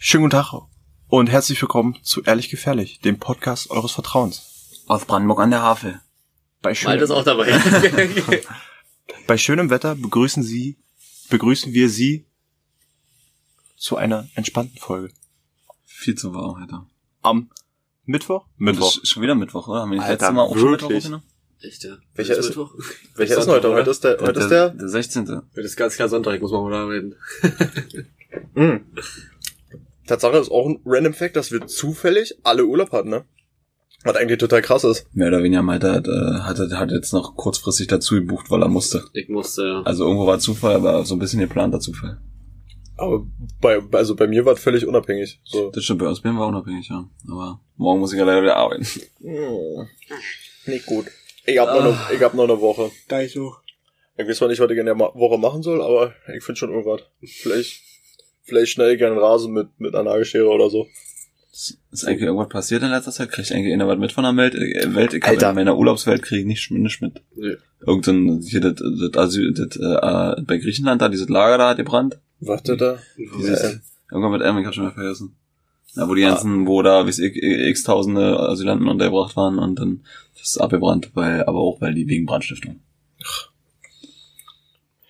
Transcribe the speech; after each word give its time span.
Schönen 0.00 0.22
guten 0.24 0.30
Tag 0.30 0.52
und 1.08 1.26
herzlich 1.28 1.60
willkommen 1.60 1.96
zu 2.02 2.22
Ehrlich 2.22 2.48
Gefährlich, 2.50 3.00
dem 3.00 3.18
Podcast 3.18 3.70
eures 3.70 3.92
Vertrauens. 3.92 4.84
Aus 4.86 5.04
Brandenburg 5.04 5.40
an 5.40 5.50
der 5.50 5.62
Havel. 5.62 6.00
Bei 6.62 6.74
schönem, 6.74 7.00
ist 7.02 7.10
auch 7.10 7.24
dabei. 7.24 7.46
bei 9.26 9.36
schönem 9.36 9.70
Wetter 9.70 9.94
begrüßen 9.94 10.42
Sie, 10.42 10.78
begrüßen 11.30 11.72
wir 11.72 11.88
Sie 11.88 12.26
zu 13.76 13.96
einer 13.96 14.28
entspannten 14.34 14.78
Folge. 14.78 15.12
Viel 15.84 16.14
zu 16.16 16.32
warm, 16.34 16.54
Alter. 16.62 16.86
Am 17.22 17.50
Mittwoch? 18.04 18.46
Mittwoch. 18.56 18.94
Das 18.94 19.02
ist 19.02 19.10
schon 19.10 19.22
wieder 19.22 19.34
Mittwoch, 19.34 19.68
oder? 19.68 19.80
Haben 19.80 19.90
wir 19.90 19.96
nicht 19.96 20.04
Alter, 20.04 20.12
letztes 20.26 20.34
Mal 20.34 20.42
auch 20.42 20.56
schon 20.56 20.70
Mittwoch 20.70 20.88
wirklich? 20.90 21.04
aufgenommen? 21.04 21.24
Echt, 21.60 21.82
ja. 21.84 21.96
Welcher 22.14 22.36
ist- 22.38 22.46
Mittwoch? 22.46 22.72
Welcher 23.16 23.38
ist 23.38 23.44
denn 23.46 23.54
heute? 23.54 23.72
Heute 23.72 23.90
ist 23.90 24.04
der, 24.04 24.18
heute 24.20 24.40
ist 24.40 24.48
der, 24.48 24.70
Der 24.70 24.88
16. 24.88 25.28
Heute 25.28 25.60
ist 25.60 25.76
ganz 25.76 25.96
klar 25.96 26.08
Sonntag, 26.08 26.34
ich 26.36 26.40
muss 26.40 26.52
mal 26.52 26.62
mal 26.62 26.74
arbeiten. 26.74 27.16
mh. 28.54 28.80
Tatsache 30.08 30.38
ist 30.38 30.50
auch 30.50 30.66
ein 30.66 30.80
random 30.84 31.14
Fact, 31.14 31.36
dass 31.36 31.52
wir 31.52 31.66
zufällig 31.66 32.38
alle 32.42 32.66
Urlaub 32.66 32.92
hatten, 32.92 33.10
ne? 33.10 33.24
Was 34.04 34.16
eigentlich 34.16 34.38
total 34.38 34.62
krass 34.62 34.84
ist. 34.84 35.06
Mehr 35.12 35.28
oder 35.28 35.42
weniger 35.42 35.62
Malte 35.62 35.92
hat, 35.92 36.06
äh, 36.06 36.40
hat, 36.40 36.58
hat 36.58 36.90
jetzt 36.92 37.12
noch 37.12 37.36
kurzfristig 37.36 37.88
dazu 37.88 38.14
gebucht, 38.14 38.48
weil 38.50 38.62
er 38.62 38.68
musste. 38.68 39.04
Ich 39.12 39.28
musste, 39.28 39.66
ja. 39.66 39.82
Also 39.82 40.04
irgendwo 40.04 40.26
war 40.26 40.38
Zufall, 40.38 40.76
aber 40.76 41.04
so 41.04 41.16
ein 41.16 41.18
bisschen 41.18 41.40
geplanter 41.40 41.80
Zufall. 41.80 42.20
Aber 42.96 43.26
bei, 43.60 43.80
also 43.92 44.14
bei 44.14 44.26
mir 44.26 44.44
war 44.44 44.54
es 44.54 44.60
völlig 44.60 44.86
unabhängig. 44.86 45.40
So. 45.44 45.70
Das 45.70 45.84
stimmt, 45.84 46.00
bei 46.00 46.06
uns 46.06 46.20
bin 46.20 46.34
wir 46.34 46.46
unabhängig, 46.46 46.88
ja. 46.88 47.08
Aber 47.28 47.60
morgen 47.76 48.00
muss 48.00 48.12
ich 48.12 48.18
ja 48.18 48.24
leider 48.24 48.42
wieder 48.42 48.56
arbeiten. 48.56 48.84
Hm. 49.20 49.86
Nicht 50.66 50.86
gut. 50.86 51.06
Ich 51.46 51.58
hab, 51.58 51.68
noch 51.68 51.84
eine, 51.84 51.96
ich 52.14 52.22
hab 52.22 52.34
noch 52.34 52.44
eine 52.44 52.60
Woche. 52.60 52.90
Da 53.08 53.20
ich 53.20 53.32
so. 53.32 53.54
Ich 54.16 54.26
weiß 54.26 54.36
zwar 54.36 54.48
nicht, 54.48 54.60
was 54.60 54.70
ich 54.70 54.76
in 54.76 54.86
der 54.86 54.98
Woche 54.98 55.38
machen 55.38 55.62
soll, 55.62 55.80
aber 55.80 56.12
ich 56.36 56.42
finde 56.42 56.58
schon 56.58 56.70
irgendwas. 56.70 57.02
Vielleicht, 57.22 57.82
vielleicht 58.48 58.72
schnell 58.72 58.96
gerne 58.96 59.14
einen 59.14 59.24
Rasen 59.24 59.52
mit, 59.52 59.68
mit 59.78 59.94
einer 59.94 60.10
Nagelschere 60.10 60.48
oder 60.48 60.70
so. 60.70 60.86
Ist 61.90 62.04
eigentlich 62.04 62.22
irgendwas 62.22 62.48
passiert 62.48 62.82
in 62.82 62.90
letzter 62.90 63.10
Zeit? 63.10 63.30
Kriegt 63.32 63.50
eigentlich 63.50 63.72
einer 63.72 63.88
was 63.88 63.98
mit 63.98 64.12
von 64.12 64.22
der 64.22 64.36
Welt? 64.36 64.54
äh, 64.54 64.94
Welt? 64.94 65.14
Ich 65.14 65.24
Alter. 65.24 65.50
in 65.50 65.56
meiner 65.56 65.76
Urlaubswelt 65.76 66.22
kriege 66.22 66.42
ich 66.42 66.46
nicht, 66.46 66.70
nicht 66.70 67.02
mit. 67.02 67.20
Nee. 67.34 67.56
Irgendein, 67.84 68.40
hier, 68.42 68.60
das, 68.60 68.74
das 68.74 69.16
Asyl, 69.16 69.52
das, 69.52 69.76
äh, 69.76 70.42
bei 70.42 70.58
Griechenland 70.58 71.02
da, 71.02 71.08
dieses 71.08 71.28
Lager 71.28 71.58
da 71.58 71.70
hat 71.70 71.78
gebrannt. 71.78 72.18
Warte 72.40 72.76
da. 72.76 72.98
Dieses, 73.16 73.62
Äh, 73.62 73.78
irgendwann 74.12 74.32
mit 74.32 74.42
M, 74.42 74.58
ich 74.58 74.66
hab 74.66 74.74
schon 74.74 74.84
mal 74.84 74.92
vergessen. 74.92 75.34
Ja, 75.94 76.08
wo 76.08 76.14
die 76.14 76.22
ganzen, 76.22 76.66
wo 76.66 76.82
da 76.82 77.06
wie 77.06 77.10
x, 77.10 77.36
x 77.40 77.82
tausende 77.82 78.38
Asylanten 78.38 78.86
untergebracht 78.86 79.34
waren 79.36 79.58
und 79.58 79.80
dann 79.80 80.02
das 80.34 80.50
ist 80.50 80.58
abgebrannt, 80.58 81.10
weil, 81.14 81.44
aber 81.44 81.58
auch 81.58 81.80
weil 81.80 81.94
die 81.94 82.06
wegen 82.06 82.26
Brandstiftung. 82.26 82.80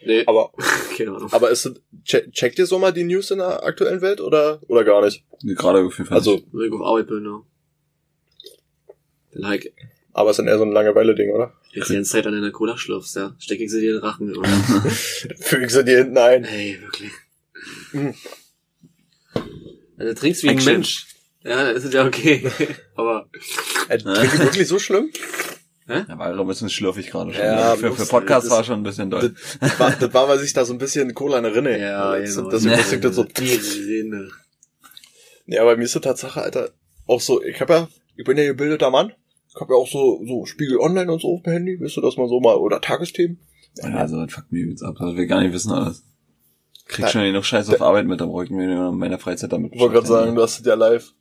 Nee, 0.05 0.25
aber, 0.27 0.53
keine 0.97 1.11
Ahnung. 1.17 1.33
aber 1.33 1.51
ist 1.51 1.67
es, 1.67 1.75
che 2.05 2.31
checkt 2.31 2.59
ihr 2.59 2.67
so 2.67 2.79
mal 2.79 2.93
die 2.93 3.05
News 3.05 3.31
in 3.31 3.39
der 3.39 3.63
aktuellen 3.65 4.01
Welt 4.01 4.21
oder, 4.21 4.61
oder 4.69 4.85
gar 4.85 5.05
nicht? 5.05 5.25
Gerade 5.43 5.81
auf 5.85 5.99
jeden 5.99 6.09
Fall. 6.09 6.19
Also, 6.19 6.41
Wenn 6.53 6.69
ich 6.69 6.73
auf 6.73 6.83
Arbeit 6.83 7.07
bin, 7.09 7.25
ja. 7.25 7.43
Dann 9.33 9.47
halt 9.47 9.73
aber 10.19 10.31
es 10.31 10.35
ist 10.35 10.39
dann 10.39 10.49
eher 10.49 10.59
so 10.59 10.65
ein 10.65 10.73
Langeweile-Ding, 10.73 11.31
oder? 11.31 11.53
jetzt 11.73 11.91
die 11.91 11.95
ganze 11.95 12.11
Zeit 12.11 12.27
an 12.27 12.33
deiner 12.33 12.51
Cola 12.51 12.77
schlürfst, 12.77 13.15
ja. 13.15 13.37
Steck 13.39 13.61
ich 13.61 13.71
sie 13.71 13.81
dir 13.81 13.91
in 13.91 13.97
den 13.99 14.05
Rachen, 14.05 14.37
oder? 14.37 14.49
Fügen 15.39 15.69
sie 15.69 15.85
dir 15.85 15.99
hinten 15.99 16.19
ein. 16.19 16.43
Hey, 16.43 16.81
wirklich. 16.83 17.13
Also 19.97 20.15
trinkst 20.15 20.43
wie 20.43 20.49
ein 20.49 20.57
Action. 20.57 20.73
Mensch. 20.73 21.07
Ja, 21.45 21.65
dann 21.65 21.77
ist 21.77 21.85
es 21.85 21.93
ja 21.93 22.05
okay. 22.05 22.51
Aber, 22.97 23.29
Äh, 23.89 23.99
die 23.99 24.05
wirklich 24.07 24.67
so 24.67 24.79
schlimm? 24.81 25.11
Ja, 25.89 26.19
war 26.19 26.39
ein 26.39 26.47
bisschen 26.47 26.69
schlürfig 26.69 27.11
gerade 27.11 27.33
schon. 27.33 27.43
Ja, 27.45 27.75
für, 27.77 27.93
für 27.93 28.01
muss- 28.01 28.09
Podcast 28.09 28.47
das- 28.47 28.53
war 28.53 28.65
schon 28.65 28.81
ein 28.81 28.83
bisschen 28.83 29.11
doll. 29.11 29.35
Das 29.61 29.81
war, 29.81 29.91
das 29.93 30.15
war, 30.15 30.29
weil 30.29 30.39
sich 30.39 30.53
da 30.53 30.65
so 30.65 30.73
ein 30.75 30.79
bisschen 30.79 31.15
Cola 31.15 31.39
in 31.39 31.45
erinnere. 31.45 31.79
ja, 31.81 32.17
das, 32.19 32.37
genau. 32.37 32.51
das, 32.51 32.63
das, 32.63 32.91
das, 32.91 33.01
das 33.01 33.17
so. 33.17 33.25
Die 33.25 33.45
Rinne. 33.55 34.29
Ja, 35.47 35.63
aber 35.63 35.77
mir 35.77 35.85
ist 35.85 35.95
die 35.95 36.01
Tatsache, 36.01 36.43
Alter, 36.43 36.71
auch 37.07 37.21
so, 37.21 37.43
ich 37.43 37.59
hab 37.61 37.71
ja, 37.71 37.89
ich 38.17 38.25
bin 38.25 38.37
ja 38.37 38.45
gebildeter 38.45 38.91
Mann. 38.91 39.13
Ich 39.49 39.55
hab 39.61 39.71
ja 39.71 39.77
auch 39.77 39.89
so, 39.89 40.23
so 40.27 40.45
Spiegel 40.45 40.79
Online 40.79 41.11
und 41.11 41.23
so 41.23 41.35
auf 41.35 41.43
dem 41.43 41.53
Handy, 41.55 41.81
weißt 41.81 41.97
du, 41.97 42.01
dass 42.03 42.17
man 42.19 42.29
so 42.29 42.39
mal, 42.41 42.57
oder 42.57 42.81
Tagesthemen. 42.81 43.41
Ja, 43.77 43.95
also 43.95 44.23
das 44.25 44.33
fuckt 44.35 44.53
mich 44.53 44.67
jetzt 44.69 44.83
ab, 44.83 44.97
das 44.99 45.17
wir 45.17 45.27
gar 45.27 45.41
nicht 45.41 45.53
wissen 45.55 45.73
alles. 45.73 46.05
Krieg 46.87 47.07
Da- 47.07 47.11
schon 47.11 47.23
genug 47.23 47.45
Scheiß 47.45 47.69
auf 47.71 47.81
Arbeit 47.81 48.07
mit, 48.07 48.21
da 48.21 48.27
brauche 48.27 48.45
ich 48.45 48.51
mir 48.51 48.65
in 48.91 48.97
meiner 48.99 49.19
Freizeit 49.19 49.53
damit 49.53 49.73
Ich 49.75 49.81
wollte 49.81 49.95
gerade 49.95 50.07
sagen, 50.07 50.35
du 50.35 50.43
hast 50.43 50.61
es 50.61 50.67
ja 50.67 50.75
live. 50.75 51.13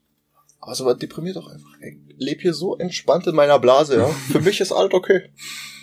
Aber 0.59 0.75
so 0.75 0.85
was 0.85 0.97
deprimiert 0.97 1.35
doch 1.35 1.47
einfach. 1.47 1.69
Ich 1.81 1.97
lebe 2.17 2.41
hier 2.41 2.53
so 2.53 2.77
entspannt 2.77 3.27
in 3.27 3.35
meiner 3.35 3.59
Blase, 3.59 3.97
ja. 3.97 4.07
Für 4.07 4.41
mich 4.41 4.59
ist 4.59 4.71
alles 4.71 4.93
okay. 4.93 5.29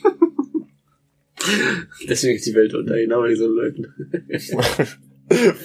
Deswegen 2.08 2.36
ist 2.36 2.46
die 2.46 2.54
Welt 2.54 2.74
unter, 2.74 2.96
genau 2.96 3.20
bei 3.20 3.28
diesen 3.28 3.54
Leuten. 3.54 3.94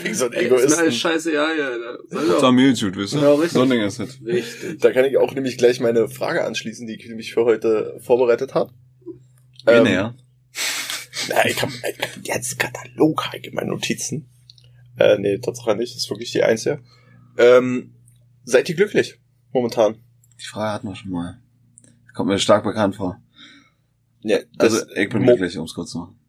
Wie 0.03 0.13
so 0.13 0.25
ein 0.25 0.33
Ey, 0.33 0.49
das 0.49 0.81
ist 0.81 0.97
scheiße, 0.97 1.33
ja, 1.33 1.53
ja. 1.53 1.71
Das 2.09 2.27
doch. 2.27 2.41
war 2.41 2.51
mir 2.51 2.73
gut, 2.73 2.97
weißt 2.97 3.13
du? 3.13 3.17
Ja, 3.17 3.33
richtig. 3.33 3.51
So 3.51 3.61
ein 3.63 3.69
Ding 3.69 3.81
ist 3.81 3.99
das. 3.99 4.19
Richtig. 4.23 4.79
Da 4.79 4.91
kann 4.91 5.05
ich 5.05 5.17
auch 5.17 5.33
nämlich 5.33 5.57
gleich 5.57 5.79
meine 5.81 6.07
Frage 6.07 6.45
anschließen, 6.45 6.87
die 6.87 6.95
ich 6.95 7.07
nämlich 7.07 7.33
für 7.33 7.43
heute 7.43 7.97
vorbereitet 7.99 8.53
habe. 8.53 8.71
Ähm, 9.67 9.85
ja. 9.85 10.15
Ja, 11.27 11.45
ich 11.45 11.61
hab 11.61 11.69
einen 11.69 12.23
ganzen 12.25 12.57
Katalog 12.57 13.29
in 13.43 13.53
meinen 13.53 13.69
Notizen. 13.69 14.29
Äh, 14.97 15.19
nee, 15.19 15.37
Tatsache 15.37 15.75
nicht, 15.75 15.93
das 15.93 16.03
ist 16.03 16.09
wirklich 16.09 16.31
die 16.31 16.41
einzige. 16.41 16.81
Ähm, 17.37 17.93
seid 18.49 18.69
ihr 18.69 18.75
glücklich? 18.75 19.19
Momentan. 19.53 19.95
Die 20.39 20.45
Frage 20.45 20.73
hatten 20.73 20.87
wir 20.87 20.95
schon 20.95 21.11
mal. 21.11 21.41
Kommt 22.13 22.29
mir 22.29 22.39
stark 22.39 22.63
bekannt 22.63 22.95
vor. 22.95 23.21
Ja, 24.21 24.39
Also, 24.57 24.79
ich 24.95 25.09
bin 25.09 25.21
Mo- 25.23 25.35
glücklich, 25.35 25.57
um 25.57 25.65
es 25.65 25.73
kurz 25.73 25.91
zu 25.91 25.99
machen. 25.99 26.19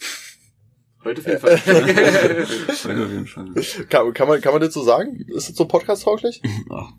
Heute 1.04 1.20
auf 1.20 1.26
jeden 1.26 1.40
Fall. 1.40 1.56
Heute 1.66 3.04
auf 3.04 3.10
jeden 3.10 3.26
Fall. 3.26 3.54
Kann, 3.88 4.12
kann, 4.14 4.28
man, 4.28 4.40
kann 4.40 4.52
man 4.52 4.60
das 4.62 4.74
so 4.74 4.82
sagen? 4.82 5.16
Ist 5.28 5.48
das 5.48 5.56
so 5.56 5.66
podcast-tauglich? 5.66 6.40
Ach, 6.70 6.92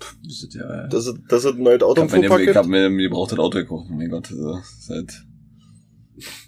pff, 0.00 0.16
das 0.24 0.42
ist 0.42 0.54
ja, 0.54 0.86
Dass 0.88 1.06
es, 1.06 1.14
dass 1.28 1.44
es 1.44 1.54
ein 1.54 1.62
neues 1.62 1.82
Auto 1.82 2.02
ich 2.04 2.10
hab 2.12 2.20
mir, 2.20 2.28
Fuhrpark 2.28 2.48
ich 2.48 2.56
hab 2.56 2.66
mir 2.66 2.86
ein 2.86 2.98
gebrauchtes 2.98 3.38
Auto 3.38 3.58
gekauft. 3.58 3.88
Mein 3.90 4.08
Gott, 4.10 4.30
das 4.30 4.78
ist 4.78 4.90
halt... 4.90 5.24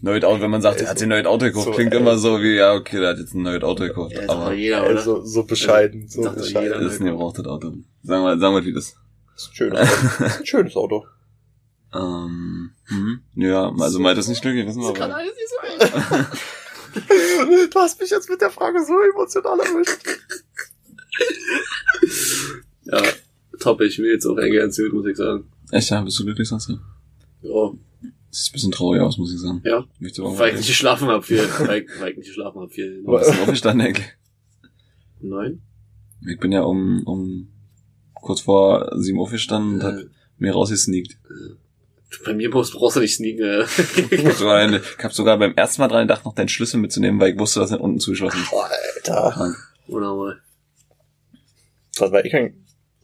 Neues 0.02 0.24
Auto, 0.24 0.40
wenn 0.42 0.50
man 0.50 0.62
sagt, 0.62 0.80
er 0.80 0.88
hat 0.88 0.98
sich 0.98 1.06
ein 1.06 1.10
neues 1.10 1.26
Auto 1.26 1.44
gekauft, 1.46 1.66
So, 1.66 1.70
klingt 1.72 1.92
ey. 1.94 2.00
immer 2.00 2.18
so 2.18 2.40
wie, 2.42 2.56
ja, 2.56 2.74
okay, 2.74 2.98
der 3.00 3.10
hat 3.10 3.18
jetzt 3.18 3.34
ein 3.34 3.42
neues 3.42 3.62
Auto 3.62 3.84
gekauft. 3.84 4.12
Ja, 4.12 4.28
aber 4.28 4.52
jeder, 4.52 4.84
oder? 4.88 5.00
so, 5.02 5.24
so 5.24 5.44
bescheiden. 5.44 6.08
So 6.08 6.22
Sagt 6.22 6.36
bescheiden. 6.36 6.62
jeder. 6.72 6.80
das 6.80 6.94
ist 6.94 7.00
ein 7.00 7.06
gebrauchtes 7.06 7.44
Auto. 7.46 7.74
Sagen 8.02 8.24
wir, 8.24 8.38
sagen 8.38 8.54
wir, 8.54 8.64
wie 8.64 8.72
das. 8.72 8.94
Das 9.34 9.42
ist 9.44 9.50
ein 9.50 9.54
schönes 9.54 9.78
Auto. 9.80 9.88
Das 10.18 10.32
ist 10.34 10.40
ein 10.40 10.46
schönes 10.46 10.76
Auto. 10.76 11.04
Ähm, 11.92 12.70
hm, 12.86 13.20
ja, 13.34 13.72
also 13.80 13.98
meint 13.98 14.16
das 14.18 14.28
nicht 14.28 14.42
glücklich, 14.42 14.66
wissen 14.66 14.80
wir 14.82 14.92
Kann 14.92 15.10
aber. 15.10 15.20
alles 15.20 15.32
nicht 15.34 15.48
so. 15.48 16.36
Du 17.72 17.78
hast 17.78 18.00
mich 18.00 18.10
jetzt 18.10 18.28
mit 18.28 18.40
der 18.40 18.50
Frage 18.50 18.84
so 18.84 18.94
emotional 19.00 19.60
erwischt. 19.60 19.98
Ja, 22.84 23.02
top, 23.60 23.80
ich 23.82 23.98
will 23.98 24.10
jetzt 24.12 24.26
auch 24.26 24.36
eng 24.38 24.54
erzählt, 24.54 24.92
muss 24.92 25.06
ich 25.06 25.16
sagen. 25.16 25.44
Echt, 25.70 25.90
ja, 25.90 26.00
bist 26.00 26.18
du 26.18 26.24
glücklich, 26.24 26.48
sonst? 26.48 26.70
Ja, 27.42 27.70
Sieht 28.30 28.50
ein 28.50 28.52
bisschen 28.54 28.72
traurig 28.72 29.00
aus, 29.02 29.18
muss 29.18 29.32
ich 29.34 29.40
sagen. 29.40 29.60
ja. 29.64 29.84
Möchtest 29.98 30.18
du 30.18 30.38
Weil 30.38 30.50
ich 30.50 30.56
nicht 30.58 30.68
geschlafen 30.68 31.08
hab 31.08 31.24
viel. 31.24 31.38
Weil, 31.66 31.82
ich- 31.82 32.00
weil 32.00 32.10
ich 32.12 32.16
nicht 32.18 32.28
geschlafen 32.28 32.60
hab 32.60 32.70
viel. 32.72 33.00
Wo 33.04 33.16
bist 33.18 33.30
du 33.34 33.42
aufgestanden 33.42 33.86
eigentlich? 33.86 34.06
Nein? 35.20 35.62
Ich 36.28 36.38
bin 36.38 36.52
ja 36.52 36.62
um, 36.62 37.02
um 37.06 37.48
kurz 38.14 38.40
vor 38.42 38.90
sieben 39.00 39.18
Uhr 39.18 39.24
aufgestanden 39.24 39.74
und 39.76 39.82
hab 39.82 39.94
Äh, 39.94 40.04
mir 40.38 40.52
rausgesneakt. 40.52 41.18
bei 42.24 42.34
mir 42.34 42.50
brauchst, 42.50 42.72
brauchst 42.74 42.96
du 42.96 43.00
nicht 43.00 43.14
sneaken. 43.16 43.42
Äh. 43.42 43.64
Ich 44.14 45.04
habe 45.04 45.14
sogar 45.14 45.38
beim 45.38 45.54
ersten 45.54 45.80
Mal 45.82 45.88
dran 45.88 46.06
gedacht, 46.06 46.24
noch 46.24 46.34
deinen 46.34 46.48
Schlüssel 46.48 46.78
mitzunehmen, 46.78 47.20
weil 47.20 47.32
ich 47.32 47.38
wusste, 47.38 47.60
dass 47.60 47.70
er 47.72 47.80
unten 47.80 47.98
zugeschlossen 48.00 48.40
ist. 48.42 48.52
Alter. 48.52 49.30
Krank. 49.32 49.56
Oder 49.88 50.14
mal. 50.14 50.40
Wann 51.98 52.12
war 52.12 52.24
ich 52.24 52.34
eigentlich, 52.34 52.54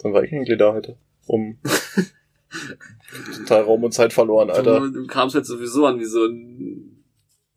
wann 0.03 0.13
war 0.13 0.23
ich 0.23 0.33
eigentlich 0.33 0.59
da 0.59 0.73
heute? 0.73 0.97
Um 1.27 1.59
total 3.37 3.63
Raum 3.63 3.85
und 3.85 3.93
Zeit 3.93 4.13
verloren, 4.13 4.51
Alter. 4.51 4.81
Du, 4.81 4.91
du 4.91 5.07
kamst 5.07 5.35
jetzt 5.35 5.49
sowieso 5.49 5.87
an 5.87 5.99
wie 6.01 6.05
so 6.05 6.25
ein 6.27 7.05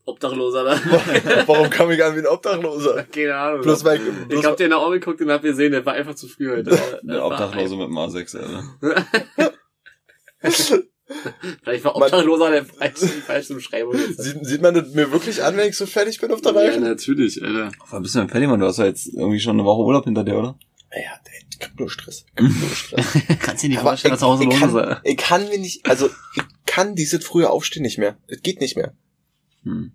Obdachloser 0.06 0.64
da. 0.64 0.80
Warum 1.48 1.70
kam 1.70 1.92
ich 1.92 2.04
an 2.04 2.16
wie 2.16 2.20
ein 2.20 2.28
Obdachloser? 2.28 3.04
Keine 3.12 3.36
Ahnung. 3.36 3.62
Bloß 3.62 3.84
weil, 3.84 3.98
ich 3.98 4.28
bloß, 4.28 4.46
hab 4.46 4.58
dir 4.58 4.64
in 4.66 4.70
der 4.72 4.80
Augen 4.80 4.94
geguckt 4.94 5.22
und 5.22 5.30
hab 5.32 5.42
gesehen, 5.42 5.72
der 5.72 5.86
war 5.86 5.94
einfach 5.94 6.16
zu 6.16 6.28
früh 6.28 6.50
heute. 6.50 6.78
Der 7.04 7.26
Obdachlose 7.26 7.76
mit 7.76 7.88
dem 7.88 7.98
A6, 7.98 8.38
Alter. 8.38 9.06
Vielleicht 11.64 11.84
war 11.84 11.96
Obdachloser 11.96 12.52
der 12.52 12.66
falsche, 12.66 13.06
die 13.08 13.22
falsche 13.22 13.56
Beschreibung. 13.56 13.96
sieht, 13.98 14.46
sieht 14.46 14.62
man 14.62 14.76
das 14.76 14.94
mir 14.94 15.12
wirklich 15.12 15.44
an, 15.44 15.58
wenn 15.58 15.70
ich 15.70 15.76
so 15.76 15.86
fertig 15.88 16.20
bin 16.22 16.32
auf 16.32 16.42
der 16.42 16.54
Ja, 16.54 16.60
Reife? 16.60 16.80
natürlich, 16.80 17.44
Alter. 17.44 17.72
Wann 17.90 18.04
bist 18.04 18.14
du 18.16 18.20
denn 18.20 18.30
fertig, 18.30 18.48
Mann? 18.48 18.60
Du 18.60 18.68
hast 18.68 18.78
ja 18.78 18.86
jetzt 18.86 19.08
irgendwie 19.14 19.40
schon 19.40 19.60
eine 19.60 19.66
Woche 19.66 19.84
Urlaub 19.84 20.04
hinter 20.06 20.24
dir, 20.24 20.38
oder? 20.38 20.60
Ja, 20.92 21.20
ich 21.60 21.66
hab 21.68 21.80
nur 21.80 21.90
Stress. 21.90 22.26
Ich 22.36 22.44
hab 22.44 22.52
nur 22.62 22.70
Stress. 22.70 23.06
Kannst 23.42 23.64
du 23.64 23.68
dir 23.68 23.70
nicht 23.70 23.80
Aber 23.80 23.90
vorstellen, 23.92 24.14
was 24.14 24.20
zu 24.22 24.26
Hause 24.26 24.44
ich, 24.44 24.50
los 24.50 24.60
kann, 24.74 24.98
ich 25.04 25.18
kann 25.18 25.50
mir 25.50 25.58
nicht, 25.60 25.86
also 25.88 26.10
ich 26.36 26.44
kann 26.66 26.96
dieses 26.96 27.24
frühe 27.24 27.50
Aufstehen 27.50 27.84
nicht 27.84 27.98
mehr. 27.98 28.18
Es 28.28 28.42
geht 28.42 28.60
nicht 28.62 28.76
mehr. 28.76 28.94
Hm. 29.64 29.92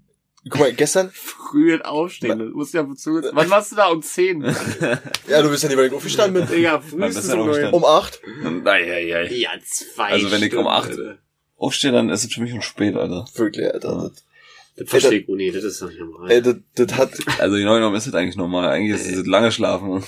Guck 0.48 0.60
mal, 0.60 0.72
gestern, 0.74 1.10
Früh 1.14 1.80
aufstehen, 1.80 2.38
das 2.38 2.50
muss 2.52 2.72
ja 2.74 2.82
bezu... 2.82 3.20
Wann 3.32 3.48
warst 3.50 3.72
du 3.72 3.76
da? 3.76 3.86
Um 3.88 4.02
10? 4.02 4.42
ja, 5.28 5.40
du 5.42 5.48
bist 5.48 5.62
ja 5.62 5.68
nicht 5.70 5.76
bei 5.78 5.88
den 5.88 5.94
aufgestanden 5.94 6.42
mit 6.42 6.52
Digga, 6.52 6.80
frühestens 6.80 7.28
du 7.28 7.32
um 7.34 7.40
aufgestanden? 7.48 7.70
9. 7.70 7.82
um 7.82 7.84
acht. 7.84 8.20
Eieiei. 8.66 9.32
Ja, 9.32 9.50
zwei 9.64 10.10
Also 10.10 10.30
wenn 10.30 10.42
ich 10.42 10.54
um 10.54 10.64
Stunden, 10.64 10.68
acht- 10.68 10.90
Alter. 10.90 11.18
Aufstehe, 11.56 11.92
dann 11.92 12.10
ist 12.10 12.24
es 12.24 12.32
für 12.34 12.42
mich 12.42 12.50
schon 12.50 12.60
spät, 12.62 12.94
Alter. 12.94 13.26
Wirklich, 13.36 13.66
Alter. 13.72 13.88
Ja. 13.88 14.10
Das, 14.76 14.88
verstehe 14.88 15.20
ich, 15.20 15.28
nee, 15.28 15.50
das 15.52 15.62
ist 15.62 15.80
doch 15.80 15.88
nicht 15.88 16.00
normal. 16.00 16.30
Ey, 16.30 16.42
das, 16.42 16.56
das 16.74 16.98
hat, 16.98 17.10
Also 17.38 17.56
genau 17.56 17.74
genommen 17.74 17.94
ist 17.96 18.08
das 18.08 18.14
eigentlich 18.14 18.36
normal. 18.36 18.68
Eigentlich 18.68 19.00
ist 19.00 19.16
es 19.16 19.26
lange 19.26 19.52
schlafen. 19.52 20.02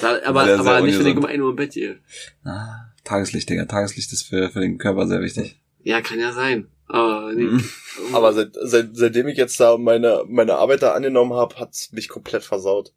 Da- 0.00 0.20
aber 0.24 0.44
sehr, 0.46 0.62
sehr 0.62 0.72
aber 0.72 0.86
nicht, 0.86 0.98
wenn 0.98 1.06
ich 1.06 1.16
um 1.16 1.24
1 1.26 1.42
Uhr 1.42 1.50
im 1.50 1.56
Bett 1.56 1.72
gehe. 1.72 1.98
Ah, 2.44 2.86
Tageslicht, 3.04 3.50
Digga. 3.50 3.66
Tageslicht 3.66 4.10
ist 4.12 4.22
für, 4.22 4.48
für 4.48 4.60
den 4.60 4.78
Körper 4.78 5.06
sehr 5.06 5.20
wichtig. 5.20 5.60
Ja, 5.82 6.00
kann 6.00 6.18
ja 6.18 6.32
sein. 6.32 6.68
Aber 6.88 7.32
nee. 7.34 7.42
Mhm. 7.42 7.64
aber 8.12 8.32
seit, 8.32 8.50
seit, 8.62 8.90
seitdem 8.96 9.28
ich 9.28 9.36
jetzt 9.36 9.58
da 9.60 9.76
meine, 9.76 10.22
meine 10.28 10.54
Arbeit 10.54 10.82
da 10.82 10.92
angenommen 10.92 11.34
habe, 11.34 11.56
hat's 11.56 11.92
mich 11.92 12.08
komplett 12.08 12.42
versaut. 12.44 12.92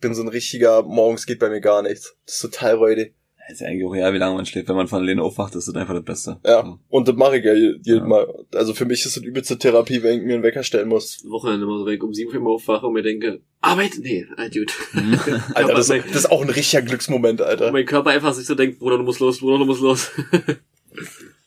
Bin 0.00 0.14
so 0.14 0.22
ein 0.22 0.28
richtiger, 0.28 0.82
morgens 0.82 1.24
geht 1.24 1.38
bei 1.38 1.48
mir 1.48 1.60
gar 1.60 1.82
nichts. 1.82 2.14
Das 2.26 2.34
ist 2.36 2.42
total 2.42 2.74
räudig. 2.74 3.14
Ist 3.50 3.60
ja 3.62 3.66
eigentlich 3.68 3.86
auch 3.86 3.94
egal, 3.94 4.12
wie 4.12 4.18
lange 4.18 4.34
man 4.36 4.44
schläft. 4.46 4.68
Wenn 4.68 4.76
man 4.76 4.88
von 4.88 5.00
alleine 5.02 5.22
aufwacht, 5.22 5.54
ist 5.54 5.66
das 5.68 5.74
einfach 5.74 5.94
das 5.94 6.04
Beste. 6.04 6.38
Ja, 6.44 6.62
So. 6.64 6.78
und 6.88 7.08
das 7.08 7.16
mache 7.16 7.38
ich 7.38 7.44
ja 7.44 7.54
je- 7.54 7.76
jedes 7.82 8.00
Ja. 8.00 8.04
Mal. 8.04 8.26
Also 8.54 8.74
für 8.74 8.84
mich 8.84 9.04
ist 9.06 9.16
das 9.16 9.22
übelste 9.24 9.56
Therapie, 9.58 10.02
wenn 10.02 10.18
ich 10.18 10.24
mir 10.24 10.34
einen 10.34 10.42
Wecker 10.42 10.62
stellen 10.62 10.88
muss. 10.88 11.24
Wochenende 11.28 11.64
immer 11.64 11.78
so, 11.78 11.86
wenn 11.86 11.94
ich 11.94 12.02
um 12.02 12.12
7 12.12 12.28
Uhr 12.30 12.34
immer 12.36 12.50
aufwache 12.50 12.86
und 12.86 12.92
mir 12.92 13.02
denke, 13.02 13.40
Arbeit? 13.60 13.92
Nee, 14.00 14.26
ah, 14.36 14.48
gut. 14.48 14.72
Mhm. 14.92 15.18
Alter, 15.54 15.74
das, 15.74 15.88
mein, 15.88 16.02
das 16.08 16.16
ist 16.16 16.30
auch 16.30 16.42
ein 16.42 16.50
richtiger 16.50 16.82
Glücksmoment, 16.82 17.40
und 17.40 17.46
Alter. 17.46 17.72
mein 17.72 17.86
Körper 17.86 18.10
einfach 18.10 18.34
sich 18.34 18.46
so 18.46 18.54
denkt, 18.54 18.78
Bruder, 18.78 18.98
du 18.98 19.04
musst 19.04 19.20
los, 19.20 19.40
Bruder, 19.40 19.58
du 19.58 19.64
musst 19.64 19.80
los. 19.80 20.10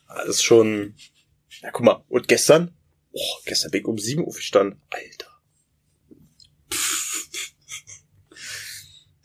Das 0.08 0.28
ist 0.28 0.44
schon, 0.44 0.94
ja 1.62 1.70
guck 1.72 1.86
mal, 1.86 2.04
und 2.10 2.28
gestern? 2.28 2.72
Oh, 3.14 3.20
gestern 3.46 3.72
bin 3.72 3.82
ich 3.82 3.88
um 3.88 3.98
7 3.98 4.24
Uhr 4.26 4.34
gestanden. 4.34 4.80
Alter. 4.90 5.28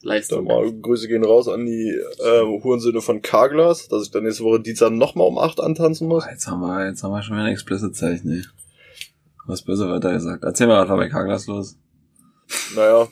Dann 0.06 0.14
Leistung. 0.14 0.44
mal 0.44 0.72
Grüße 0.72 1.08
gehen 1.08 1.24
raus 1.24 1.48
an 1.48 1.66
die 1.66 1.88
äh, 1.88 2.40
Hurensöhne 2.62 3.00
von 3.00 3.22
Carglass, 3.22 3.88
dass 3.88 4.04
ich 4.04 4.10
dann 4.10 4.22
nächste 4.22 4.44
Woche 4.44 4.60
Dienstag 4.60 4.92
nochmal 4.92 5.26
um 5.26 5.36
8 5.36 5.60
antanzen 5.60 6.06
muss. 6.06 6.24
Boah, 6.24 6.30
jetzt 6.30 6.46
haben 6.46 6.60
wir, 6.60 6.86
jetzt 6.86 7.02
haben 7.02 7.10
wir 7.10 7.22
schon 7.22 7.36
wieder 7.36 7.46
ein 7.46 7.52
explicit 7.52 7.96
Zeichen, 7.96 8.30
ey. 8.30 8.42
Was 9.46 9.62
böse 9.62 9.88
Wörter 9.88 10.12
gesagt. 10.12 10.44
Erzähl 10.44 10.68
mal, 10.68 10.82
was 10.82 10.88
war 10.88 10.96
bei 10.96 11.08
Carglass 11.08 11.46
los? 11.46 11.76
Naja. 12.74 13.08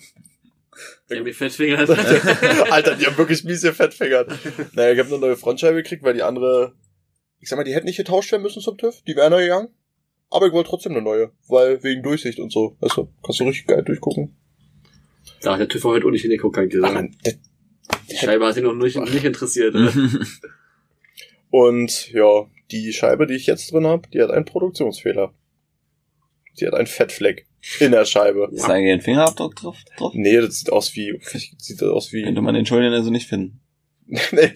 Der 1.11 1.23
mir 1.23 1.35
fettfingert. 1.35 1.91
Alter, 2.71 2.95
die 2.95 3.07
haben 3.07 3.19
wirklich 3.19 3.45
mies 3.45 3.61
hier 3.61 3.75
fettfingert. 3.75 4.31
Naja, 4.75 4.93
ich 4.93 4.99
habe 4.99 5.09
eine 5.09 5.19
neue 5.19 5.37
Frontscheibe 5.37 5.83
gekriegt, 5.83 6.03
weil 6.03 6.15
die 6.15 6.23
andere, 6.23 6.75
ich 7.41 7.49
sag 7.49 7.57
mal, 7.57 7.65
die 7.65 7.75
hätten 7.75 7.87
nicht 7.87 7.97
getauscht 7.97 8.31
werden 8.33 8.43
müssen 8.43 8.63
zum 8.63 8.79
TÜV, 8.79 9.03
die 9.03 9.17
wären 9.17 9.33
da 9.33 9.41
gegangen. 9.41 9.69
Aber 10.31 10.47
ich 10.47 10.53
wollte 10.53 10.71
trotzdem 10.71 10.93
eine 10.93 11.03
neue, 11.03 11.31
weil 11.49 11.83
wegen 11.83 12.03
Durchsicht 12.03 12.39
und 12.39 12.53
so. 12.53 12.77
Weißt 12.81 12.97
du, 12.97 13.09
kannst 13.25 13.41
du 13.41 13.45
richtig 13.45 13.67
geil 13.67 13.83
durchgucken. 13.83 14.37
Ja, 15.45 15.57
der 15.57 15.69
TÜV 15.69 15.85
hat 15.85 16.05
auch 16.05 16.11
nicht 16.11 16.23
hingeguckt, 16.23 16.55
kann 16.55 16.65
ich 16.65 16.73
dir 16.73 16.81
sagen. 16.81 17.17
Die 18.11 18.17
Scheibe 18.17 18.47
hat 18.47 18.57
ihn 18.57 18.65
noch 18.65 18.75
nicht, 18.75 18.97
nicht 18.97 19.25
interessiert. 19.25 19.75
Und 21.51 22.11
ja, 22.13 22.47
die 22.71 22.93
Scheibe, 22.93 23.27
die 23.27 23.35
ich 23.35 23.47
jetzt 23.47 23.73
drin 23.73 23.87
habe, 23.87 24.09
die 24.09 24.21
hat 24.21 24.31
einen 24.31 24.45
Produktionsfehler. 24.45 25.33
Sie 26.55 26.67
hat 26.67 26.75
einen 26.75 26.87
Fettfleck 26.87 27.47
in 27.81 27.93
der 27.93 28.05
Scheibe. 28.05 28.49
Ist 28.53 28.67
da 28.67 28.75
eigentlich 28.75 28.93
ein 28.93 29.01
Fingerabdruck 29.01 29.57
drauf? 29.57 29.77
drauf? 29.97 30.13
Nee, 30.15 30.41
das 30.41 30.61
sieht 30.61 30.71
aus 30.71 30.95
wie, 30.95 31.19
sieht 31.23 31.81
das 31.81 31.89
aus 31.89 32.13
wie, 32.13 32.23
Könnte 32.23 32.43
man 32.43 32.55
den 32.55 32.67
Schulden 32.67 32.93
also 32.93 33.11
nicht 33.11 33.29
finden. 33.29 33.61
nee, 34.07 34.53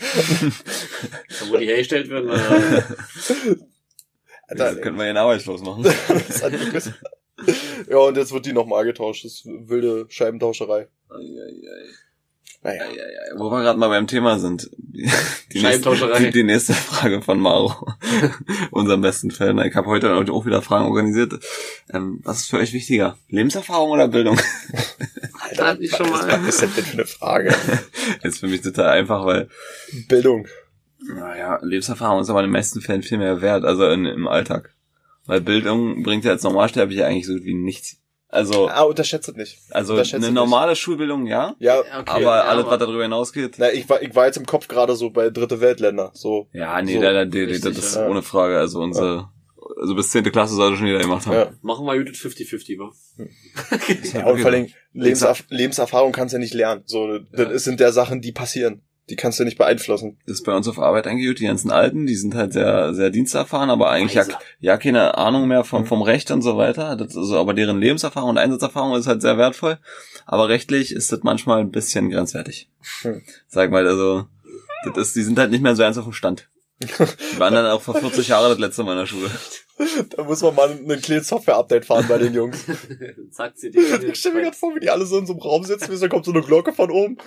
Wo 1.48 1.56
die 1.56 1.66
hergestellt 1.66 2.10
werden, 2.10 2.28
äh, 2.30 2.82
Das 4.50 4.60
Alter, 4.60 4.80
könnten 4.80 4.98
wir 4.98 5.04
den 5.06 5.16
arbeitslos 5.16 5.62
machen. 5.62 5.82
das 5.82 6.42
hat 6.42 6.52
ja, 7.90 7.98
und 7.98 8.16
jetzt 8.16 8.32
wird 8.32 8.46
die 8.46 8.52
nochmal 8.52 8.84
getauscht. 8.84 9.24
Das 9.24 9.32
ist 9.32 9.46
wilde 9.46 10.06
Scheibentauscherei. 10.08 10.88
Naja. 12.62 12.84
Eieiei. 12.84 13.36
Wo 13.36 13.50
wir 13.50 13.62
gerade 13.62 13.78
mal 13.78 13.88
beim 13.88 14.08
Thema 14.08 14.38
sind. 14.38 14.68
Die, 14.76 15.02
die, 15.02 15.04
nächste, 15.04 15.60
Scheibentauscherei. 15.60 16.18
die, 16.18 16.30
die 16.32 16.42
nächste 16.42 16.74
Frage 16.74 17.22
von 17.22 17.38
Maro. 17.38 17.86
Unserem 18.72 19.00
besten 19.00 19.30
Fan. 19.30 19.58
Ich 19.60 19.76
habe 19.76 19.86
heute 19.86 20.12
auch 20.14 20.44
wieder 20.44 20.60
Fragen 20.60 20.86
organisiert. 20.86 21.34
Ähm, 21.92 22.20
was 22.24 22.40
ist 22.40 22.50
für 22.50 22.58
euch 22.58 22.72
wichtiger? 22.72 23.16
Lebenserfahrung 23.28 23.90
oder 23.90 24.08
Bildung? 24.08 24.40
Alter, 25.40 25.66
Hatte 25.66 25.82
ich 25.82 25.94
schon 25.94 26.10
mal. 26.10 26.26
was 26.28 26.48
ist 26.48 26.62
denn 26.62 26.68
für 26.70 26.92
eine 26.92 27.06
Frage? 27.06 27.54
ist 28.22 28.40
für 28.40 28.48
mich 28.48 28.60
total 28.60 28.88
einfach, 28.88 29.24
weil, 29.24 29.48
Bildung. 30.08 30.48
naja, 31.06 31.60
Lebenserfahrung 31.62 32.20
ist 32.20 32.28
aber 32.28 32.40
in 32.40 32.46
den 32.46 32.52
meisten 32.52 32.80
Fällen 32.80 33.02
viel 33.02 33.18
mehr 33.18 33.40
wert, 33.40 33.64
also 33.64 33.88
in, 33.88 34.04
im 34.04 34.26
Alltag. 34.26 34.74
Weil 35.28 35.40
Bildung 35.42 36.02
bringt 36.02 36.24
ja 36.24 36.32
als 36.32 36.42
Normalsterblicher 36.42 37.06
eigentlich 37.06 37.26
so 37.26 37.34
gut 37.34 37.44
wie 37.44 37.54
nichts. 37.54 37.98
Also, 38.30 38.68
Ah, 38.68 38.82
unterschätzt 38.82 39.28
es 39.28 39.36
nicht. 39.36 39.58
also 39.70 39.92
unterschätzt 39.94 40.22
eine 40.24 40.34
normale 40.34 40.74
Schulbildung, 40.76 41.26
ja. 41.26 41.54
Ja, 41.60 41.78
okay, 41.78 42.02
aber 42.06 42.20
ja, 42.22 42.40
alles, 42.42 42.66
was 42.66 42.78
darüber 42.78 43.02
hinausgeht, 43.02 43.54
na, 43.58 43.70
ich 43.72 43.88
war, 43.88 44.02
ich 44.02 44.14
war 44.14 44.26
jetzt 44.26 44.36
im 44.36 44.44
Kopf 44.44 44.68
gerade 44.68 44.96
so 44.96 45.08
bei 45.10 45.30
dritte 45.30 45.60
Weltländer. 45.62 46.10
So. 46.14 46.48
ja, 46.52 46.82
nee, 46.82 46.96
So, 46.96 47.00
da, 47.00 47.12
da, 47.12 47.24
da, 47.24 47.30
das 47.46 47.48
richtig, 47.64 47.78
ist 47.78 47.94
ja. 47.96 48.06
ohne 48.08 48.20
Frage. 48.22 48.58
Also 48.58 48.80
unsere, 48.80 49.28
also 49.80 49.94
bis 49.94 50.10
zehnte 50.10 50.30
Klasse 50.30 50.54
sollte 50.56 50.76
schon 50.76 50.86
jeder 50.88 50.98
gemacht 51.00 51.26
haben. 51.26 51.34
Ja. 51.36 51.52
machen 51.62 51.86
wir 51.86 51.94
Judith 51.94 52.18
50-50, 52.20 52.78
wa? 52.78 52.90
Ja, 54.18 54.26
und 54.26 54.40
vor 54.40 54.50
allem 54.50 54.68
Lebenserf 54.92 55.44
Lebenserfahrung 55.48 56.12
kannst 56.12 56.32
du 56.32 56.36
ja 56.36 56.40
nicht 56.40 56.54
lernen. 56.54 56.82
So, 56.86 57.18
das 57.32 57.38
Ja. 57.50 57.58
sind 57.58 57.80
der 57.80 57.92
Sachen, 57.92 58.20
die 58.20 58.32
passieren. 58.32 58.82
Die 59.10 59.16
kannst 59.16 59.40
du 59.40 59.44
nicht 59.44 59.58
beeinflussen. 59.58 60.18
Das 60.26 60.34
ist 60.38 60.44
bei 60.44 60.54
uns 60.54 60.68
auf 60.68 60.78
Arbeit 60.78 61.06
eigentlich 61.06 61.26
gut. 61.28 61.40
Die 61.40 61.46
ganzen 61.46 61.70
Alten, 61.70 62.06
die 62.06 62.14
sind 62.14 62.34
halt 62.34 62.52
sehr, 62.52 62.94
sehr 62.94 63.10
diensterfahren, 63.10 63.70
aber 63.70 63.90
eigentlich 63.90 64.14
ja, 64.14 64.24
ja 64.60 64.76
keine 64.76 65.16
Ahnung 65.16 65.48
mehr 65.48 65.60
Mhm. 65.60 65.64
vom, 65.64 65.86
vom 65.86 66.02
Recht 66.02 66.30
und 66.30 66.42
so 66.42 66.56
weiter. 66.56 66.96
Das 66.96 67.08
ist 67.08 67.16
also, 67.16 67.38
aber 67.38 67.54
deren 67.54 67.80
Lebenserfahrung 67.80 68.30
und 68.30 68.38
Einsatzerfahrung 68.38 68.94
ist 68.96 69.06
halt 69.06 69.22
sehr 69.22 69.38
wertvoll. 69.38 69.78
Aber 70.26 70.48
rechtlich 70.48 70.92
ist 70.92 71.10
das 71.10 71.20
manchmal 71.22 71.60
ein 71.60 71.70
bisschen 71.70 72.10
grenzwertig. 72.10 72.68
Hm. 73.02 73.22
Sag 73.46 73.70
mal, 73.70 73.86
also, 73.86 74.26
das 74.84 75.08
ist, 75.08 75.16
die 75.16 75.22
sind 75.22 75.38
halt 75.38 75.50
nicht 75.50 75.62
mehr 75.62 75.74
so 75.74 75.82
ganz 75.82 75.96
auf 75.98 76.04
dem 76.04 76.12
Stand. 76.12 76.48
Die 76.80 77.40
waren 77.40 77.54
dann 77.54 77.66
auch 77.66 77.82
vor 77.82 77.96
40 77.96 78.28
Jahren 78.28 78.50
das 78.50 78.58
letzte 78.58 78.84
Mal 78.84 78.92
in 78.92 78.98
der 78.98 79.06
Schule. 79.06 79.30
Da 80.10 80.24
muss 80.24 80.42
man 80.42 80.54
mal 80.54 80.70
einen 80.70 81.00
kleinen 81.00 81.22
Software-Update 81.22 81.84
fahren 81.84 82.06
bei 82.08 82.18
den 82.18 82.34
Jungs. 82.34 82.64
Zack, 83.30 83.56
CD. 83.56 83.78
Ich 84.08 84.18
stell 84.18 84.32
mir 84.32 84.42
gerade 84.42 84.56
vor, 84.56 84.74
wie 84.74 84.80
die 84.80 84.90
alle 84.90 85.06
so 85.06 85.18
in 85.18 85.26
so 85.26 85.32
einem 85.32 85.42
Raum 85.42 85.64
sitzen, 85.64 85.88
bis 85.88 86.00
da 86.00 86.08
kommt 86.08 86.24
so 86.24 86.32
eine 86.32 86.42
Glocke 86.42 86.72
von 86.72 86.90
oben. 86.90 87.18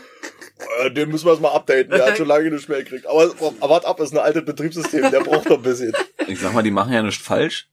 Äh, 0.82 0.92
Den 0.92 1.10
müssen 1.10 1.26
wir 1.26 1.32
erstmal 1.32 1.54
updaten, 1.54 1.92
der 1.92 2.06
hat 2.06 2.18
schon 2.18 2.28
lange 2.28 2.52
nicht 2.52 2.70
mehr 2.70 2.84
gekriegt. 2.84 3.08
Aber, 3.08 3.24
aber 3.24 3.70
wart 3.70 3.86
ab, 3.86 4.00
ist 4.00 4.14
ein 4.14 4.18
altes 4.20 4.46
Betriebssystem, 4.46 5.12
der 5.12 5.22
braucht 5.22 5.50
noch 5.50 5.58
ein 5.58 5.64
bisschen. 5.64 5.94
Ich 6.28 6.40
sag 6.40 6.54
mal, 6.54 6.64
die 6.64 6.72
machen 6.72 6.94
ja 6.94 7.02
nichts 7.02 7.24
falsch, 7.24 7.70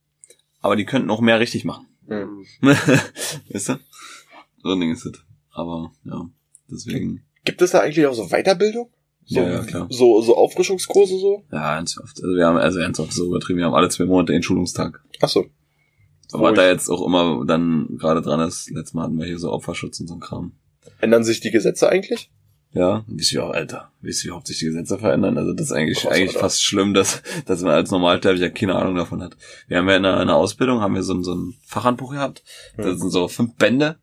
aber 0.61 0.77
die 0.77 0.85
könnten 0.85 1.11
auch 1.11 1.21
mehr 1.21 1.41
richtig 1.41 1.65
machen. 1.65 1.87
Hm. 2.09 2.47
weißt 2.61 3.69
du? 3.71 3.79
So 4.63 4.71
ein 4.71 4.81
Ding 4.81 4.93
ist 4.93 5.05
das. 5.05 5.15
Aber, 5.53 5.93
ja, 6.05 6.29
deswegen. 6.71 7.25
Gibt 7.45 7.63
es 7.63 7.73
da 7.73 7.81
eigentlich 7.81 8.07
auch 8.07 8.15
so 8.15 8.29
Weiterbildung? 8.29 8.91
So, 9.31 9.41
Ja, 9.41 9.49
ja, 9.51 9.63
klar. 9.63 9.87
So, 9.91 10.21
so 10.23 10.37
Auffrischungskurse 10.37 11.19
so? 11.19 11.45
Ja, 11.53 11.77
ganz 11.77 11.99
oft. 11.99 12.17
Also 12.23 12.35
wir 12.35 12.47
haben, 12.47 12.57
also 12.57 12.81
oft 12.81 13.13
so 13.13 13.27
übertrieben, 13.27 13.59
wir 13.59 13.67
haben 13.67 13.75
alle 13.75 13.91
zwei 13.91 14.07
Monate 14.07 14.33
den 14.33 14.43
Schulungstag. 14.43 15.03
Ach 15.21 15.29
so. 15.29 15.45
Aber 16.33 16.49
Ruhig. 16.49 16.57
da 16.57 16.67
jetzt 16.67 16.89
auch 16.89 17.05
immer 17.07 17.45
dann 17.47 17.97
gerade 17.99 18.23
dran 18.23 18.41
ist, 18.41 18.71
letztes 18.71 18.95
Mal 18.95 19.05
hatten 19.05 19.19
wir 19.19 19.27
hier 19.27 19.39
so 19.39 19.53
Opferschutz 19.53 20.01
und 20.01 20.07
so 20.09 20.15
ein 20.15 20.21
Kram. 20.21 20.53
Ändern 21.01 21.25
sich 21.25 21.41
die 21.41 21.51
Gesetze 21.51 21.89
eigentlich? 21.89 22.31
Ja, 22.73 23.05
wisst 23.07 23.33
ihr 23.33 23.45
auch, 23.45 23.51
Alter, 23.51 23.91
wisst 24.03 24.21
ihr, 24.23 24.25
wie 24.25 24.29
überhaupt 24.29 24.47
sich 24.47 24.59
die 24.59 24.67
Gesetze 24.67 24.99
verändern? 24.99 25.39
Also 25.39 25.53
das 25.55 25.67
ist 25.67 25.73
eigentlich, 25.73 26.01
Krass, 26.01 26.13
eigentlich 26.13 26.29
Alter. 26.31 26.41
fast 26.41 26.63
schlimm, 26.63 26.93
dass, 26.93 27.23
dass 27.47 27.63
man 27.63 27.73
als 27.73 27.91
Normalsterblicher 27.91 28.51
keine 28.51 28.75
Ahnung 28.75 28.95
davon 28.95 29.23
hat. 29.23 29.37
Wir 29.69 29.79
haben 29.79 29.89
ja 29.89 29.97
in 29.97 30.03
der, 30.03 30.21
in 30.21 30.27
der 30.29 30.37
Ausbildung, 30.37 30.81
haben 30.81 30.95
wir 30.95 31.03
so, 31.03 31.15
ein- 31.15 31.25
so 31.25 31.35
ein 31.35 31.55
Fachhandbuch 31.65 32.13
gehabt. 32.13 32.43
Da 32.77 32.85
Hm. 32.85 32.99
sind 32.99 33.11
so 33.11 33.27
fünf 33.29 33.55
Bände, 33.57 33.97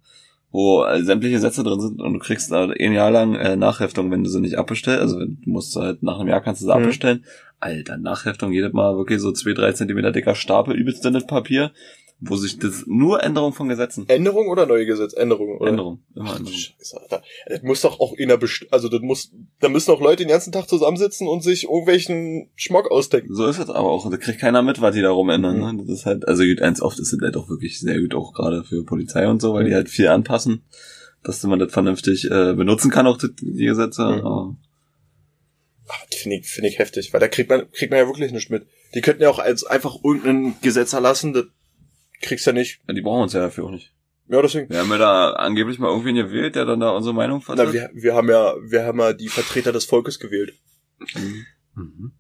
wo 0.56 0.84
äh, 0.86 1.04
sämtliche 1.04 1.40
Sätze 1.40 1.64
drin 1.64 1.80
sind 1.82 2.02
und 2.02 2.14
du 2.14 2.20
kriegst 2.20 2.52
da 2.52 2.68
ein 2.70 2.94
Jahr 2.94 3.12
lang 3.12 3.36
äh, 3.36 3.56
Nachheftung, 3.56 4.10
wenn 4.12 4.24
du 4.24 4.30
sie 4.30 4.40
nicht 4.40 4.58
abbestellst. 4.58 5.02
Also 5.02 5.20
du 5.20 5.36
musst 5.46 5.76
halt 5.76 6.02
nach 6.02 6.20
einem 6.20 6.30
Jahr 6.30 6.42
kannst 6.42 6.62
du 6.62 6.66
sie 6.66 6.74
Hm. 6.74 6.82
abbestellen. 6.84 7.24
Alter, 7.60 7.98
Nachheftung, 7.98 8.52
jedes 8.52 8.74
Mal 8.74 8.96
wirklich 8.98 9.20
so 9.22 9.32
zwei, 9.32 9.54
drei 9.54 9.72
Zentimeter 9.72 10.12
dicker 10.12 10.36
Stapel, 10.36 10.76
übelst 10.76 11.04
dünnes 11.06 11.26
Papier, 11.26 11.72
wo 12.20 12.38
sich 12.38 12.58
das 12.60 12.84
nur 12.88 13.22
Änderung 13.24 13.54
von 13.54 13.68
Gesetzen. 13.68 14.06
Änderung 14.08 14.48
oder 14.48 14.66
neue 14.66 14.86
Gesetz? 14.86 15.14
Änderung, 15.14 15.58
oder? 15.60 15.70
Änderung, 15.70 16.00
immer 16.16 16.30
Ach, 16.32 16.38
Änderung. 16.40 16.58
Scheiße, 16.58 17.02
Alter. 17.02 17.22
Das 17.48 17.62
muss 17.62 17.82
doch 17.82 18.00
auch 18.00 18.14
in 18.14 18.30
der 18.30 18.38
Best 18.38 18.66
also 18.72 18.88
das 18.90 19.02
muss, 19.02 19.32
da 19.60 19.68
müssen 19.70 19.92
auch 19.92 20.00
Leute 20.00 20.24
den 20.24 20.30
ganzen 20.30 20.52
Tag 20.54 20.70
zusammensitzen 20.70 21.28
und 21.28 21.44
sich 21.44 21.66
irgendwelchen 21.66 22.50
Schmock 22.56 22.90
ausdenken. 22.90 23.34
So 23.36 23.46
ist 23.46 23.60
es 23.60 23.70
aber 23.70 23.90
auch. 23.90 24.10
Da 24.10 24.18
kriegt 24.18 24.40
keiner 24.40 24.62
mit, 24.62 24.80
was 24.82 24.96
die 24.96 25.02
da 25.02 25.12
rumändern. 25.12 25.58
Mhm. 25.58 25.78
Ne? 25.78 25.84
Das 25.86 26.00
ist 26.00 26.06
halt, 26.06 26.28
also 26.28 26.44
gut, 26.44 26.62
eins 26.62 26.82
oft 26.82 27.00
ist 27.00 27.12
es 27.12 27.20
halt 27.22 27.36
auch 27.36 27.50
wirklich 27.50 27.80
sehr 27.80 28.00
gut, 28.00 28.16
auch 28.16 28.34
gerade 28.34 28.64
für 28.64 28.84
Polizei 28.86 29.28
und 29.28 29.42
so, 29.42 29.54
weil 29.54 29.66
die 29.66 29.72
Mhm. 29.72 29.76
halt 29.76 29.90
viel 29.90 30.08
anpassen, 30.08 30.64
dass 31.24 31.44
man 31.44 31.60
das 31.60 31.72
vernünftig 31.74 32.26
äh, 32.32 32.54
benutzen 32.54 32.92
kann, 32.92 33.08
auch 33.08 33.18
die, 33.18 33.28
die 33.36 33.66
Gesetze. 33.66 34.04
Mhm. 34.04 34.26
Aber 34.26 34.56
Ach, 35.88 36.06
das 36.10 36.20
finde 36.22 36.38
ich, 36.38 36.48
finde 36.48 36.70
ich 36.70 36.80
heftig, 36.80 37.14
weil 37.14 37.20
da 37.20 37.28
kriegt 37.28 37.50
man, 37.50 37.70
kriegt 37.72 37.92
man 37.92 38.00
ja 38.00 38.08
wirklich 38.08 38.32
nichts 38.32 38.50
mit. 38.50 38.66
Die 38.96 39.02
könnten 39.02 39.22
ja 39.22 39.30
auch 39.30 39.40
als 39.40 39.66
einfach 39.66 39.98
irgendein 40.04 40.56
Gesetz 40.62 40.94
erlassen, 40.94 41.34
das 41.34 41.46
kriegst 42.22 42.46
du 42.46 42.52
ja 42.52 42.54
nicht. 42.54 42.82
ja, 42.88 42.94
die 42.94 43.02
brauchen 43.02 43.24
uns 43.24 43.34
ja 43.34 43.42
dafür 43.42 43.66
auch 43.66 43.72
nicht. 43.72 43.94
Ja, 44.28 44.42
deswegen. 44.42 44.70
Wir 44.70 44.80
haben 44.80 44.90
ja 44.90 44.98
da 44.98 45.32
angeblich 45.34 45.78
mal 45.78 45.90
irgendwen 45.90 46.16
gewählt, 46.16 46.56
der 46.56 46.66
dann 46.66 46.80
da 46.80 46.90
unsere 46.90 47.14
Meinung 47.14 47.42
vertritt. 47.42 47.68
Na, 47.68 47.74
wir, 47.74 47.90
wir 47.94 48.16
haben 48.16 48.30
ja, 48.30 48.56
wir 48.62 48.86
haben 48.86 49.00
ja 49.00 49.14
die 49.14 49.30
Vertreter 49.30 49.72
des 49.72 49.86
Volkes 49.86 50.20
gewählt. 50.20 50.54
mhm. 51.76 52.12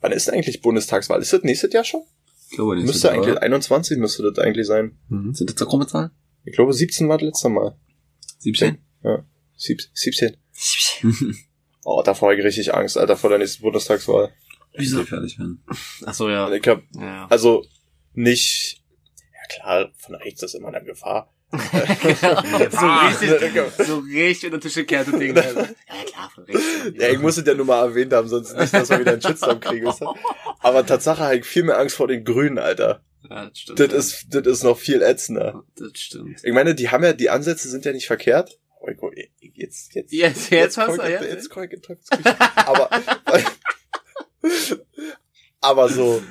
Wann 0.00 0.12
ist 0.12 0.26
denn 0.26 0.34
eigentlich 0.34 0.62
Bundestagswahl? 0.62 1.20
Ist 1.20 1.32
das 1.32 1.42
nächstes 1.42 1.72
Jahr 1.72 1.84
schon? 1.84 2.02
Ich 2.50 2.56
glaube 2.56 2.76
nicht. 2.76 2.86
müsste 2.86 3.10
eigentlich, 3.10 3.38
21 3.38 3.98
müsste 3.98 4.22
das 4.22 4.38
eigentlich 4.38 4.66
sein. 4.66 4.98
Mhm. 5.08 5.34
Sind 5.34 5.50
das 5.50 5.58
so 5.58 5.66
krumme 5.66 5.86
Zahlen? 5.86 6.10
Ich 6.44 6.54
glaube 6.54 6.72
17 6.72 7.08
war 7.08 7.18
das 7.18 7.26
letzte 7.26 7.48
Mal. 7.48 7.76
17? 8.38 8.78
Sieb, 9.56 9.80
17. 9.94 10.36
Oh, 11.84 12.02
davor 12.04 12.30
habe 12.30 12.38
ich 12.38 12.46
richtig 12.46 12.74
Angst, 12.74 12.96
Alter, 12.96 13.16
vor 13.16 13.30
der 13.30 13.40
nächsten 13.40 13.62
Bundestagswahl. 13.62 14.32
Wieso? 14.76 15.04
fertig 15.04 15.38
werden. 15.38 15.64
Ach 16.06 16.14
so, 16.14 16.28
ja. 16.28 16.50
Ich 16.52 16.66
hab, 16.68 16.82
ja. 16.94 17.26
also, 17.28 17.64
nicht, 18.14 18.76
ja 18.76 18.81
klar, 19.54 19.90
von 19.96 20.14
rechts 20.16 20.42
ist 20.42 20.54
immer 20.54 20.68
eine 20.68 20.84
Gefahr. 20.84 21.32
so 21.52 21.58
richtig, 21.58 22.16
so 23.86 23.98
richtig 23.98 24.44
unter 24.46 24.56
den 24.56 24.60
Tisch 24.62 24.74
gekehrte 24.74 25.12
Ding. 25.18 25.36
Ja, 25.36 25.42
klar, 25.42 26.30
von 26.34 26.44
rechts. 26.44 26.62
Ja, 26.94 27.08
ich 27.10 27.18
muss 27.18 27.36
es 27.36 27.46
ja 27.46 27.52
nur 27.54 27.66
mal 27.66 27.84
erwähnt 27.86 28.12
haben, 28.14 28.26
sonst 28.28 28.56
nicht, 28.56 28.72
dass 28.72 28.88
wir 28.88 29.00
wieder 29.00 29.12
einen 29.12 29.20
Shitstorm 29.22 29.60
kriegen. 29.60 29.92
Aber 30.60 30.86
Tatsache 30.86 31.22
habe 31.22 31.36
ich 31.36 31.44
viel 31.44 31.64
mehr 31.64 31.78
Angst 31.78 31.96
vor 31.96 32.08
den 32.08 32.24
Grünen, 32.24 32.58
Alter. 32.58 33.04
Ja, 33.28 33.48
das 33.50 33.58
stimmt. 33.58 33.80
Das 33.80 33.92
ist, 33.92 34.26
das 34.30 34.46
ist 34.46 34.62
noch 34.64 34.78
viel 34.78 35.02
ätzender. 35.02 35.62
Das 35.76 35.90
stimmt. 35.94 36.40
Ich 36.42 36.52
meine, 36.54 36.74
die 36.74 36.88
haben 36.88 37.04
ja, 37.04 37.12
die 37.12 37.28
Ansätze 37.28 37.68
sind 37.68 37.84
ja 37.84 37.92
nicht 37.92 38.06
verkehrt. 38.06 38.58
Oh, 38.80 38.88
ich, 38.88 38.96
guck, 38.96 39.12
jetzt, 39.40 39.94
jetzt, 39.94 40.10
Jetzt, 40.12 40.50
jetzt 40.50 40.78
hast 40.78 40.86
komm 40.86 40.96
du, 40.96 41.02
ich- 41.04 41.10
ja. 41.10 41.22
Jetzt 41.22 41.50
komm 41.50 41.64
ich 41.64 41.72
in 41.72 41.82
Teufelsküche. 41.82 42.34
Aber, 42.66 42.88
aber 45.60 45.88
so, 45.88 46.22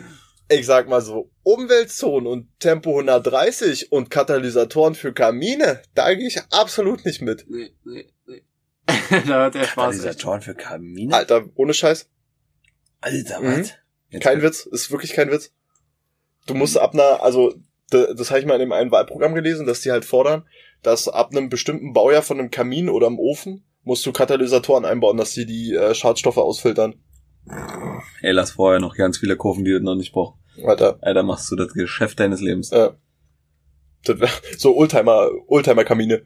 ich 0.51 0.65
sag 0.65 0.87
mal 0.89 1.01
so, 1.01 1.31
Umweltzonen 1.43 2.27
und 2.27 2.47
Tempo 2.59 2.91
130 2.91 3.91
und 3.91 4.09
Katalysatoren 4.09 4.95
für 4.95 5.13
Kamine, 5.13 5.81
da 5.95 6.13
gehe 6.13 6.27
ich 6.27 6.39
absolut 6.51 7.05
nicht 7.05 7.21
mit. 7.21 7.45
Nee, 7.49 7.73
nee, 7.85 8.05
nee. 8.27 8.43
da 9.27 9.45
hat 9.45 9.55
der 9.55 9.63
Spaß. 9.65 9.95
Katalysatoren 9.97 10.41
für 10.41 10.55
Kamine? 10.55 11.15
Alter, 11.15 11.45
ohne 11.55 11.73
Scheiß. 11.73 12.09
Alter, 13.01 13.39
Mhm. 13.39 13.59
was? 13.61 13.73
Jetzt- 14.09 14.23
Kein 14.23 14.41
Witz, 14.41 14.65
ist 14.65 14.91
wirklich 14.91 15.13
kein 15.13 15.31
Witz. 15.31 15.51
Du 16.47 16.53
musst 16.53 16.77
ab 16.77 16.93
einer, 16.93 17.23
also 17.23 17.53
da- 17.89 18.13
das 18.13 18.29
habe 18.29 18.39
ich 18.39 18.45
mal 18.45 18.55
in 18.55 18.59
dem 18.61 18.71
einen 18.73 18.91
Wahlprogramm 18.91 19.33
gelesen, 19.35 19.65
dass 19.65 19.81
die 19.81 19.91
halt 19.91 20.05
fordern, 20.05 20.45
dass 20.83 21.07
ab 21.07 21.31
einem 21.31 21.49
bestimmten 21.49 21.93
Baujahr 21.93 22.23
von 22.23 22.39
einem 22.39 22.51
Kamin 22.51 22.89
oder 22.89 23.07
einem 23.07 23.19
Ofen 23.19 23.63
musst 23.83 24.05
du 24.05 24.11
Katalysatoren 24.11 24.85
einbauen, 24.85 25.17
dass 25.17 25.31
die 25.33 25.45
die 25.45 25.73
äh, 25.73 25.95
Schadstoffe 25.95 26.37
ausfiltern. 26.37 26.95
Ey, 28.21 28.31
lass 28.31 28.51
vorher 28.51 28.79
noch 28.79 28.95
ganz 28.95 29.17
viele 29.17 29.35
Kurven, 29.35 29.65
die 29.65 29.71
du 29.71 29.79
noch 29.81 29.95
nicht 29.95 30.13
brauchst. 30.13 30.37
Alter, 30.65 30.97
Alter, 31.01 31.23
machst 31.23 31.49
du 31.51 31.55
das 31.55 31.73
Geschäft 31.73 32.19
deines 32.19 32.41
Lebens. 32.41 32.71
äh, 32.71 32.91
das 34.03 34.19
wär, 34.19 34.29
so 34.57 34.75
Oldtimer, 34.75 35.29
Oldtimer-Kamine, 35.47 36.23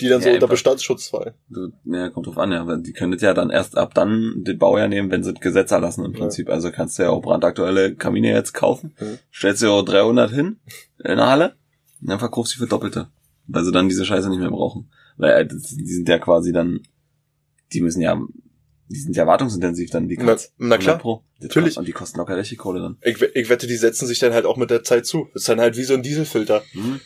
die 0.00 0.08
dann 0.08 0.20
so 0.20 0.28
Ja, 0.28 0.34
unter 0.34 0.44
einfach. 0.46 0.50
Bestandsschutz 0.54 1.08
fallen. 1.08 1.34
Ja, 1.84 2.10
kommt 2.10 2.26
drauf 2.26 2.38
an, 2.38 2.52
ja. 2.52 2.76
Die 2.76 2.92
können 2.92 3.12
das 3.12 3.22
ja 3.22 3.34
dann 3.34 3.50
erst 3.50 3.76
ab 3.76 3.94
dann 3.94 4.44
den 4.44 4.58
Baujahr 4.58 4.88
nehmen, 4.88 5.10
wenn 5.10 5.22
sie 5.24 5.32
das 5.32 5.40
Gesetz 5.40 5.70
erlassen 5.70 6.04
im 6.04 6.12
Ja. 6.12 6.18
Prinzip. 6.20 6.48
Also 6.48 6.70
kannst 6.70 6.98
du 6.98 7.04
ja 7.04 7.10
auch 7.10 7.22
brandaktuelle 7.22 7.94
Kamine 7.94 8.28
jetzt 8.32 8.52
kaufen. 8.54 8.94
Mhm. 9.00 9.18
Stellst 9.32 9.62
dir 9.62 9.70
auch 9.70 9.82
300 9.84 10.30
hin 10.30 10.58
in 10.98 11.16
der 11.16 11.26
Halle 11.26 11.54
und 12.00 12.10
dann 12.10 12.18
verkaufst 12.18 12.52
du 12.54 12.58
sie 12.58 12.64
für 12.64 12.68
Doppelte. 12.70 13.08
Weil 13.48 13.64
sie 13.64 13.72
dann 13.72 13.88
diese 13.88 14.04
Scheiße 14.04 14.28
nicht 14.28 14.40
mehr 14.40 14.50
brauchen. 14.50 14.90
Weil 15.16 15.32
äh, 15.42 15.46
die 15.46 15.58
sind 15.58 16.08
ja 16.08 16.18
quasi 16.18 16.52
dann, 16.52 16.80
die 17.72 17.80
müssen 17.80 18.00
ja, 18.02 18.20
die 18.88 18.98
sind 19.00 19.16
ja 19.16 19.26
wartungsintensiv 19.26 19.90
dann, 19.90 20.08
die 20.08 20.16
Na, 20.18 20.24
Cuts. 20.32 20.52
na 20.58 20.78
klar, 20.78 20.94
100 20.96 21.02
Pro. 21.02 21.24
Natürlich. 21.40 21.76
Und 21.76 21.86
die 21.88 21.92
kosten 21.92 22.18
locker 22.18 22.36
richtig 22.36 22.58
Kohle 22.58 22.80
dann. 22.80 22.96
Ich, 23.02 23.20
ich 23.20 23.48
wette, 23.48 23.66
die 23.66 23.76
setzen 23.76 24.06
sich 24.06 24.18
dann 24.18 24.32
halt 24.32 24.46
auch 24.46 24.56
mit 24.56 24.70
der 24.70 24.82
Zeit 24.84 25.06
zu. 25.06 25.28
Das 25.34 25.42
ist 25.42 25.48
dann 25.48 25.60
halt 25.60 25.76
wie 25.76 25.84
so 25.84 25.94
ein 25.94 26.02
Dieselfilter. 26.02 26.62
Mhm. 26.72 27.00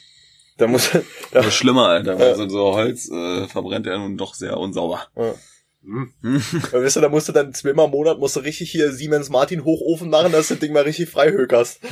Da 0.59 0.67
muss, 0.67 0.91
Das 0.91 1.03
ja, 1.33 1.41
ist 1.49 1.55
schlimmer, 1.55 1.89
Alter. 1.89 2.19
Weil 2.19 2.39
Ja. 2.39 2.49
so, 2.49 2.75
Holz 2.75 3.09
äh, 3.11 3.47
verbrennt 3.49 3.87
ja 3.87 3.97
nun 3.99 4.17
doch 4.19 4.35
sehr 4.35 4.57
unsauber. 4.59 5.03
ja. 5.17 5.35
Hm. 5.83 6.13
Weißt 6.21 6.97
du, 6.97 7.01
da 7.01 7.09
musst 7.09 7.29
du 7.29 7.33
dann 7.33 7.55
zweimal 7.55 7.87
im 7.87 7.93
Monat 7.93 8.19
musst 8.19 8.37
du 8.37 8.41
richtig 8.41 8.71
hier 8.71 8.93
Siemens 8.93 9.31
Martin 9.31 9.65
Hochofen 9.65 10.11
machen, 10.11 10.31
dass 10.31 10.49
du 10.49 10.55
das 10.55 10.61
Ding 10.61 10.75
mal 10.75 10.83
richtig 10.83 11.09
frei 11.09 11.31
hökerst. 11.33 11.81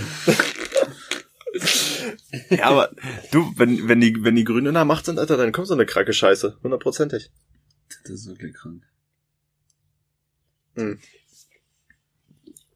Ja, 2.50 2.64
aber 2.66 2.90
du, 3.32 3.52
wenn, 3.56 3.88
wenn 3.88 4.00
die, 4.00 4.22
wenn 4.22 4.36
die 4.36 4.44
Grünen 4.44 4.66
in 4.66 4.74
der 4.74 4.84
Macht 4.84 5.06
sind, 5.06 5.18
Alter, 5.18 5.36
dann 5.36 5.52
kommt 5.52 5.66
so 5.66 5.74
eine 5.74 5.86
kranke 5.86 6.12
Scheiße. 6.12 6.58
Hundertprozentig. 6.62 7.30
Das 8.04 8.10
ist 8.12 8.28
wirklich 8.28 8.54
krank. 8.54 8.82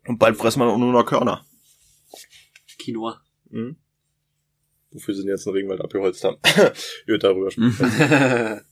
Und 0.06 0.18
bald 0.18 0.36
fressen 0.36 0.60
wir 0.60 0.66
auch 0.66 0.78
nur 0.78 0.92
noch 0.92 1.04
Körner. 1.04 1.44
Quinoa. 2.78 3.22
Mhm. 3.50 3.76
Wofür 4.90 5.14
sie 5.14 5.22
denn 5.22 5.30
jetzt 5.30 5.46
einen 5.46 5.56
Regenwald 5.56 5.80
abgeholzt 5.80 6.24
haben. 6.24 6.38
Gut, 7.06 7.22
darüber 7.22 7.50
sprechen. 7.50 7.76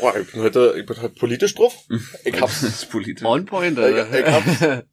Boah, 0.00 0.16
ich 0.16 0.32
bin 0.32 0.40
heute, 0.42 0.74
ich 0.78 0.86
bin 0.86 0.96
heute 1.00 1.14
politisch 1.14 1.54
drauf. 1.54 1.74
Ich 2.24 2.40
hab's. 2.40 2.62
Das 2.62 2.82
ist 2.82 2.90
politisch. 2.90 3.24
On 3.24 3.44
point, 3.44 3.78
Ich, 3.78 3.84
ich 3.84 4.26
hab's. 4.26 4.62
Alter. 4.62 4.86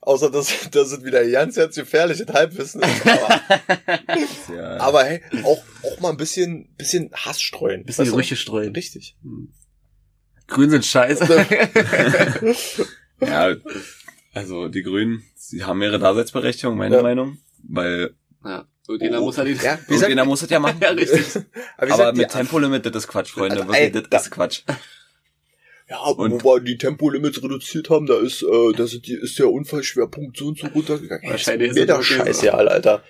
Außer, 0.00 0.30
dass, 0.30 0.68
dass 0.70 0.92
es 0.92 1.04
wieder 1.04 1.28
ganz, 1.28 1.54
ganz 1.54 1.76
gefährliches 1.76 2.26
Halbwissen 2.26 2.82
ist. 2.82 3.06
Aber, 3.06 3.40
Ja, 4.54 4.76
aber 4.78 5.04
hey, 5.04 5.22
auch, 5.44 5.62
auch 5.84 6.00
mal 6.00 6.10
ein 6.10 6.16
bisschen, 6.16 6.74
bisschen 6.76 7.10
Hass 7.12 7.40
streuen. 7.40 7.84
Bisschen? 7.84 8.06
Gerüche 8.06 8.36
streuen. 8.36 8.74
Richtig. 8.74 9.16
Grün 10.52 10.70
sind 10.70 10.84
scheiße. 10.84 11.46
ja, 13.20 13.54
also 14.34 14.68
die 14.68 14.82
Grünen, 14.82 15.24
sie 15.36 15.64
haben 15.64 15.82
ihre 15.82 15.98
Daseinsberechtigung, 15.98 16.76
meine 16.76 16.96
Ja. 16.96 17.02
Meinung. 17.02 17.38
Weil 17.68 18.14
ja. 18.44 18.66
Und 18.88 19.00
jeder 19.00 19.20
muss 19.20 19.38
halt. 19.38 19.62
Ja, 19.62 19.78
irgendjiner 19.88 20.24
muss 20.24 20.40
das 20.40 20.50
ja 20.50 20.58
machen. 20.58 20.78
ja, 20.82 20.90
richtig. 20.90 21.42
aber, 21.76 21.92
Aber 21.94 22.12
mit 22.12 22.30
Tempolimit, 22.30 22.84
das 22.86 22.96
ist 23.04 23.08
Quatsch, 23.08 23.30
Freunde. 23.30 23.56
Also, 23.56 23.68
Wirklich, 23.68 23.94
ey, 23.94 24.02
das 24.10 24.24
ist 24.24 24.30
Quatsch. 24.32 24.62
Ja, 25.88 25.98
Und- 25.98 26.42
wo 26.42 26.54
wir 26.56 26.60
die 26.60 26.78
Tempolimits 26.78 27.42
reduziert 27.42 27.90
haben, 27.90 28.06
da 28.06 28.18
ist, 28.18 28.42
äh, 28.42 28.72
da 28.76 28.86
sind 28.86 29.06
die, 29.06 29.14
ist 29.14 29.38
der 29.38 29.50
Unfallschwerpunkt 29.50 30.36
so 30.36 30.48
und 30.48 30.58
so 30.58 30.66
runtergegangen. 30.68 31.30
Wahrscheinlich 31.30 31.70
ist 31.70 31.74
mir 31.76 31.86
wirklich 31.88 32.08
scheiße, 32.08 32.52
Alter. 32.54 33.04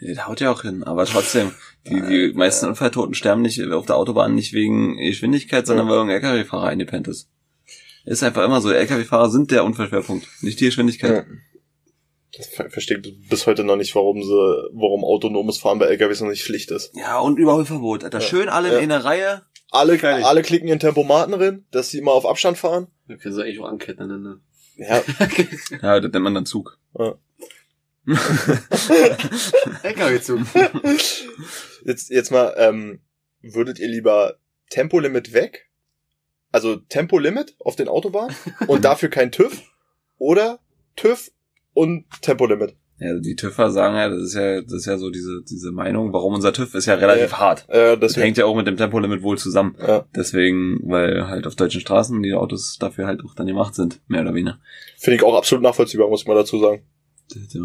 Ja, 0.00 0.14
Das 0.14 0.26
haut 0.28 0.40
ja 0.40 0.50
auch 0.52 0.62
hin. 0.62 0.84
Aber 0.84 1.04
trotzdem, 1.06 1.52
die, 1.86 2.00
die 2.02 2.32
meisten 2.34 2.66
Unfalltoten 2.66 3.14
sterben 3.14 3.42
nicht 3.42 3.62
auf 3.72 3.86
der 3.86 3.96
Autobahn 3.96 4.34
nicht 4.34 4.52
wegen 4.52 4.96
Geschwindigkeit, 4.96 5.66
sondern 5.66 5.86
Ja. 5.86 5.92
weil 5.92 5.98
irgendein 5.98 6.22
LKW-Fahrer 6.22 6.68
eingepennt 6.68 7.08
ist. 7.08 7.28
Ist 8.04 8.22
einfach 8.22 8.44
immer 8.44 8.60
so. 8.60 8.70
LKW-Fahrer 8.70 9.30
sind 9.30 9.50
der 9.50 9.64
Unfallschwerpunkt, 9.64 10.26
nicht 10.42 10.60
die 10.60 10.66
Geschwindigkeit. 10.66 11.26
Ich 12.30 12.46
ver 12.46 12.70
verstehe 12.70 12.98
bis 12.98 13.46
heute 13.46 13.64
noch 13.64 13.76
nicht, 13.76 13.94
warum 13.94 14.22
sie, 14.22 14.28
warum 14.72 15.02
autonomes 15.04 15.58
Fahren 15.58 15.78
bei 15.78 15.86
LKWs 15.86 16.20
noch 16.20 16.28
nicht 16.28 16.44
Pflicht 16.44 16.70
ist. 16.70 16.94
Ja, 16.94 17.18
und 17.18 17.38
Überholverbot. 17.38 18.04
Alter, 18.04 18.20
Ja. 18.20 18.24
schön 18.24 18.48
alle 18.48 18.72
Ja. 18.74 18.78
in 18.78 18.92
einer 18.92 19.04
Reihe. 19.04 19.42
Alle, 19.70 19.98
Fertig. 19.98 20.24
alle 20.24 20.42
klicken 20.42 20.68
ihren 20.68 20.78
Tempomaten 20.78 21.34
rein, 21.34 21.66
dass 21.72 21.90
sie 21.90 21.98
immer 21.98 22.12
auf 22.12 22.24
Abstand 22.24 22.56
fahren. 22.56 22.86
Wir 23.06 23.16
können 23.18 23.34
sie 23.34 23.42
eigentlich 23.42 23.60
auch 23.60 23.68
anketten. 23.68 24.06
Ne? 24.08 24.40
Ja, 24.76 25.02
Ja, 25.82 26.00
das 26.00 26.12
nennt 26.12 26.24
man 26.24 26.34
dann 26.34 26.46
Zug. 26.46 26.78
LKW-Zug. 29.82 30.40
jetzt, 31.84 32.10
jetzt 32.10 32.30
mal, 32.30 32.54
ähm, 32.56 33.00
würdet 33.42 33.78
ihr 33.78 33.88
lieber 33.88 34.36
Tempolimit 34.70 35.32
weg? 35.32 35.68
Also 36.50 36.76
Tempolimit 36.76 37.56
auf 37.60 37.76
den 37.76 37.88
Autobahnen 37.88 38.34
und 38.66 38.84
dafür 38.84 39.08
kein 39.10 39.30
TÜV? 39.32 39.62
Oder 40.18 40.60
TÜV 40.96 41.30
und 41.74 42.06
Tempolimit? 42.22 42.74
Ja, 43.00 43.16
die 43.16 43.36
TÜVer 43.36 43.70
sagen 43.70 43.94
ja, 43.94 44.08
das 44.08 44.22
ist 44.22 44.34
ja, 44.34 44.60
das 44.60 44.72
ist 44.72 44.86
ja 44.86 44.98
so 44.98 45.10
diese, 45.10 45.42
diese 45.48 45.70
Meinung, 45.70 46.12
warum 46.12 46.34
unser 46.34 46.52
TÜV 46.52 46.74
ist 46.74 46.86
ja 46.86 46.94
relativ 46.94 47.34
hart. 47.34 47.64
Äh, 47.68 47.96
Das 47.96 48.16
hängt 48.16 48.36
ja 48.38 48.44
auch 48.46 48.56
mit 48.56 48.66
dem 48.66 48.76
Tempolimit 48.76 49.22
wohl 49.22 49.38
zusammen. 49.38 49.76
ja, 49.78 50.04
Deswegen, 50.16 50.80
weil 50.82 51.28
halt 51.28 51.46
auf 51.46 51.54
deutschen 51.54 51.80
Straßen 51.80 52.20
die 52.24 52.34
Autos 52.34 52.76
dafür 52.80 53.06
halt 53.06 53.22
auch 53.24 53.34
dann 53.36 53.46
gemacht 53.46 53.76
sind, 53.76 54.00
mehr 54.08 54.22
oder 54.22 54.34
weniger. 54.34 54.58
finde 54.96 55.16
ich 55.16 55.22
auch 55.22 55.36
absolut 55.36 55.62
nachvollziehbar, 55.62 56.08
muss 56.08 56.22
ich 56.22 56.26
mal 56.26 56.34
dazu 56.34 56.58
sagen. 56.58 56.82
Das, 57.32 57.52
ja, 57.54 57.60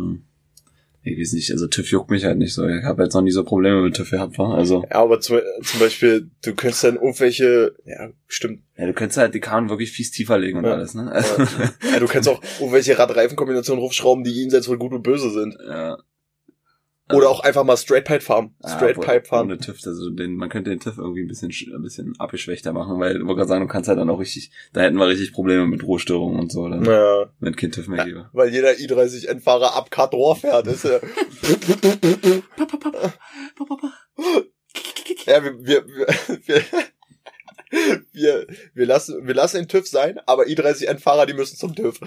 ich 1.03 1.19
weiß 1.19 1.33
nicht, 1.33 1.51
also 1.51 1.67
TÜV 1.67 1.87
juckt 1.91 2.09
mich 2.11 2.23
halt 2.25 2.37
nicht 2.37 2.53
so. 2.53 2.65
Ich 2.67 2.83
habe 2.83 3.03
jetzt 3.03 3.13
noch 3.13 3.21
nie 3.21 3.31
so 3.31 3.43
Probleme 3.43 3.81
mit 3.81 3.95
TÜV 3.95 4.11
gehabt, 4.11 4.37
wa? 4.39 4.53
Also, 4.55 4.83
Ja, 4.89 4.95
aber 5.01 5.19
zum, 5.19 5.39
zum 5.63 5.79
Beispiel, 5.79 6.29
du 6.43 6.55
könntest 6.55 6.83
dann 6.83 6.95
irgendwelche, 6.95 7.73
ja, 7.85 8.09
stimmt. 8.27 8.61
ja, 8.77 8.85
du 8.87 8.93
könntest 8.93 9.17
halt 9.17 9.33
die 9.35 9.39
Karren 9.39 9.69
wirklich 9.69 9.91
fies 9.91 10.11
tiefer 10.11 10.39
legen 10.39 10.57
und 10.59 10.65
Ja. 10.65 10.73
alles, 10.73 10.93
ne? 10.93 11.11
Also, 11.11 11.41
Ja, 11.91 11.99
du 11.99 12.07
kannst 12.07 12.29
auch 12.29 12.41
irgendwelche 12.59 12.97
Rad-Reifen-Kombinationen 12.97 13.83
hochschrauben, 13.83 14.23
die 14.23 14.31
jenseits 14.31 14.67
von 14.67 14.79
Gut 14.79 14.93
und 14.93 15.03
Böse 15.03 15.29
sind. 15.31 15.57
ja. 15.67 15.97
Oder 17.15 17.29
auch 17.29 17.39
einfach 17.41 17.63
mal 17.63 17.77
Straight 17.77 18.05
Pipe 18.05 18.21
fahren. 18.21 18.55
Ah, 18.61 18.75
Straight 18.75 18.97
obwohl, 18.97 19.05
Pipe 19.13 19.25
fahren. 19.25 19.45
Ohne 19.47 19.57
TÜV, 19.57 19.77
also 19.85 20.09
den, 20.09 20.35
man 20.35 20.49
könnte 20.49 20.69
den 20.69 20.79
TÜV 20.79 20.97
irgendwie 20.97 21.21
ein 21.21 21.27
bisschen, 21.27 21.51
sch- 21.51 21.73
ein 21.75 21.81
bisschen 21.81 22.13
abgeschwächter 22.19 22.73
machen, 22.73 22.99
weil, 22.99 23.17
ich 23.17 23.21
wollte 23.23 23.35
gerade 23.35 23.47
sagen, 23.49 23.61
du 23.61 23.71
kannst 23.71 23.87
halt 23.87 23.99
dann 23.99 24.09
auch 24.09 24.19
richtig, 24.19 24.51
da 24.73 24.81
hätten 24.81 24.97
wir 24.97 25.07
richtig 25.07 25.33
Probleme 25.33 25.65
mit 25.67 25.83
Ruhestörungen 25.83 26.39
und 26.39 26.51
so, 26.51 26.67
dann, 26.67 26.83
Ja, 26.85 27.31
wenn 27.39 27.55
kein 27.55 27.71
TÜV 27.71 27.87
mehr 27.87 28.05
gäbe. 28.05 28.29
weil 28.33 28.49
jeder 28.49 28.71
i30N-Fahrer 28.71 29.75
ab 29.75 29.91
Cut-Rohr 29.91 30.35
fährt. 30.35 30.67
Ist 30.67 30.83
ja, 30.85 30.99
ja 35.25 35.43
wir, 35.43 35.53
wir, 35.65 35.85
wir, 36.45 36.63
wir, 38.11 38.47
wir, 38.73 38.85
lassen, 38.85 39.25
wir 39.27 39.33
lassen 39.33 39.57
den 39.57 39.67
TÜV 39.67 39.87
sein, 39.87 40.19
aber 40.25 40.43
i30N-Fahrer, 40.43 41.25
die 41.25 41.33
müssen 41.33 41.57
zum 41.57 41.75
TÜV. 41.75 41.99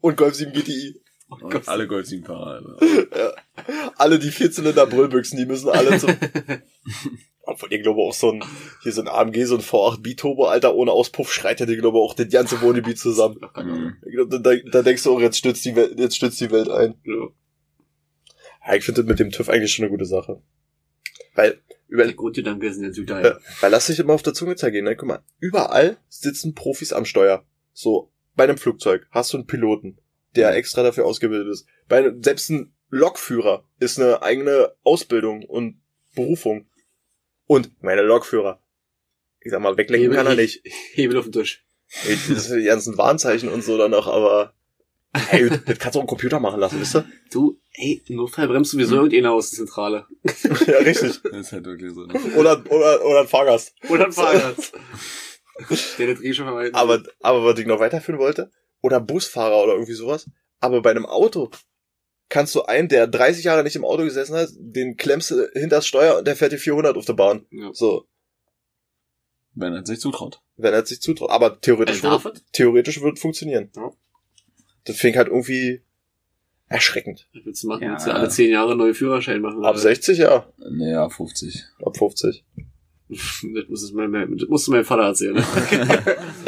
Und 0.00 0.16
Golf 0.16 0.34
7 0.34 0.52
GTI. 0.52 1.00
Und 1.30 1.68
alle 1.68 1.86
Gold 1.86 2.06
7 2.06 2.24
Fahrer, 2.24 2.76
also. 2.78 3.32
Alle 3.96 4.18
die 4.18 4.30
Vierzylinder 4.30 4.86
Brüllbüchsen, 4.86 5.38
die 5.38 5.46
müssen 5.46 5.68
alle 5.68 5.98
zum... 5.98 6.10
Obwohl, 7.42 7.72
ich 7.72 7.82
glaube 7.82 8.00
auch 8.00 8.12
so 8.12 8.32
ein, 8.32 8.44
hier 8.82 8.92
so 8.92 9.00
ein 9.00 9.08
AMG, 9.08 9.44
so 9.44 9.56
ein 9.56 9.60
V8 9.60 10.02
Biturbo, 10.02 10.46
Alter, 10.46 10.74
ohne 10.74 10.92
Auspuff 10.92 11.32
schreit 11.32 11.58
ja, 11.58 11.66
die 11.66 11.76
glaube 11.76 11.98
auch 11.98 12.14
das 12.14 12.28
ganze 12.28 12.60
Wohngebiet 12.60 12.98
zusammen. 12.98 13.40
Mhm. 13.56 13.96
Glaub, 14.02 14.30
da, 14.30 14.54
da 14.56 14.82
denkst 14.82 15.02
du 15.02 15.12
auch, 15.12 15.20
jetzt 15.20 15.36
stürzt 15.36 15.64
die 15.64 15.74
Welt, 15.76 15.98
jetzt 15.98 16.16
stürzt 16.16 16.40
die 16.40 16.50
Welt 16.50 16.68
ein. 16.68 16.94
Ja, 17.04 18.74
ich 18.74 18.84
finde 18.84 19.02
das 19.02 19.08
mit 19.08 19.18
dem 19.18 19.30
TÜV 19.30 19.48
eigentlich 19.48 19.72
schon 19.72 19.84
eine 19.84 19.90
gute 19.90 20.06
Sache. 20.06 20.40
Weil, 21.34 21.60
über, 21.88 22.04
Der 22.04 22.14
Grundgedanke 22.14 22.72
sind 22.72 22.84
ja 22.84 22.90
äh, 22.90 22.92
Südteil. 22.92 23.38
weil 23.60 23.70
lass 23.70 23.86
dich 23.86 23.98
immer 23.98 24.14
auf 24.14 24.22
der 24.22 24.34
Zunge 24.34 24.56
zergehen, 24.56 24.84
ne? 24.84 24.96
Guck 24.96 25.08
mal, 25.08 25.22
überall 25.38 25.98
sitzen 26.08 26.54
Profis 26.54 26.92
am 26.92 27.04
Steuer. 27.04 27.44
So, 27.72 28.12
bei 28.34 28.44
einem 28.44 28.58
Flugzeug 28.58 29.06
hast 29.10 29.32
du 29.32 29.38
einen 29.38 29.46
Piloten, 29.46 29.98
der 30.36 30.54
extra 30.54 30.82
dafür 30.82 31.06
ausgebildet 31.06 31.52
ist. 31.52 31.66
Bei 31.88 32.12
selbst 32.20 32.50
ein 32.50 32.72
Lokführer 32.88 33.64
ist 33.78 33.98
eine 33.98 34.22
eigene 34.22 34.72
Ausbildung 34.82 35.44
und 35.44 35.80
Berufung. 36.14 36.66
Und 37.46 37.70
meine 37.82 38.02
Lokführer. 38.02 38.62
Ich 39.40 39.50
sag 39.50 39.60
mal, 39.60 39.76
weglenken 39.76 40.12
kann 40.12 40.26
er 40.26 40.34
nicht. 40.34 40.62
Hebel 40.92 41.18
auf 41.18 41.24
den 41.24 41.32
Tisch. 41.32 41.64
Das 42.28 42.46
sind 42.46 42.60
die 42.60 42.66
ganzen 42.66 42.96
Warnzeichen 42.98 43.48
und 43.48 43.64
so 43.64 43.76
dann 43.76 43.90
noch, 43.90 44.06
aber 44.06 44.54
ey, 45.30 45.50
das 45.50 45.78
kannst 45.78 45.96
du 45.96 45.98
auch 45.98 46.02
einen 46.02 46.08
Computer 46.08 46.38
machen 46.38 46.60
lassen, 46.60 46.80
wisst 46.80 46.94
ihr? 46.94 47.04
Du, 47.32 47.58
ey, 47.72 48.00
im 48.06 48.16
Notfall 48.16 48.46
bremst 48.46 48.70
sowieso 48.70 48.94
irgendeiner 48.94 49.32
aus 49.32 49.50
der 49.50 49.58
Zentrale. 49.58 50.06
ja, 50.66 50.78
richtig. 50.78 51.20
Das 51.22 51.32
ist 51.32 51.52
halt 51.52 51.64
wirklich 51.64 51.92
so. 51.92 52.06
Ne? 52.06 52.14
Oder, 52.36 52.62
oder, 52.70 53.04
oder 53.04 53.20
ein 53.22 53.26
Fahrgast. 53.26 53.74
Oder 53.88 54.06
ein 54.06 54.12
Fahrrad. 54.12 54.72
Der 55.98 56.06
das 56.06 56.22
eh 56.22 56.32
schon 56.32 56.46
vermeiden. 56.46 56.74
Aber, 56.74 57.02
aber 57.20 57.44
was 57.44 57.58
ich 57.58 57.66
noch 57.66 57.80
weiterführen 57.80 58.20
wollte, 58.20 58.52
oder 58.82 59.00
Busfahrer 59.00 59.62
oder 59.62 59.72
irgendwie 59.74 59.92
sowas. 59.94 60.28
Aber 60.60 60.82
bei 60.82 60.90
einem 60.90 61.06
Auto 61.06 61.50
kannst 62.28 62.54
du 62.54 62.62
einen, 62.62 62.88
der 62.88 63.06
30 63.06 63.44
Jahre 63.44 63.64
nicht 63.64 63.76
im 63.76 63.84
Auto 63.84 64.04
gesessen 64.04 64.36
hat, 64.36 64.50
den 64.56 64.96
klemmst 64.96 65.30
du 65.30 65.48
hinter 65.54 65.76
das 65.76 65.86
Steuer 65.86 66.18
und 66.18 66.26
der 66.26 66.36
fährt 66.36 66.52
die 66.52 66.58
400 66.58 66.96
auf 66.96 67.04
der 67.04 67.14
Bahn. 67.14 67.44
Ja. 67.50 67.70
So, 67.72 68.06
Wenn 69.54 69.72
er 69.74 69.84
sich 69.84 70.00
zutraut. 70.00 70.40
wenn 70.56 70.72
er 70.72 70.86
sich 70.86 71.00
zutraut. 71.00 71.30
Aber 71.30 71.60
theoretisch, 71.60 72.02
wird, 72.02 72.44
theoretisch 72.52 73.00
wird 73.02 73.18
funktionieren. 73.18 73.70
Ja. 73.74 73.90
Das 74.84 74.96
fing 74.96 75.16
halt 75.16 75.28
irgendwie 75.28 75.82
erschreckend. 76.68 77.28
Was 77.34 77.44
willst 77.44 77.62
du 77.64 77.66
machen? 77.68 77.82
Ja. 77.82 77.92
Willst 77.92 78.06
du 78.06 78.14
alle 78.14 78.28
zehn 78.28 78.50
Jahre 78.52 78.70
einen 78.70 78.78
neuen 78.78 78.94
Führerschein 78.94 79.40
machen? 79.40 79.64
Ab 79.64 79.76
60, 79.76 80.18
ja. 80.18 80.46
Naja, 80.58 81.08
50. 81.08 81.64
Ab 81.84 81.96
50. 81.96 82.44
Das 83.12 83.42
muss, 83.68 83.82
es 83.82 83.90
mein, 83.90 84.12
das 84.38 84.48
musst 84.48 84.68
du 84.68 84.70
meinem 84.70 84.84
Vater 84.84 85.02
erzählen. 85.02 85.34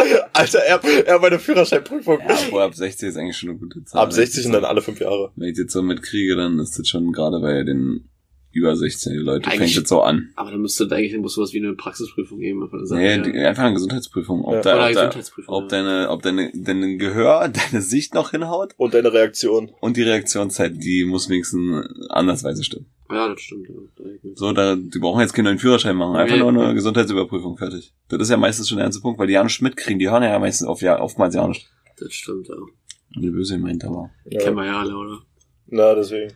Alter, 0.33 0.61
er, 0.61 0.83
er 1.07 1.19
bei 1.19 1.31
der 1.31 1.39
Führerscheinprüfung. 1.39 2.21
Ja, 2.21 2.39
obwohl 2.47 2.63
ab 2.63 2.75
60 2.75 3.09
ist 3.09 3.17
eigentlich 3.17 3.37
schon 3.37 3.51
eine 3.51 3.59
gute 3.59 3.85
Zahl. 3.85 4.03
Ab 4.03 4.13
60 4.13 4.47
und 4.47 4.53
dann 4.53 4.65
alle 4.65 4.83
fünf 4.83 5.01
Jahre. 5.01 5.33
Wenn 5.37 5.49
ich 5.49 5.59
das 5.59 5.73
so 5.73 5.83
mitkriege, 5.83 6.37
dann 6.37 6.59
ist 6.59 6.79
das 6.79 6.89
schon 6.89 7.13
gerade 7.13 7.41
bei 7.41 7.63
den 7.65 8.09
über 8.53 8.77
16 8.77 9.15
Leute 9.17 9.49
Eigentlich- 9.51 9.73
fängt 9.75 9.85
das 9.85 9.89
so 9.89 10.03
an. 10.03 10.31
Aber 10.37 10.51
dann 10.51 10.61
müsste 10.61 10.85
eigentlich 10.91 11.17
muss 11.19 11.35
sowas 11.35 11.53
wie 11.53 11.59
eine 11.59 11.75
Praxisprüfung 11.75 12.39
geben. 12.39 12.69
Seite 12.85 13.01
Nee, 13.01 13.09
her. 13.09 13.19
die, 13.19 13.39
einfach 13.39 13.65
eine 13.65 13.75
Gesundheitsprüfung. 13.75 14.45
Ob, 14.45 14.55
Ja. 14.55 14.61
da, 14.61 14.75
Oder 14.75 14.87
ob, 14.89 14.93
da, 14.93 15.05
Gesundheitsprüfung. 15.07 15.55
ob 15.55 15.69
deine, 15.69 16.09
ob 16.11 16.23
deine, 16.23 16.51
dein 16.55 16.99
Gehör, 16.99 17.49
deine 17.73 17.83
Sicht 17.83 18.15
noch 18.15 18.31
hinhaut 18.31 18.75
Und 18.77 18.95
deine 18.95 19.13
Reaktion. 19.13 19.71
und 19.81 19.97
die 19.97 20.03
Reaktionszeit, 20.03 20.73
die 20.83 21.05
muss 21.05 21.29
wenigstens 21.29 21.87
andersweise 22.11 22.63
stimmen. 22.65 22.87
ja, 23.11 23.29
das 23.29 23.41
stimmt. 23.41 23.69
Ja. 23.69 24.07
So, 24.35 24.53
da, 24.53 24.77
die 24.77 24.99
brauchen 24.99 25.21
jetzt 25.21 25.33
keinen 25.35 25.45
neuen 25.47 25.59
Führerschein 25.59 25.97
machen. 25.97 26.17
Einfach 26.17 26.37
Nee. 26.37 26.51
nur 26.53 26.65
eine 26.65 26.75
Gesundheitsüberprüfung 26.75 27.57
fertig. 27.59 27.93
Das 28.09 28.21
ist 28.23 28.31
ja 28.31 28.37
meistens 28.37 28.69
schon 28.69 28.79
der 28.79 28.87
ganze 28.87 29.01
Punkt, 29.01 29.19
weil 29.19 29.27
die 29.27 29.35
ja 29.35 29.43
nicht 29.45 29.61
mitkriegen. 29.63 29.99
Die 29.99 30.09
hören 30.11 30.23
ja 30.23 30.39
meistens 30.39 30.67
auf, 30.67 30.81
ja, 30.83 31.01
oftmals 31.01 31.35
ja 31.35 31.47
nicht. 31.47 31.69
Das 31.99 32.13
stimmt, 32.13 32.49
ja. 32.49 32.55
Und 32.55 33.23
die 33.23 33.31
Böse 33.31 33.59
meint 33.59 33.85
aber. 33.85 34.11
Kennen 34.31 34.41
Ja. 34.45 34.55
wir 34.55 34.65
ja 34.67 34.81
alle, 34.81 34.97
oder? 34.97 35.19
Na, 35.67 35.95
deswegen. 35.95 36.33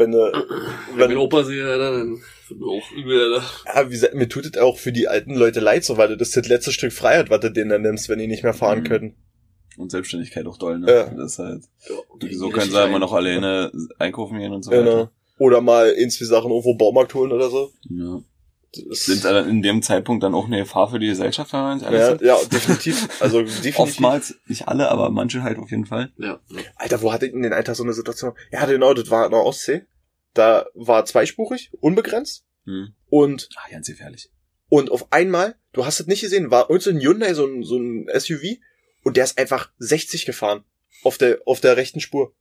Wenn, 0.00 0.12
äh, 0.14 0.16
Wenn 0.16 0.32
ich 0.32 0.96
wenn, 1.10 1.16
Opa 1.18 1.44
sehe, 1.44 1.62
dann 1.78 2.20
wird 2.48 2.58
mir 2.60 2.66
auch 2.66 2.90
übel, 2.92 3.34
Alter. 3.34 3.44
ja, 3.66 3.86
wie 3.86 3.92
gesagt, 3.92 4.14
mir 4.14 4.28
tut 4.28 4.46
es 4.46 4.56
auch 4.56 4.78
für 4.78 4.92
die 4.92 5.08
alten 5.08 5.34
Leute 5.34 5.60
leid, 5.60 5.84
so, 5.84 5.96
weil 5.98 6.16
das 6.16 6.28
ist 6.28 6.36
das 6.38 6.48
letzte 6.48 6.72
Stück 6.72 6.92
Freiheit, 6.92 7.28
was 7.30 7.40
du 7.40 7.50
denen 7.50 7.70
dann 7.70 7.82
nimmst, 7.82 8.08
wenn 8.08 8.18
die 8.18 8.26
nicht 8.26 8.42
mehr 8.42 8.54
fahren 8.54 8.80
Mhm. 8.80 8.84
können. 8.84 9.14
Und 9.76 9.90
Selbstständigkeit 9.90 10.46
auch 10.46 10.56
doll, 10.58 10.78
ne? 10.78 10.90
Ja. 10.90 11.04
Das 11.10 11.32
ist 11.32 11.38
halt, 11.38 11.62
Ja, 11.88 11.96
so 12.32 12.50
können 12.50 12.70
sie 12.70 12.82
immer 12.84 12.98
noch 12.98 13.12
alleine 13.12 13.70
einkaufen 13.98 14.38
gehen 14.38 14.52
und 14.52 14.62
so 14.64 14.70
Genau. 14.70 14.84
weiter. 14.90 15.12
Oder 15.38 15.60
mal 15.60 15.90
irgendwie 15.90 16.24
Sachen 16.24 16.50
irgendwo 16.50 16.74
Baumarkt 16.74 17.14
holen 17.14 17.32
oder 17.32 17.48
so. 17.50 17.70
Ja. 17.88 18.20
Das 18.88 19.04
Sind 19.04 19.24
dann 19.24 19.48
in 19.48 19.62
dem 19.62 19.82
Zeitpunkt 19.82 20.22
dann 20.22 20.34
auch 20.34 20.46
eine 20.46 20.58
Gefahr 20.58 20.90
für 20.90 21.00
die 21.00 21.08
Gesellschaft, 21.08 21.52
alles 21.54 21.82
ja, 21.82 22.36
ja, 22.36 22.44
definitiv. 22.44 23.08
Also 23.20 23.42
definitiv. 23.42 23.78
Oftmals, 23.78 24.36
nicht 24.46 24.68
alle, 24.68 24.88
aber 24.90 25.10
manche 25.10 25.42
halt 25.42 25.58
auf 25.58 25.70
jeden 25.70 25.86
Fall. 25.86 26.12
Ja. 26.18 26.40
ja. 26.48 26.60
Alter, 26.76 27.02
wo 27.02 27.12
hatte 27.12 27.26
ich 27.26 27.32
in 27.32 27.42
den 27.42 27.52
Alltag 27.52 27.74
so 27.74 27.82
eine 27.82 27.92
Situation? 27.94 28.32
Ja, 28.52 28.64
genau, 28.66 28.94
das 28.94 29.10
war 29.10 29.24
in 29.24 29.32
der 29.32 29.40
Ostsee. 29.44 29.86
Da 30.34 30.66
war 30.74 31.04
zweispurig, 31.04 31.72
unbegrenzt. 31.80 32.44
Hm. 32.64 32.94
Und, 33.08 33.48
Ah, 33.56 33.68
ganz 33.72 33.88
gefährlich. 33.88 34.30
und 34.68 34.90
auf 34.92 35.12
einmal, 35.12 35.56
du 35.72 35.84
hast 35.84 35.98
es 35.98 36.06
nicht 36.06 36.20
gesehen, 36.20 36.52
war 36.52 36.70
irgend 36.70 36.82
so 36.84 36.90
ein 36.90 37.00
Hyundai, 37.00 37.34
so 37.34 37.46
ein, 37.46 37.64
so 37.64 37.76
ein 37.76 38.06
SUV. 38.16 38.58
Und 39.02 39.16
der 39.16 39.24
ist 39.24 39.36
einfach 39.38 39.70
60 39.78 40.26
gefahren. 40.26 40.62
Auf 41.02 41.18
der, 41.18 41.38
auf 41.46 41.60
der 41.60 41.76
rechten 41.76 42.00
Spur. 42.00 42.34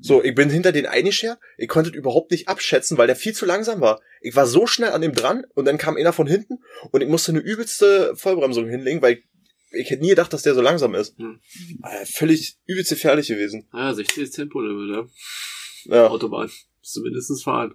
So, 0.00 0.22
ich 0.22 0.34
bin 0.34 0.48
hinter 0.48 0.70
den 0.70 0.86
eingeschert. 0.86 1.38
Ich 1.56 1.68
konnte 1.68 1.90
es 1.90 1.96
überhaupt 1.96 2.30
nicht 2.30 2.48
abschätzen, 2.48 2.98
weil 2.98 3.08
der 3.08 3.16
viel 3.16 3.34
zu 3.34 3.46
langsam 3.46 3.80
war. 3.80 4.00
Ich 4.20 4.36
war 4.36 4.46
so 4.46 4.66
schnell 4.66 4.90
an 4.90 5.02
dem 5.02 5.12
dran 5.12 5.44
und 5.54 5.64
dann 5.64 5.76
kam 5.78 5.96
einer 5.96 6.12
von 6.12 6.26
hinten 6.26 6.58
und 6.92 7.00
ich 7.00 7.08
musste 7.08 7.32
eine 7.32 7.40
übelste 7.40 8.14
Vollbremsung 8.14 8.68
hinlegen, 8.68 9.02
weil 9.02 9.14
ich, 9.14 9.24
ich 9.72 9.90
hätte 9.90 10.02
nie 10.02 10.10
gedacht, 10.10 10.32
dass 10.32 10.42
der 10.42 10.54
so 10.54 10.60
langsam 10.60 10.94
ist. 10.94 11.18
Hm. 11.18 11.40
Äh, 11.82 12.06
Völlig 12.06 12.58
übelst 12.66 12.90
gefährlich 12.90 13.26
gewesen. 13.26 13.66
Ah, 13.72 13.92
60 13.92 14.22
ist 14.22 14.30
Tempolimit, 14.36 14.96
ja. 15.86 15.96
Ja. 15.96 16.06
Autobahn. 16.08 16.50
Du 16.94 17.02
mindestens 17.02 17.42
fahren. 17.42 17.74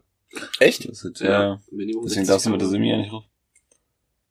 Echt? 0.60 0.90
Das 0.90 1.04
ist, 1.04 1.20
ja. 1.20 1.62
Minimum 1.72 2.04
Deswegen 2.06 2.26
60 2.26 2.28
darfst 2.28 2.46
du 2.46 2.50
mit 2.52 2.62
der. 2.62 2.68
Semi 2.70 2.90
ja 2.90 2.98
nicht 2.98 3.12
drauf. 3.12 3.26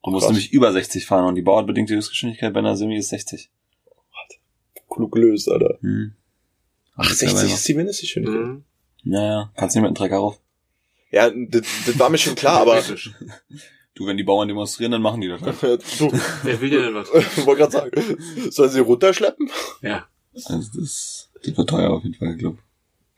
Du 0.04 0.10
musst 0.10 0.26
Krass. 0.26 0.32
nämlich 0.32 0.52
über 0.52 0.72
60 0.72 1.06
fahren 1.06 1.26
und 1.26 1.36
die 1.36 1.42
bauartbedingte 1.42 1.94
Höchstgeschwindigkeit 1.94 2.52
bei 2.52 2.58
einer 2.60 2.76
Semi 2.76 2.96
ist 2.96 3.10
60. 3.10 3.50
Klug 4.90 5.12
gelöst, 5.12 5.48
Alter. 5.48 5.78
Hm. 5.80 6.14
Ach, 6.96 7.08
Das 7.08 7.18
60 7.18 7.38
aber 7.38 7.54
ist 7.54 7.68
die 7.68 7.74
Mindestgeschwindigkeit. 7.74 8.42
Mhm. 8.42 8.64
Naja, 9.04 9.52
kannst 9.56 9.74
nicht 9.74 9.82
mit 9.82 9.88
einem 9.88 9.94
Trecker 9.96 10.16
rauf. 10.16 10.38
Ja, 11.10 11.30
das, 11.30 11.62
das 11.86 11.98
war 11.98 12.08
mir 12.10 12.18
schon 12.18 12.34
klar, 12.34 12.60
aber. 12.60 12.82
Du, 13.94 14.06
wenn 14.06 14.16
die 14.16 14.24
Bauern 14.24 14.48
demonstrieren, 14.48 14.92
dann 14.92 15.02
machen 15.02 15.20
die 15.20 15.28
das 15.28 15.42
halt. 15.62 15.84
du, 16.00 16.10
Wer 16.44 16.60
will 16.62 16.70
denn 16.70 16.82
denn 16.82 16.94
was? 16.94 17.10
wollte 17.46 17.60
gerade 17.60 17.72
sagen, 17.72 18.50
sollen 18.50 18.70
sie 18.70 18.80
runterschleppen? 18.80 19.50
Ja. 19.82 20.06
Also 20.34 20.56
das, 20.56 21.28
das 21.44 21.56
wird 21.56 21.68
teuer 21.68 21.90
auf 21.90 22.02
jeden 22.02 22.14
Fall, 22.14 22.32
ich 22.32 22.38
glaube. 22.38 22.56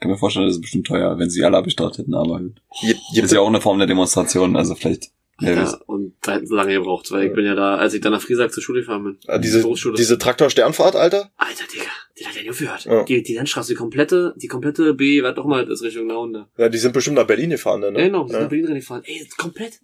Kann 0.01 0.11
mir 0.11 0.19
vorstellen, 0.19 0.47
das 0.47 0.57
ist 0.57 0.63
bestimmt 0.63 0.89
teuer, 0.89 1.17
wenn 1.17 1.31
sie 1.31 1.45
alle 1.45 1.59
abgestartet 1.59 1.99
hätten, 1.99 2.15
aber 2.15 2.41
gut. 2.41 2.61
Gibt, 2.81 3.25
ist 3.25 3.33
ja 3.33 3.39
auch 3.41 3.47
eine 3.47 3.61
Form 3.61 3.79
der 3.79 3.87
Demonstration, 3.87 4.57
also 4.57 4.75
vielleicht. 4.75 5.13
Weiß. 5.40 5.73
Ja, 5.73 5.79
und 5.87 6.14
da 6.23 6.35
hätten 6.35 6.47
sie 6.47 6.55
lange 6.55 6.75
gebraucht, 6.75 7.11
weil 7.11 7.27
ich 7.27 7.33
bin 7.33 7.44
ja 7.44 7.55
da, 7.57 7.77
als 7.77 7.92
ich 7.94 8.01
dann 8.01 8.12
nach 8.12 8.23
Friesack 8.23 8.53
zur 8.53 8.62
Schule 8.62 8.81
gefahren 8.81 9.03
bin. 9.03 9.18
äh, 9.27 9.40
diese, 9.40 9.62
Berufsschule. 9.62 9.97
diese 9.97 10.16
Traktor-Sternfahrt, 10.16 10.94
Alter? 10.94 11.33
Alter, 11.37 11.64
Digga, 11.73 11.85
die 12.18 12.27
hat 12.27 12.37
ja 12.37 12.42
nicht 12.42 12.59
gehört. 12.59 12.85
Ja. 12.85 13.03
Die, 13.03 13.23
die 13.23 13.35
Landstraße, 13.35 13.73
die 13.73 13.77
komplette, 13.77 14.35
die 14.37 14.47
komplette 14.47 14.94
B, 14.94 15.23
was 15.25 15.35
doch 15.35 15.47
mal 15.47 15.68
ist 15.68 15.83
Richtung 15.83 16.07
Naunde. 16.07 16.47
Ja, 16.57 16.68
die 16.68 16.79
sind 16.79 16.92
bestimmt 16.92 17.16
nach 17.16 17.27
Berlin 17.27 17.51
gefahren, 17.51 17.81
dann, 17.81 17.94
ne? 17.94 17.99
Ja, 18.01 18.07
genau, 18.07 18.25
wir 18.25 18.29
sind 18.29 18.37
Ja. 18.37 18.42
nach 18.42 18.49
Berlin 18.51 18.66
reingefahren. 18.66 19.03
Ey, 19.07 19.29
komplett. 19.37 19.81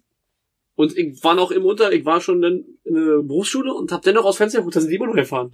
Und 0.75 0.97
ich 0.97 1.21
war 1.23 1.35
noch 1.35 1.51
im 1.51 1.65
Unter, 1.65 1.91
ich 1.91 2.05
war 2.05 2.21
schon 2.21 2.41
dann 2.41 2.63
in 2.85 2.95
der 2.95 3.21
Berufsschule 3.21 3.73
und 3.73 3.91
hab 3.91 4.01
dennoch 4.03 4.23
aus 4.23 4.37
Fenster 4.37 4.59
geguckt, 4.59 4.77
da 4.77 4.79
sind 4.79 4.89
die 4.89 4.95
immer 4.95 5.07
noch 5.07 5.15
gefahren. 5.15 5.51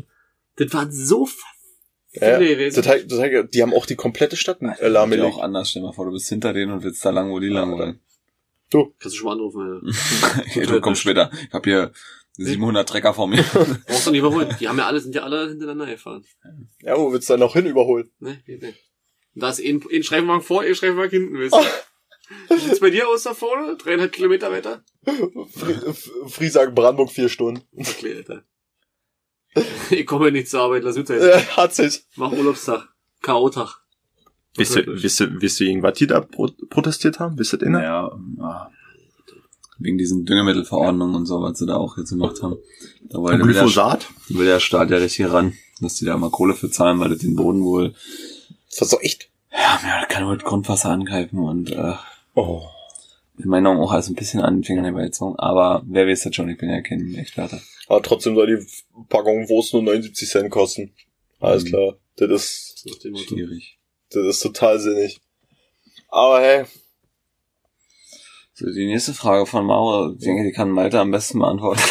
Das 0.57 0.71
waren 0.73 0.91
so 0.91 1.23
f- 1.23 1.41
Ja, 2.11 2.37
viele 2.37 2.51
gewesen. 2.51 2.75
das, 2.83 2.87
heißt- 2.87 3.07
das, 3.09 3.19
heißt, 3.19 3.53
die 3.53 3.61
haben 3.63 3.73
auch 3.73 3.87
die 3.87 3.95
komplette 3.95 4.35
Stadt 4.37 4.61
äh, 4.61 4.71
Ist 4.73 4.81
ja 4.81 4.87
lahmgelegt. 4.89 5.27
auch 5.27 5.39
anders. 5.39 5.71
Stell 5.71 5.81
dir 5.81 5.87
mal 5.87 5.93
vor, 5.93 6.05
du 6.05 6.11
bist 6.11 6.29
hinter 6.29 6.53
denen 6.53 6.71
und 6.71 6.83
willst 6.83 7.03
da 7.03 7.09
lang, 7.09 7.31
wo 7.31 7.39
die 7.39 7.47
lang 7.49 7.71
wollen. 7.71 7.99
Kannst 8.71 9.15
du 9.15 9.19
schon 9.19 9.25
mal 9.25 9.33
anrufen, 9.33 9.83
ja. 10.55 10.65
Du 10.65 10.81
kommst 10.81 11.01
später. 11.01 11.31
Ich 11.47 11.53
hab 11.53 11.65
hier 11.65 11.91
700 12.33 12.87
Trecker 12.87 13.13
vor 13.13 13.27
mir. 13.27 13.43
Brauchst 13.87 14.07
du 14.07 14.11
nicht 14.11 14.19
überholen. 14.19 14.55
Die 14.59 14.67
haben 14.67 14.77
ja 14.77 14.87
alle, 14.87 14.99
sind 14.99 15.15
ja 15.15 15.23
alle 15.23 15.49
hintereinander 15.49 15.85
gefahren. 15.85 16.25
Ja, 16.81 16.97
wo 16.97 17.11
willst 17.11 17.29
du 17.29 17.33
dann 17.33 17.39
noch 17.39 17.53
hin 17.53 17.65
überholen? 17.65 18.11
Ne, 18.19 18.41
geht 18.45 18.61
nicht. 18.61 18.79
Und 19.35 19.43
da 19.43 19.49
ist 19.49 19.59
ein, 19.59 19.83
ein 19.91 20.03
Streifenwagen 20.03 20.41
vor, 20.41 20.61
ein 20.61 20.75
Streifenwagen 20.75 21.11
hinten, 21.11 21.39
weißt 21.39 21.53
du. 21.53 22.55
Wie 22.55 22.59
sieht's 22.59 22.79
bei 22.79 22.89
dir 22.89 23.07
aus 23.07 23.23
da 23.23 23.33
vorne? 23.33 23.77
Dreieinhalb 23.77 24.11
Kilometer 24.11 24.51
weiter? 24.51 24.83
Friesagen, 26.27 26.75
Brandenburg, 26.75 27.11
vier 27.11 27.29
Stunden. 27.29 27.63
Okay, 27.75 28.17
Alter. 28.17 28.43
Ich 29.89 30.05
komme 30.05 30.31
nicht 30.31 30.49
zur 30.49 30.61
Arbeit, 30.61 30.83
lass 30.83 30.97
Hütte. 30.97 31.15
Äh, 31.33 31.39
hat 31.55 31.73
sich. 31.73 32.03
Mach 32.15 32.31
Urlaubstag. 32.31 32.89
K.O.-Tag. 33.21 33.79
Wisst 34.57 34.75
ihr, 34.75 34.85
wisst 34.87 35.19
ihr, 35.21 35.41
wisst 35.41 35.59
ihr, 35.61 35.67
gegen 35.67 35.83
was 35.83 35.97
die 35.97 36.07
da 36.07 36.19
pro 36.21 36.49
protestiert 36.69 37.19
haben? 37.19 37.37
Wisst 37.37 37.53
ihr 37.53 37.59
denn? 37.59 37.71
Naja, 37.73 38.11
ah, 38.39 38.69
wegen 39.79 39.97
diesen 39.97 40.25
Düngemittelverordnungen 40.25 41.15
und 41.15 41.25
so, 41.27 41.41
was 41.41 41.59
sie 41.59 41.67
da 41.67 41.75
auch 41.77 41.97
jetzt 41.97 42.09
gemacht 42.09 42.41
haben. 42.41 42.57
Da 43.03 43.19
wollte 43.19 43.39
will 43.39 43.53
der, 43.53 43.61
Glyphosat? 43.63 44.07
will 44.29 44.45
der 44.47 44.59
Staat 44.59 44.89
ja 44.89 44.97
richtig 44.97 45.29
ran, 45.31 45.53
dass 45.81 45.95
die 45.95 46.05
da 46.05 46.17
mal 46.17 46.31
Kohle 46.31 46.53
für 46.55 46.71
zahlen, 46.71 46.99
weil 46.99 47.09
das 47.09 47.19
den 47.19 47.35
Boden 47.35 47.63
wohl, 47.63 47.93
Das 48.79 48.91
echt. 49.01 49.29
ja, 49.51 49.79
ja, 49.83 49.99
das 50.01 50.09
kann 50.09 50.25
wohl 50.25 50.37
das 50.37 50.45
Grundwasser 50.47 50.89
angreifen 50.89 51.39
und, 51.39 51.69
äh, 51.71 51.93
Oh. 52.33 52.63
in 53.37 53.49
meinen 53.49 53.67
Augen 53.67 53.79
auch 53.79 53.91
alles 53.91 54.09
ein 54.09 54.15
bisschen 54.15 54.41
an 54.41 54.55
den 54.57 54.63
Fingern 54.63 54.85
herbeizogen, 54.85 55.37
aber 55.37 55.83
wer 55.87 56.07
weiß 56.07 56.23
das 56.23 56.35
schon, 56.35 56.49
ich 56.49 56.57
bin 56.57 56.69
ja 56.69 56.81
kein 56.81 57.13
Experte. 57.15 57.61
Aber 57.87 58.01
trotzdem 58.01 58.33
soll 58.35 58.47
die 58.47 58.65
Packung 59.09 59.47
Wurst 59.47 59.73
nur 59.73 59.83
79 59.83 60.27
Cent 60.27 60.49
kosten. 60.49 60.91
Alles 61.39 61.63
Mhm. 61.63 61.67
klar. 61.67 61.95
Das 62.17 62.31
ist. 62.31 62.85
Schwierig. 63.27 63.76
Das 64.09 64.25
ist 64.25 64.39
total 64.41 64.79
sinnig. 64.79 65.19
Aber 66.09 66.39
hey, 66.41 66.65
So, 68.53 68.65
die 68.71 68.87
nächste 68.87 69.13
Frage 69.13 69.45
von 69.45 69.65
Mauro, 69.65 70.13
ich 70.13 70.19
denke, 70.19 70.43
die 70.43 70.51
kann 70.51 70.71
Malte 70.71 70.99
am 70.99 71.11
besten 71.11 71.39
beantworten. 71.39 71.81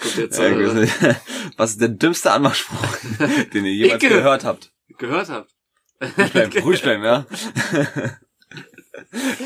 Kommt 0.00 0.16
jetzt, 0.16 0.38
äh. 0.38 1.14
Was 1.56 1.70
ist 1.72 1.80
der 1.80 1.88
dümmste 1.88 2.30
Anmachspruch, 2.32 2.96
den 3.52 3.64
ihr 3.66 3.74
jemals 3.74 4.02
Icke. 4.02 4.14
gehört 4.14 4.44
habt? 4.44 4.72
gehört 4.98 5.28
habt. 5.28 5.50
Ruhig 6.18 6.32
bleiben, 6.32 6.62
ruhig 6.62 6.82
bleiben, 6.82 7.04
ja? 7.04 7.26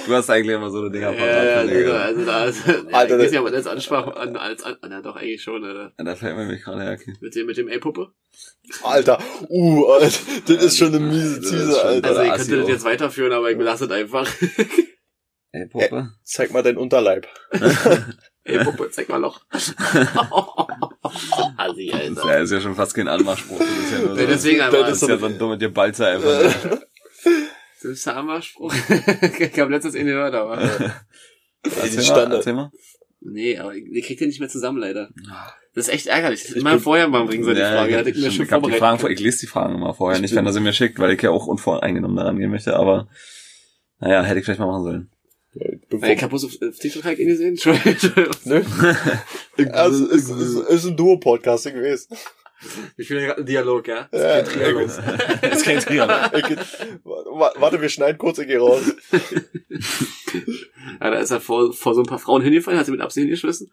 Du 0.07 0.13
hast 0.15 0.29
eigentlich 0.29 0.55
immer 0.57 0.71
so 0.71 0.81
eine 0.81 0.91
Dinger 0.91 1.13
Ja, 1.13 1.27
ja, 1.45 1.55
parat. 1.55 1.71
Digga, 1.71 2.01
also 2.03 2.25
da 2.25 2.45
ist, 2.47 2.67
ja, 2.67 2.75
Alter, 2.93 3.15
ich 3.17 3.23
weiß 3.25 3.31
nicht, 3.31 3.39
ob 3.39 3.45
man 3.45 3.53
das 3.53 3.67
ansprach, 3.69 4.07
an, 4.17 4.37
als, 4.37 4.63
an, 4.65 4.77
na 4.89 5.01
doch, 5.03 5.15
eigentlich 5.17 5.43
schon, 5.43 5.63
Alter. 5.65 5.93
Da 5.97 6.17
fällt 6.17 6.37
mir 6.37 6.47
mich 6.47 6.63
gerade 6.63 6.83
her. 6.83 6.99
Okay. 7.01 7.15
Mit 7.21 7.35
dem, 7.35 7.47
mit 7.47 7.57
dem 7.57 7.69
A-Puppe. 7.71 8.11
Alter, 8.83 9.19
uh, 9.49 9.85
Alter, 9.87 10.11
das 10.49 10.65
ist 10.65 10.79
schon 10.79 10.89
eine 10.89 10.99
miese 11.01 11.37
Das 11.41 11.45
ist 11.47 11.51
Tease, 11.53 11.73
schon- 11.73 11.81
Alter. 11.87 12.09
Also, 12.09 12.23
ihr 12.23 12.31
könntet 12.33 12.59
das 12.59 12.65
auch. 12.65 12.69
jetzt 12.69 12.85
weiterführen, 12.85 13.33
aber 13.33 13.51
ich 13.51 13.57
belasse 13.59 13.85
es 13.85 13.91
einfach. 13.93 14.29
Ey, 15.53 15.67
Puppe. 15.69 16.11
Zeig 16.25 16.53
mal 16.53 16.63
deinen 16.63 16.77
Unterleib. 16.79 17.29
Ey, 18.45 18.59
Puppe, 18.65 18.91
zeig 18.91 19.09
mal 19.09 19.17
Loch. 19.21 19.41
Assi, 21.57 21.91
Das 21.91 22.19
Alter. 22.19 22.41
ist 22.41 22.51
ja 22.53 22.61
schon 22.61 22.75
fast 22.75 22.95
kein 22.95 23.09
Anmachspruch. 23.09 23.59
Das 23.59 23.69
ist 23.69 23.93
ja 23.93 23.99
nur 24.01 24.09
so, 24.17 24.27
deswegen 24.27 24.59
das 24.59 25.03
ist 25.03 25.09
ja 25.09 25.19
so 25.19 25.27
ein 25.27 25.39
dummer 25.39 25.57
dir 25.57 25.73
Balzer 25.73 26.09
einfach. 26.09 26.81
Das 27.83 27.93
ist 27.93 28.07
der 28.07 28.17
Anmachspruch. 28.17 28.73
ich 29.39 29.59
habe 29.61 29.71
letztens 29.71 29.95
ihn 29.95 30.07
gehört, 30.07 30.35
aber. 30.35 30.59
Erzähl 31.62 31.97
mal, 31.97 32.03
Standard. 32.03 32.33
erzähl 32.39 32.55
mal. 32.55 32.71
Nee, 33.21 33.59
aber 33.59 33.75
ihr 33.75 34.03
kriegt 34.03 34.21
den 34.21 34.29
nicht 34.29 34.41
mehr 34.41 34.49
zusammen, 34.49 34.79
leider. 34.79 35.11
Das 35.75 35.89
ist 35.89 35.95
echt 35.95 36.07
ärgerlich. 36.07 36.55
Immer 36.55 36.73
bin- 36.73 36.81
vorher 36.81 37.09
mal 37.09 37.25
bringen 37.27 37.45
sie 37.45 37.55
die 37.55 37.61
Frage. 37.61 37.91
ich, 37.91 37.97
Hätte 37.97 38.11
ich 38.11 38.17
mir 38.17 38.31
schon 38.31 38.47
ich, 38.47 38.53
hab 38.53 38.62
die. 38.62 38.73
Fragen, 38.73 38.99
vor- 38.99 39.11
ich 39.11 39.21
lese 39.21 39.41
die 39.41 39.47
Fragen 39.47 39.75
immer 39.75 39.95
vorher, 39.95 40.21
nicht 40.21 40.35
wenn 40.35 40.47
er 40.47 40.53
sie 40.53 40.61
mir 40.61 40.73
schickt, 40.73 40.99
weil 40.99 41.12
ich 41.12 41.23
ja 41.23 41.31
auch 41.31 41.47
unvoreingenommen 41.47 42.17
daran 42.17 42.39
gehen 42.39 42.51
möchte, 42.51 42.77
aber 42.77 43.09
naja, 43.99 44.23
hätte 44.23 44.39
ich 44.39 44.45
vielleicht 44.45 44.61
mal 44.61 44.67
machen 44.67 44.85
sollen. 44.85 45.11
Bevor, 45.89 46.09
ich 46.09 46.23
hab 46.23 46.29
bloß 46.31 46.45
auf, 46.45 46.53
auf 46.62 46.79
TikTok 46.79 47.05
halt 47.05 47.19
ihn 47.19 47.29
gesehen. 47.29 47.49
Entschuldigung. 47.55 47.93
Entschuldigung. 47.93 48.67
ne? 49.57 49.75
Also, 49.75 50.07
es 50.07 50.29
ist, 50.29 50.31
ist, 50.31 50.69
ist 50.69 50.85
ein 50.85 50.97
Duo-Podcast 50.97 51.65
gewesen. 51.65 52.15
Ich 52.97 53.11
will 53.11 53.19
ja 53.19 53.27
gerade 53.27 53.38
einen 53.38 53.47
Dialog, 53.47 53.87
ja? 53.88 54.09
Das 54.11 54.23
Ja, 54.23 54.38
ist 54.38 54.53
kein 54.53 54.61
Trialog. 54.61 54.90
Das 55.42 55.59
ist 55.59 55.64
kein 55.64 57.01
Warte, 57.05 57.81
wir 57.81 57.88
schneiden 57.88 58.19
kurz, 58.19 58.38
ich 58.38 58.47
geh 58.47 58.57
raus. 58.57 58.83
Ja, 61.01 61.11
da 61.11 61.19
ist 61.19 61.31
er 61.31 61.40
vor, 61.40 61.73
vor 61.73 61.95
so 61.95 62.03
ein 62.03 62.07
paar 62.07 62.19
Frauen 62.19 62.42
hingefallen, 62.42 62.79
hat 62.79 62.87
sie 62.87 62.92
mit 62.92 63.01
Absicht 63.01 63.25
hingeschmissen. 63.25 63.73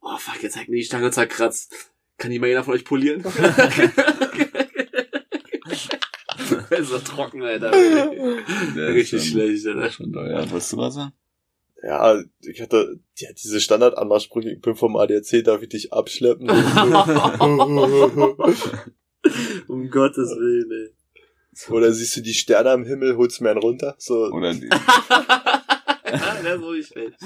Oh 0.00 0.16
fuck, 0.16 0.42
jetzt 0.42 0.56
hat 0.56 0.68
mir 0.68 0.76
die 0.76 0.84
Stange 0.84 1.10
zerkratzt. 1.10 1.74
Kann 2.18 2.30
die 2.30 2.38
mal 2.38 2.46
jeder 2.46 2.62
von 2.64 2.74
euch 2.74 2.84
polieren? 2.84 3.22
das 6.70 6.80
ist 6.80 6.88
so 6.88 6.98
trocken, 6.98 7.42
Alter. 7.42 7.72
Richtig 8.76 9.28
schlecht, 9.28 9.66
Alter. 9.66 9.90
Schon 9.90 10.12
doll, 10.12 10.30
ja. 10.30 10.38
Wolltest 10.50 10.72
du 10.72 10.76
was 10.76 10.94
sagen? 10.94 11.12
Ja, 11.84 12.22
ich 12.42 12.60
hatte 12.62 13.00
ja, 13.18 13.28
diese 13.32 13.60
Standard-Anmachsprüche, 13.60 14.50
ich 14.50 14.60
bin 14.60 14.76
vom 14.76 14.94
ADAC, 14.96 15.42
darf 15.44 15.62
ich 15.62 15.68
dich 15.70 15.92
abschleppen? 15.92 16.48
um 19.68 19.90
Gottes 19.90 20.30
Willen, 20.30 20.70
ey. 20.70 20.94
Oder 21.74 21.92
siehst 21.92 22.16
du 22.16 22.20
die 22.22 22.34
Sterne 22.34 22.70
am 22.70 22.84
Himmel, 22.84 23.16
holst 23.16 23.40
mir 23.40 23.50
einen 23.50 23.58
runter? 23.60 23.94
So, 23.98 24.26
Oder 24.30 24.54
die, 24.60 24.68
ja, 24.68 24.80
das 26.04 26.40
ist 26.54 26.60
wirklich 26.62 26.86
schlecht. 26.86 27.16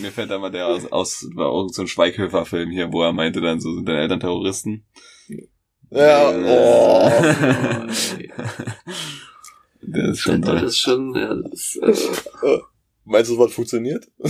mir 0.00 0.12
fällt 0.12 0.30
da 0.30 0.38
mal 0.38 0.50
der 0.50 0.66
aus, 0.66 0.90
aus 0.92 1.26
war 1.34 1.46
auch 1.48 1.68
so 1.68 1.80
ein 1.82 1.88
Schweighöfer-Film 1.88 2.70
hier, 2.70 2.92
wo 2.92 3.02
er 3.02 3.12
meinte 3.12 3.40
dann 3.40 3.58
so, 3.60 3.74
sind 3.74 3.88
deine 3.88 4.00
Eltern 4.02 4.20
Terroristen? 4.20 4.84
ja, 5.90 6.30
Äh, 6.30 6.44
oh. 6.44 7.10
Oh. 7.10 7.86
Der 9.82 10.10
ist 10.10 10.20
schon 10.20 10.42
Das 10.42 10.50
toll. 10.50 10.64
ist 10.68 10.78
schon, 10.78 11.14
ja, 11.14 11.34
das 11.34 11.74
ist, 11.74 12.26
äh, 12.42 12.58
Meinst 13.10 13.28
du, 13.30 13.34
das 13.34 13.38
Wort 13.40 13.52
funktioniert? 13.52 14.08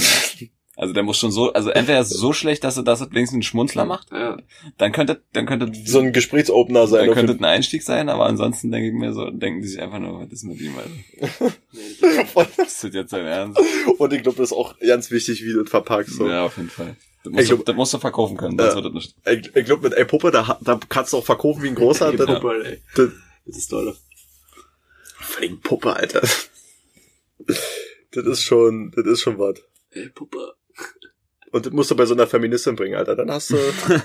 Also 0.77 0.95
der 0.95 1.03
muss 1.03 1.19
schon 1.19 1.31
so, 1.31 1.53
also 1.53 1.69
entweder 1.69 1.97
er 1.99 2.03
ist 2.03 2.09
so 2.09 2.33
schlecht, 2.33 2.64
dass 2.64 2.79
er 2.79 2.83
das 2.83 3.01
wenigstens 3.03 3.33
einen 3.35 3.43
Schmunzler 3.43 3.85
macht, 3.85 4.12
ja. 4.12 4.38
dann 4.79 4.93
könnte, 4.93 5.23
dann 5.35 5.45
könnte, 5.45 5.71
So 5.85 5.99
ein 5.99 6.14
Gesprächsopener 6.14 6.87
sein. 6.87 7.05
dann 7.05 7.14
könnte 7.14 7.35
ein 7.35 7.45
Einstieg 7.45 7.83
sein, 7.83 8.09
aber 8.09 8.25
ansonsten 8.25 8.71
denke 8.71 8.88
ich 8.88 8.95
mir 8.95 9.12
so, 9.12 9.29
denken 9.31 9.61
die 9.61 9.69
sich 9.69 9.79
einfach 9.83 9.99
nur, 9.99 10.19
was 10.23 10.33
ist 10.33 10.45
mit 10.45 10.59
ihm, 10.59 10.73
Alter? 10.79 11.55
Nee, 11.73 12.25
Fall. 12.25 12.47
Ist 12.57 12.83
das 12.83 12.95
jetzt 12.95 13.12
dein 13.12 13.27
Ernst? 13.27 13.61
Und 13.99 14.12
ich 14.14 14.23
glaube, 14.23 14.38
das 14.38 14.53
ist 14.53 14.57
auch 14.57 14.79
ganz 14.79 15.11
wichtig, 15.11 15.45
wie 15.45 15.53
du 15.53 15.61
das 15.64 15.71
verpackst. 15.71 16.14
So. 16.14 16.27
Ja, 16.27 16.45
auf 16.47 16.57
jeden 16.57 16.71
Fall. 16.71 16.97
Das 17.25 17.31
Ich 17.31 17.37
musst, 17.37 17.51
du, 17.51 17.55
glaub- 17.57 17.66
das 17.66 17.77
musst 17.77 17.93
du 17.95 17.99
verkaufen 17.99 18.37
können, 18.38 18.57
sonst 18.57 18.71
Ja. 18.71 18.77
wird 18.77 18.87
das 18.87 18.95
nicht. 18.95 19.14
Ich, 19.27 19.55
ich 19.57 19.64
glaube, 19.66 19.83
mit 19.83 19.99
ey 19.99 20.07
Puppe, 20.07 20.31
da, 20.31 20.59
da 20.62 20.81
kannst 20.88 21.12
du 21.12 21.19
auch 21.19 21.25
verkaufen 21.27 21.62
wie 21.62 21.69
ein 21.69 21.75
großer. 21.75 22.09
Ey, 22.12 22.16
Das, 22.16 22.27
Puppe, 22.27 22.62
ey. 22.64 22.81
das, 22.97 23.11
Das 23.45 23.57
ist 23.59 23.69
toll. 23.69 23.95
Fucking 25.19 25.61
Puppe, 25.61 25.95
Alter. 25.95 26.23
Das 28.12 28.25
ist 28.27 28.42
schon, 28.42 28.90
das 28.96 29.07
ist 29.07 29.20
schon 29.20 29.38
was. 29.38 29.59
Ey, 29.90 30.09
Puppe. 30.11 30.55
Und 31.53 31.66
das 31.66 31.73
musst 31.73 31.90
du 31.90 31.96
bei 31.96 32.07
so 32.07 32.14
einer 32.14 32.27
Feministin 32.27 32.77
bringen, 32.77 32.96
Alter. 32.96 33.16
Dann 33.16 33.31
hast 33.31 33.51
du, 33.51 33.57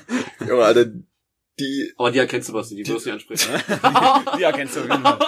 Junge, 0.47 0.63
Alter, 0.63 0.85
die, 1.59 1.93
Aber 1.97 2.11
die 2.11 2.19
erkennst 2.19 2.49
du 2.49 2.53
was, 2.53 2.69
die 2.69 2.85
wirst 2.87 3.05
du 3.05 3.11
ansprechen. 3.11 3.49
Die 4.37 4.43
erkennst 4.43 4.75
du 4.75 4.81
auf 4.81 4.89
jeden 4.89 5.03
Fall. 5.03 5.19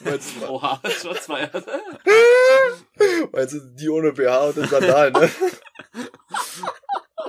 meinst, 0.00 0.30
du- 0.40 0.46
Oha, 0.48 0.80
das 0.82 1.04
war 1.04 1.14
zwei. 1.20 1.50
meinst 3.32 3.54
du, 3.54 3.60
die 3.74 3.88
ohne 3.88 4.12
BH 4.12 4.44
und 4.46 4.56
den 4.56 4.68
Sandalen, 4.68 5.12
ne? 5.12 5.30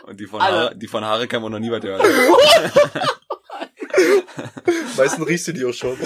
Und 0.05 0.19
die 0.19 0.27
von. 0.27 0.41
Haare, 0.41 0.75
die 0.75 0.87
von 0.87 1.03
Haare 1.03 1.27
kann 1.27 1.41
man 1.41 1.51
noch 1.51 1.59
nie 1.59 1.71
was 1.71 1.83
hören. 1.83 2.01
Meistens 4.97 5.27
riechst 5.27 5.47
du 5.47 5.53
die 5.53 5.65
auch 5.65 5.73
schon. 5.73 5.97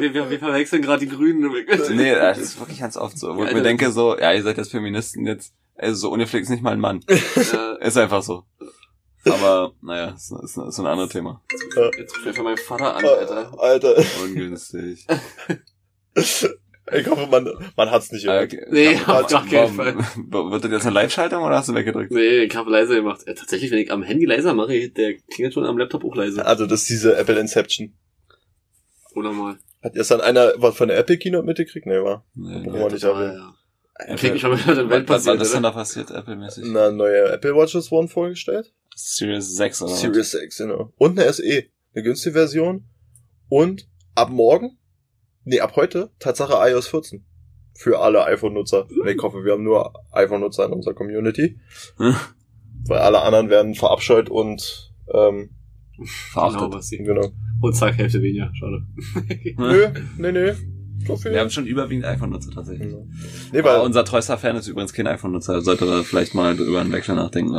Wir, 0.00 0.14
wir, 0.14 0.30
wir 0.30 0.38
verwechseln 0.38 0.82
gerade 0.82 1.04
die 1.06 1.12
Grünen. 1.14 1.50
nee, 1.90 2.14
das 2.14 2.38
ist 2.38 2.58
wirklich 2.60 2.80
ganz 2.80 2.96
oft 2.96 3.18
so. 3.18 3.36
Wo 3.36 3.44
ich 3.44 3.52
mir 3.52 3.62
denke 3.62 3.90
so, 3.90 4.16
ja, 4.18 4.32
ihr 4.32 4.42
seid 4.42 4.56
jetzt 4.58 4.70
Feministen 4.70 5.26
jetzt, 5.26 5.52
also 5.76 5.94
so 5.94 6.10
ungefleckt 6.12 6.44
ist 6.44 6.50
nicht 6.50 6.62
mal 6.62 6.72
ein 6.72 6.80
Mann. 6.80 7.00
Äh, 7.08 7.86
Ist 7.86 7.96
einfach 7.98 8.22
so. 8.22 8.44
Aber, 9.24 9.72
naja, 9.82 10.10
ist, 10.16 10.32
ist, 10.32 10.56
ist 10.56 10.78
ein 10.80 10.86
anderes 10.86 11.10
Thema. 11.10 11.42
jetzt 11.98 12.16
ruft 12.16 12.26
einfach 12.26 12.42
meinen 12.44 12.56
Vater 12.56 12.96
an, 12.96 13.04
Alter. 13.04 13.52
Alter, 13.60 14.04
Ungünstig. 14.24 15.06
ich 16.92 17.06
hoffe, 17.08 17.26
man, 17.30 17.48
man 17.76 17.90
hat's 17.90 18.10
nicht 18.12 18.28
Ah, 18.28 18.44
gehört. 18.44 18.52
okay. 18.52 18.66
Nee, 18.70 18.96
auf 19.06 19.26
gar 19.28 19.46
keinen 19.46 19.74
Fall. 19.74 19.94
Wird 19.96 20.64
das 20.64 20.70
jetzt 20.72 20.86
eine 20.86 20.94
Live-Schaltung 20.94 21.42
oder 21.44 21.56
hast 21.56 21.68
du 21.68 21.74
weggedrückt? 21.74 22.10
Nee, 22.12 22.44
ich 22.44 22.56
habe 22.56 22.70
leiser 22.70 22.96
gemacht. 22.96 23.22
Ja, 23.26 23.34
tatsächlich, 23.34 23.70
wenn 23.70 23.78
ich 23.78 23.92
am 23.92 24.02
Handy 24.02 24.24
leiser 24.26 24.54
mache, 24.54 24.88
der 24.90 25.14
klingelt 25.32 25.54
schon 25.54 25.64
am 25.66 25.78
Laptop 25.78 26.04
auch 26.04 26.14
leise. 26.16 26.44
Also, 26.44 26.66
das 26.66 26.82
ist 26.82 26.90
diese 26.90 27.16
Apple 27.16 27.38
Inception. 27.38 27.94
Oder 29.14 29.32
mal. 29.32 29.58
Hat 29.82 29.96
erst 29.96 30.10
dann 30.10 30.20
einer 30.20 30.52
was 30.56 30.76
von 30.76 30.88
der 30.88 30.98
Apple 30.98 31.18
Keynote 31.18 31.44
mitgekriegt? 31.44 31.86
Nee, 31.86 32.02
war. 32.02 32.24
Nee, 32.34 32.64
wir 32.64 32.90
nicht 32.90 33.02
erwähnen. 33.04 33.36
ja. 33.36 33.54
Ich 34.08 34.20
krieg 34.20 34.32
mich 34.32 34.42
mal 34.42 34.50
mit 34.52 34.66
Was, 34.66 34.76
Welt 34.76 34.90
was, 34.90 34.90
was 34.90 35.24
passiert, 35.24 35.42
ist 35.42 35.54
denn 35.54 35.62
da 35.62 35.70
passiert, 35.70 36.10
Apple-mäßig? 36.10 36.64
Na, 36.66 36.90
neue 36.90 37.30
Apple 37.30 37.54
Watches 37.54 37.90
wurden 37.90 38.08
vorgestellt. 38.08 38.72
Series 38.96 39.54
6 39.56 39.82
oder 39.82 39.92
was? 39.92 40.00
Series 40.00 40.30
6, 40.32 40.58
genau. 40.58 40.92
Und 40.96 41.18
eine 41.18 41.32
SE. 41.32 41.64
Eine 41.94 42.02
günstige 42.02 42.32
Version. 42.32 42.88
Und 43.48 43.86
ab 44.14 44.30
morgen, 44.30 44.78
nee, 45.44 45.60
ab 45.60 45.76
heute, 45.76 46.10
Tatsache 46.18 46.54
iOS 46.70 46.88
14. 46.88 47.24
Für 47.74 48.00
alle 48.00 48.24
iPhone-Nutzer. 48.24 48.86
Nee, 49.04 49.12
Ich 49.12 49.22
hoffe, 49.22 49.44
wir 49.44 49.52
haben 49.52 49.62
nur 49.62 49.92
iPhone-Nutzer 50.12 50.66
in 50.66 50.72
unserer 50.72 50.94
Community. 50.94 51.60
Hm. 51.98 52.16
Weil 52.86 52.98
alle 52.98 53.20
anderen 53.22 53.50
werden 53.50 53.74
verabscheut 53.74 54.30
und, 54.30 54.92
ähm, 55.12 55.50
Genau, 55.96 56.06
Verachtet. 56.32 56.72
was 56.74 56.88
sie. 56.88 56.98
genau. 56.98 57.32
Und 57.60 57.74
zack, 57.76 57.96
Hälfte 57.96 58.22
weniger. 58.22 58.50
Schade. 58.54 58.86
Nö, 59.56 59.88
nee, 60.18 60.32
nee. 60.32 60.52
So 61.06 61.16
viel. 61.16 61.32
Wir 61.32 61.40
haben 61.40 61.50
schon 61.50 61.66
überwiegend 61.66 62.04
iPhone-Nutzer 62.04 62.50
tatsächlich. 62.52 62.92
nee, 63.52 63.58
Aber 63.60 63.78
weil, 63.78 63.80
unser 63.86 64.04
treuester 64.04 64.38
Fan 64.38 64.56
ist 64.56 64.68
übrigens 64.68 64.92
kein 64.92 65.06
iPhone-Nutzer. 65.06 65.60
Sollte 65.62 65.86
da 65.86 66.02
vielleicht 66.02 66.34
mal 66.34 66.58
über 66.58 66.80
einen 66.80 66.92
Wechsel 66.92 67.14
nachdenken. 67.16 67.54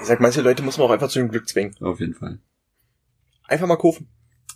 Ich 0.00 0.06
sag, 0.06 0.20
manche 0.20 0.40
Leute 0.42 0.62
muss 0.62 0.78
man 0.78 0.86
auch 0.88 0.90
einfach 0.92 1.08
zu 1.08 1.18
dem 1.20 1.28
Glück 1.28 1.48
zwingen. 1.48 1.74
auf 1.80 2.00
jeden 2.00 2.14
Fall. 2.14 2.38
Einfach 3.46 3.66
mal 3.66 3.76
kaufen. 3.76 4.08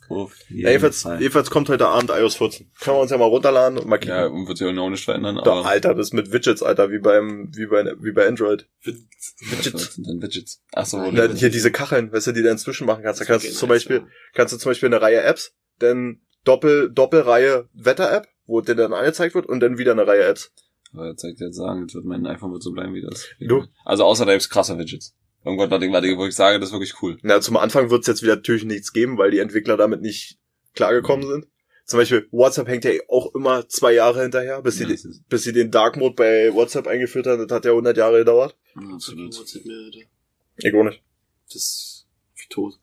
Auf 0.09 0.35
jeden 0.49 0.62
Ja, 0.62 0.69
jedenfalls, 0.71 1.03
Fall. 1.03 1.21
jedenfalls 1.21 1.51
kommt 1.51 1.69
heute 1.69 1.88
Abend 1.88 2.11
iOS 2.11 2.37
14. 2.37 2.71
Können 2.81 2.97
wir 2.97 3.01
uns 3.03 3.11
ja 3.11 3.19
mal 3.19 3.25
runterladen 3.27 3.79
und 3.79 3.87
mal 3.88 3.97
Ja, 4.05 4.23
kicken. 4.25 4.38
und 4.40 4.49
wird 4.49 4.59
sich 4.59 4.66
auch 4.66 4.90
nicht 4.90 5.05
verändern, 5.05 5.37
Da, 5.45 5.53
aber... 5.53 5.66
Alter, 5.66 5.95
das 5.95 6.12
mit 6.12 6.33
Widgets, 6.33 6.62
Alter, 6.62 6.90
wie 6.90 6.99
beim, 6.99 7.51
wie 7.55 7.66
bei, 7.66 7.85
wie 8.01 8.12
bei 8.12 8.27
Android. 8.27 8.69
Was 8.85 9.95
sind 9.95 10.07
denn 10.07 10.23
Widgets? 10.23 10.62
Ach 10.73 10.87
so, 10.87 11.03
Ja, 11.05 11.29
die- 11.29 11.37
hier 11.38 11.51
diese 11.51 11.71
Kacheln, 11.73 12.12
weißt 12.12 12.29
du, 12.29 12.33
die 12.33 12.42
du 12.42 12.51
inzwischen 12.51 12.87
machen 12.87 13.03
kannst. 13.03 13.21
Da 13.21 13.25
kannst 13.25 13.47
du 13.47 13.51
zum 13.53 13.69
Beispiel, 13.69 13.97
ja. 13.99 14.07
kannst 14.35 14.55
du 14.55 14.59
zum 14.59 14.71
Beispiel 14.71 14.88
eine 14.88 15.01
Reihe 15.01 15.23
Apps, 15.23 15.55
dann 15.79 16.21
Doppel, 16.45 16.90
Doppelreihe 16.92 17.69
Wetter-App, 17.75 18.29
wo 18.47 18.61
dir 18.61 18.75
dann 18.77 18.92
angezeigt 18.92 19.35
wird 19.35 19.47
und 19.47 19.61
dann 19.61 19.79
wieder 19.79 19.92
eine 19.92 20.07
Reihe 20.07 20.23
Apps. 20.25 20.53
Aber 20.92 21.07
er 21.07 21.16
zeigt 21.16 21.40
jetzt 21.40 21.57
sagen, 21.57 21.83
jetzt 21.83 21.95
wird 21.95 22.05
mein 22.05 22.25
iPhone 22.27 22.53
wird 22.53 22.62
so 22.62 22.71
bleiben 22.73 22.95
wie 22.95 23.03
das. 23.03 23.27
Du? 23.40 23.64
Also 23.85 24.05
außer 24.05 24.25
da 24.25 24.33
gibt's 24.33 24.49
krasse 24.49 24.79
Widgets. 24.79 25.14
Irgendwas, 25.47 25.71
was 25.71 25.83
ich, 26.05 26.19
was 26.19 26.29
ich 26.29 26.35
sage, 26.35 26.59
das 26.59 26.69
ist 26.71 26.73
wirklich 26.73 27.01
cool. 27.03 27.19
Na, 27.23 27.41
zum 27.41 27.57
Anfang 27.57 27.89
wird 27.91 28.01
es 28.03 28.07
jetzt 28.09 28.23
wieder 28.23 28.35
natürlich 28.37 28.65
nichts 28.65 28.93
geben, 28.93 29.17
weil 29.17 29.31
die 29.31 29.39
Entwickler 29.39 29.77
damit 29.77 30.03
nicht 30.03 30.39
klargekommen 30.75 31.27
sind. 31.27 31.47
Zum 31.85 32.01
Beispiel 32.01 32.27
WhatsApp 32.33 32.67
hängt 32.67 32.85
ja 32.85 32.91
auch 33.09 33.33
immer 33.33 33.69
zwei 33.69 33.93
Jahre 33.93 34.23
hinterher, 34.23 34.61
bis 34.61 34.77
sie, 34.79 34.83
Ja, 34.85 34.91
das 34.91 35.05
ist- 35.05 35.29
bis 35.29 35.45
sie 35.45 35.53
den 35.53 35.71
Dark 35.71 35.97
Mode 35.97 36.17
bei 36.17 36.53
WhatsApp 36.53 36.89
eingeführt 36.89 37.29
haben. 37.29 37.47
Das 37.47 37.55
hat 37.57 37.65
ja 37.65 37.71
100 37.73 37.97
Jahre 37.97 38.19
gedauert. 38.19 38.57
Absolut. 38.75 39.39
WhatsApp 39.39 39.65
mehr, 39.67 39.77
Alter. 39.77 39.99
Ich 40.57 40.75
auch 40.75 40.83
nicht. 40.85 41.03
Das 41.47 41.55
ist 41.55 42.07
wie 42.35 42.49
tot. 42.51 42.75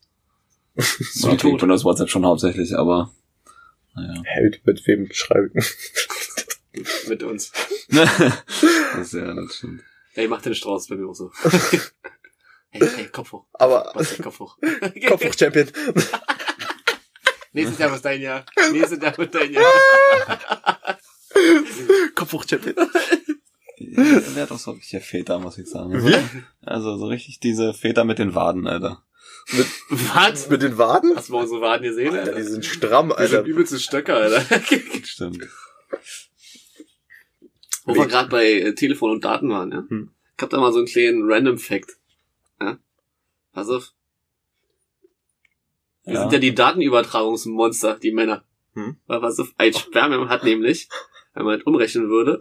So, 1.13 1.29
okay, 1.31 1.51
ich 1.53 1.57
benutze 1.59 1.83
WhatsApp 1.83 2.09
schon 2.09 2.25
hauptsächlich, 2.25 2.73
aber 2.75 3.13
naja. 3.93 4.21
Hält 4.23 4.65
mit 4.65 4.87
wem 4.87 5.07
schreibe 5.11 5.51
ich? 5.53 5.65
Mit 7.07 7.21
uns. 7.21 7.51
das 7.89 8.99
ist 8.99 9.13
ja, 9.13 9.33
das 9.35 9.55
stimmt. 9.57 9.83
Ey, 10.15 10.27
mach 10.27 10.41
den 10.41 10.55
Strauß 10.55 10.87
bei 10.87 10.95
mir 10.95 11.07
auch 11.07 11.13
so. 11.13 11.31
Hey, 12.73 12.89
hey, 12.95 13.07
Kopf 13.07 13.31
hoch. 13.31 13.45
Aber 13.53 13.91
Was, 13.95 14.17
Kopf 14.17 14.39
hoch. 14.39 14.57
Kopf 15.07 15.23
hoch 15.25 15.33
Champion. 15.37 15.67
Nächstes 17.53 17.77
Jahr 17.79 17.91
wird 17.91 18.03
dein 18.03 18.21
Jahr. 18.21 18.45
Nächstes 18.71 19.01
Jahr 19.01 19.17
wird 19.17 19.35
dein 19.35 19.51
Jahr. 19.53 19.63
Kopf 22.15 22.33
hoch, 22.33 22.45
Champion. 22.49 22.75
Wer 23.77 24.43
hat 24.43 24.51
doch 24.51 24.57
so 24.59 24.71
richtige 24.71 25.01
Väter, 25.03 25.39
muss 25.39 25.57
ich 25.57 25.67
sagen. 25.69 26.03
Wir? 26.03 26.23
Also 26.61 26.97
so 26.97 27.05
richtig 27.05 27.39
diese 27.39 27.73
Väter 27.73 28.05
mit 28.05 28.17
den 28.17 28.33
Waden, 28.33 28.65
Alter. 28.67 29.03
Was? 29.89 30.49
Mit 30.49 30.61
den 30.63 30.77
Waden? 30.77 31.15
Hast 31.15 31.29
du 31.29 31.33
mal 31.33 31.41
unsere 31.43 31.61
Waden 31.61 31.83
gesehen, 31.83 32.13
Alter, 32.15 32.31
die 32.31 32.37
Alter? 32.37 32.49
sind 32.49 32.65
stramm, 32.65 33.09
Die 33.17 33.27
sind 33.27 33.37
Alter. 33.37 33.47
übelste 33.47 33.79
Stöcker, 33.79 34.15
Alter. 34.15 34.41
Stimmt. 35.03 35.47
Wo 37.85 37.93
wir 37.95 38.07
gerade 38.07 38.29
bei 38.29 38.45
äh, 38.51 38.73
Telefon 38.73 39.11
und 39.11 39.23
Daten 39.25 39.49
waren, 39.49 39.71
ja. 39.71 39.83
Hm. 39.89 40.11
Ich 40.37 40.41
hab 40.41 40.49
da 40.49 40.57
mal 40.59 40.71
so 40.71 40.79
einen 40.79 40.87
kleinen 40.87 41.29
Random 41.29 41.57
Fact. 41.57 41.97
Ja. 42.63 42.77
Pass 43.53 43.69
auf. 43.69 43.93
Wir 46.05 46.15
Ja. 46.15 46.21
sind 46.21 46.33
ja 46.33 46.39
die 46.39 46.53
Datenübertragungsmonster, 46.55 47.97
die 47.99 48.11
Männer. 48.11 48.43
Hm. 48.73 48.97
Weil 49.07 49.19
pass 49.21 49.39
auf, 49.39 49.53
ein 49.57 49.73
Spermium 49.73 50.29
hat 50.29 50.43
nämlich, 50.43 50.89
wenn 51.33 51.45
man 51.45 51.59
das 51.59 51.65
umrechnen 51.67 52.09
würde, 52.09 52.39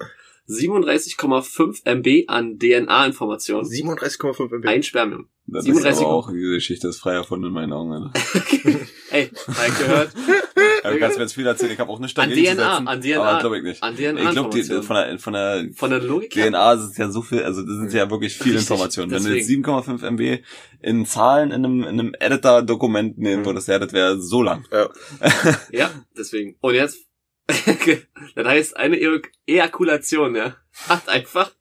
37,5 0.48 1.84
MB 1.84 2.24
an 2.28 2.58
DNA-Informationen. 2.58 3.64
37,5 3.66 4.52
MB. 4.56 4.66
Ein 4.66 4.82
Spermium. 4.82 5.28
Das 5.46 5.64
37 5.64 6.00
ist 6.00 6.04
aber 6.06 6.12
auch, 6.14 6.30
diese 6.32 6.54
Geschichte 6.54 6.88
ist 6.88 6.98
frei 7.00 7.14
erfunden 7.14 7.46
in 7.46 7.52
meinen 7.52 7.72
Augen, 7.72 7.92
Alter. 7.92 8.12
Ey, 9.10 9.30
hab 9.46 9.78
gehört. 9.78 10.12
Du 10.82 10.98
kannst 10.98 11.16
mir 11.16 11.22
jetzt 11.24 11.34
viel 11.34 11.46
erzählen, 11.46 11.72
ich 11.72 11.78
habe 11.78 11.90
auch 11.90 11.98
eine 11.98 12.08
Stadt 12.08 12.24
An 12.24 12.32
DNA, 12.32 12.76
an 12.78 13.00
DNA. 13.00 13.22
Aber 13.22 13.40
glaube 13.40 13.58
ich 13.58 13.62
nicht. 13.62 13.82
An 13.82 13.94
Ich 13.94 14.30
glaube, 14.30 14.82
von 14.82 14.96
der, 14.96 15.18
von 15.18 15.32
der 15.32 15.68
Von 15.74 15.90
der 15.90 16.00
Logik 16.00 16.34
her. 16.34 16.48
DNA 16.50 16.72
ist 16.72 16.80
es 16.82 16.96
ja 16.96 17.08
so 17.10 17.22
viel, 17.22 17.42
also 17.42 17.62
das 17.62 17.76
sind 17.76 17.92
ja 17.92 18.10
wirklich 18.10 18.34
viele 18.36 18.56
Richtig, 18.56 18.70
Informationen. 18.70 19.10
Wenn 19.12 19.22
du 19.22 19.30
jetzt 19.34 19.48
deswegen. 19.48 19.64
7,5 19.64 20.04
MB 20.04 20.42
in 20.80 21.06
Zahlen 21.06 21.50
in 21.52 21.64
einem, 21.64 21.82
in 21.82 21.88
einem 22.00 22.14
Editor-Dokument 22.18 23.18
nehmen 23.18 23.42
Mhm. 23.42 23.46
würdest, 23.46 23.68
ja, 23.68 23.78
das 23.78 23.92
wäre 23.92 24.20
so 24.20 24.42
lang. 24.42 24.64
Ja, 25.70 25.90
deswegen. 26.16 26.56
Und 26.60 26.74
jetzt, 26.74 26.98
das 27.46 28.46
heißt, 28.46 28.76
eine 28.76 28.96
E 28.98 29.20
Ejakulation, 29.46 30.34
ja, 30.34 30.56
hat 30.88 31.08
einfach 31.08 31.52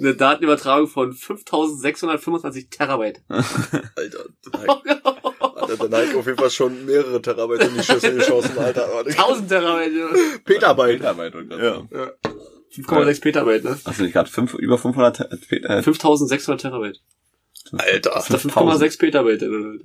eine 0.00 0.14
Datenübertragung 0.14 0.88
von 0.88 1.12
5625 1.12 2.68
Terabyte. 2.70 3.22
Alter, 3.28 4.24
Alter, 5.70 5.88
der 5.88 6.04
Nike 6.06 6.14
auf 6.16 6.26
jeden 6.26 6.38
Fall 6.38 6.50
schon 6.50 6.84
mehrere 6.86 7.20
Terabyte 7.22 7.64
in 7.64 7.74
die 7.74 7.82
Schüssel 7.82 8.14
geschossen, 8.16 8.58
Alter. 8.58 8.88
1000 9.06 9.48
Terabyte, 9.48 10.44
Petabyte. 10.44 10.98
Petabyte 11.00 11.34
und 11.36 11.50
Ja. 11.52 11.82
5,6 12.74 13.20
Petabyte, 13.20 13.64
ne? 13.64 13.78
Du 13.96 14.02
nicht 14.02 14.12
gerade 14.12 14.30
fünf, 14.30 14.54
über 14.54 14.78
500 14.78 15.16
Te- 15.16 15.38
Pe- 15.48 15.62
äh, 15.62 15.82
5600 15.82 16.60
Terabyte. 16.60 17.00
Alter. 17.72 18.10
Das 18.10 18.30
ist 18.30 18.34
5,6 18.52 18.98
Petabyte. 18.98 19.42
äh, 19.42 19.78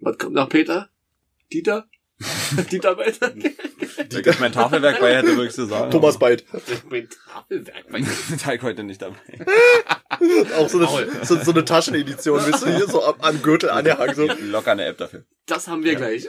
Was 0.00 0.18
kommt 0.18 0.34
nach 0.34 0.48
Peter? 0.48 0.90
Dieter? 1.52 1.86
Dieterbyte? 2.70 3.20
Wenn 3.20 4.24
ich 4.24 4.40
mein 4.40 4.52
Tafelwerk 4.52 5.00
bei 5.00 5.16
hätte, 5.16 5.36
würde 5.36 5.46
ich 5.48 5.52
so 5.52 5.66
sagen. 5.66 5.90
Thomas 5.90 6.18
Byte. 6.18 6.44
mein 6.88 7.08
Tafelwerk. 7.08 7.90
Mein 7.90 8.06
Teig 8.42 8.62
heute 8.62 8.84
nicht 8.84 9.02
dabei. 9.02 9.16
Auch 10.56 10.68
so 10.68 10.78
eine, 10.78 11.24
so, 11.24 11.36
so 11.36 11.50
eine 11.50 11.64
Taschenedition, 11.64 12.40
wisst 12.46 12.64
ihr, 12.64 12.76
hier 12.76 12.86
so 12.86 13.02
am, 13.02 13.14
am 13.20 13.42
Gürtel 13.42 13.70
angehangen, 13.70 14.14
so. 14.14 14.28
Locker 14.44 14.72
eine 14.72 14.84
App 14.84 14.98
dafür. 14.98 15.24
Das 15.46 15.68
haben 15.68 15.84
wir 15.84 15.94
gleich. 15.94 16.26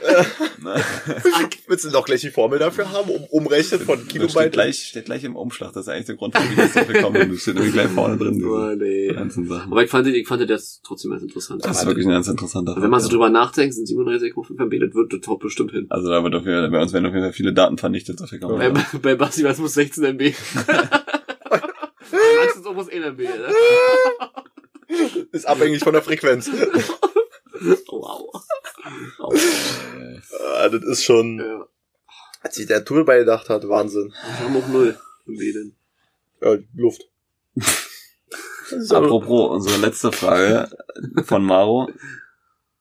Ne? 0.58 0.74
Willst 1.68 1.86
du 1.86 1.90
noch 1.90 2.04
gleich 2.04 2.20
die 2.20 2.30
Formel 2.30 2.58
dafür 2.58 2.92
haben, 2.92 3.08
um 3.08 3.24
umrechnen 3.24 3.80
von 3.80 3.96
Das 3.96 4.04
steht 4.04 4.12
Kilobyte? 4.12 4.52
gleich, 4.52 4.82
steht 4.88 5.04
gleich 5.06 5.24
im 5.24 5.36
Umschlag. 5.36 5.72
Das 5.72 5.86
ist 5.86 5.88
eigentlich 5.88 6.06
der 6.06 6.16
Grund, 6.16 6.34
warum 6.34 6.50
ich 6.50 6.58
jetzt 6.58 6.76
dafür 6.76 6.94
gekommen 6.94 7.20
bin. 7.20 7.32
Das 7.32 7.40
steht 7.40 7.54
nämlich 7.54 7.72
gleich 7.72 7.88
vorne 7.88 8.18
drin. 8.18 8.44
Oh, 8.44 8.74
nee. 8.74 9.08
ganzen 9.08 9.48
Sachen. 9.48 9.72
Aber 9.72 9.82
ich 9.82 9.90
fand, 9.90 10.06
ich 10.08 10.28
fand 10.28 10.48
das 10.50 10.82
trotzdem 10.84 11.12
ganz 11.12 11.22
interessant. 11.22 11.64
Das 11.64 11.80
ist 11.80 11.86
wirklich 11.86 12.06
ein 12.06 12.12
ganz 12.12 12.28
interessanter 12.28 12.76
Wenn 12.78 12.90
man 12.90 13.00
so 13.00 13.08
drüber 13.08 13.30
nachdenkt, 13.30 13.74
sind 13.74 13.88
37,5 13.88 14.62
MB, 14.62 14.80
das 14.80 14.94
wird 14.94 15.24
top 15.24 15.40
bestimmt 15.40 15.72
hin. 15.76 15.86
Also 15.90 16.10
da 16.10 16.22
wird 16.22 16.34
auf 16.34 16.44
jeden 16.44 16.60
Fall, 16.60 16.70
bei 16.70 16.82
uns 16.82 16.92
werden 16.92 17.06
auf 17.06 17.12
jeden 17.12 17.24
Fall 17.24 17.32
viele 17.32 17.52
Daten 17.52 17.78
vernichtet. 17.78 18.20
Dafür 18.20 18.38
kann 18.38 18.50
man 18.50 18.74
Bei, 18.74 18.98
bei 18.98 19.14
Basti 19.14 19.44
war 19.44 19.52
es 19.52 19.58
muss 19.58 19.74
16 19.74 20.04
MB. 20.04 20.20
Ist 20.22 20.36
almost 22.66 22.92
1 22.92 23.04
MB, 23.06 23.18
ne? 23.20 23.48
Ist 25.32 25.46
abhängig 25.46 25.82
von 25.82 25.92
der 25.92 26.02
Frequenz. 26.02 26.50
Wow. 27.88 28.42
Oh, 29.18 29.34
Ah, 30.58 30.68
das 30.68 30.82
ist 30.84 31.04
schon, 31.04 31.38
ja. 31.38 31.66
als 32.42 32.54
sich 32.54 32.66
der 32.66 32.84
Tool 32.84 33.04
beigedacht 33.04 33.48
hat, 33.48 33.68
Wahnsinn. 33.68 34.12
Wir 34.38 34.46
haben 34.46 34.56
auch 34.56 34.68
0 34.68 34.96
MB 35.26 35.38
denn. 35.52 35.74
Ja, 36.42 36.56
Luft. 36.74 37.02
So. 38.68 38.96
Apropos, 38.96 39.50
unsere 39.52 39.80
letzte 39.80 40.10
Frage 40.10 40.68
von 41.22 41.44
Maro, 41.44 41.88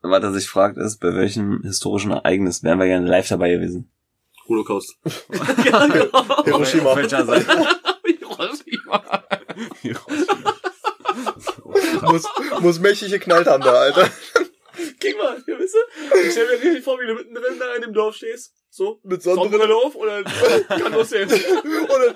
was 0.10 0.24
er 0.24 0.34
sich 0.34 0.50
fragt, 0.50 0.78
ist, 0.78 1.00
bei 1.00 1.16
welchem 1.16 1.62
historischen 1.64 2.12
Ereignis 2.12 2.64
wären 2.64 2.80
wir 2.80 2.88
gerne 2.88 3.08
live 3.08 3.28
dabei 3.28 3.52
gewesen? 3.52 3.92
Holocaust. 4.48 4.96
ja, 5.66 5.88
genau. 5.88 6.44
Hiroshima. 6.46 6.96
Seite? 7.08 7.68
Hiroshima. 8.06 9.24
muss, 12.04 12.24
muss 12.62 12.80
mächtig 12.80 13.12
geknallt 13.12 13.48
haben 13.48 13.64
da, 13.64 13.74
Alter. 13.74 14.10
Guck 15.02 15.18
mal, 15.18 15.42
hier, 15.46 15.60
weißt 15.60 15.74
du? 15.74 16.18
Ich 16.20 16.32
stell 16.32 16.46
mir 16.48 16.64
richtig 16.64 16.84
vor, 16.84 17.00
wie 17.00 17.08
du 17.08 17.14
mittendrin 17.16 17.58
da 17.60 17.74
in 17.76 17.82
dem 17.82 17.94
Dorf 17.94 18.16
stehst. 18.16 18.54
So. 18.70 19.00
Mit 19.04 19.24
Sonnenbrille. 19.24 19.74
Auf 19.74 19.96
oder 19.96 20.24
kann 20.24 20.94
losgehen. 20.94 21.30
Und 21.30 22.16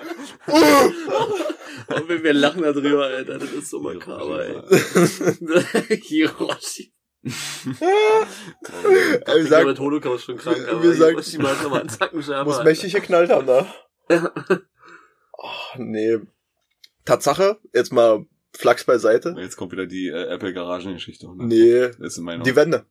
Und 1.88 2.10
wir, 2.10 2.24
wir 2.24 2.34
lachen 2.34 2.62
da 2.62 2.74
drüber, 2.74 3.06
Alter. 3.06 3.40
Das 3.40 3.52
ist 3.52 3.70
so 3.70 3.80
makaber, 3.80 4.46
ey. 4.46 4.62
Hiroshima. 6.02 6.90
dann, 7.24 7.34
ey, 9.26 9.42
Ich 9.42 9.50
sagen, 9.50 9.68
mit 9.68 9.80
Holocaust 9.80 10.26
schon 10.26 10.38
krank, 10.38 10.68
aber 10.68 10.82
wir 10.84 10.94
sagen- 10.94 11.12
Hiroshima 11.12 11.52
ist 11.52 11.64
nochmal 11.64 11.82
ein 11.82 11.90
Zacken 11.90 12.24
schärfer. 12.24 12.46
muss 12.46 12.64
mächtig 12.64 12.94
geknallt 12.94 13.30
haben 13.30 13.46
da. 13.48 13.74
Oh, 15.34 15.78
nee. 15.78 16.20
Tatsache, 17.06 17.60
jetzt 17.74 17.92
mal 17.94 18.26
Flachs 18.56 18.84
beiseite. 18.84 19.36
Jetzt 19.38 19.56
kommt 19.58 19.72
wieder 19.72 19.86
die 19.86 20.08
äh, 20.08 20.24
Apple-Garagengeschichte. 20.34 21.28
oder? 21.28 21.46
Nee, 21.46 21.82
Das 22.00 22.00
ist 22.14 22.18
in 22.18 22.24
meiner 22.26 22.44
die 22.44 22.56
Wände. 22.56 22.86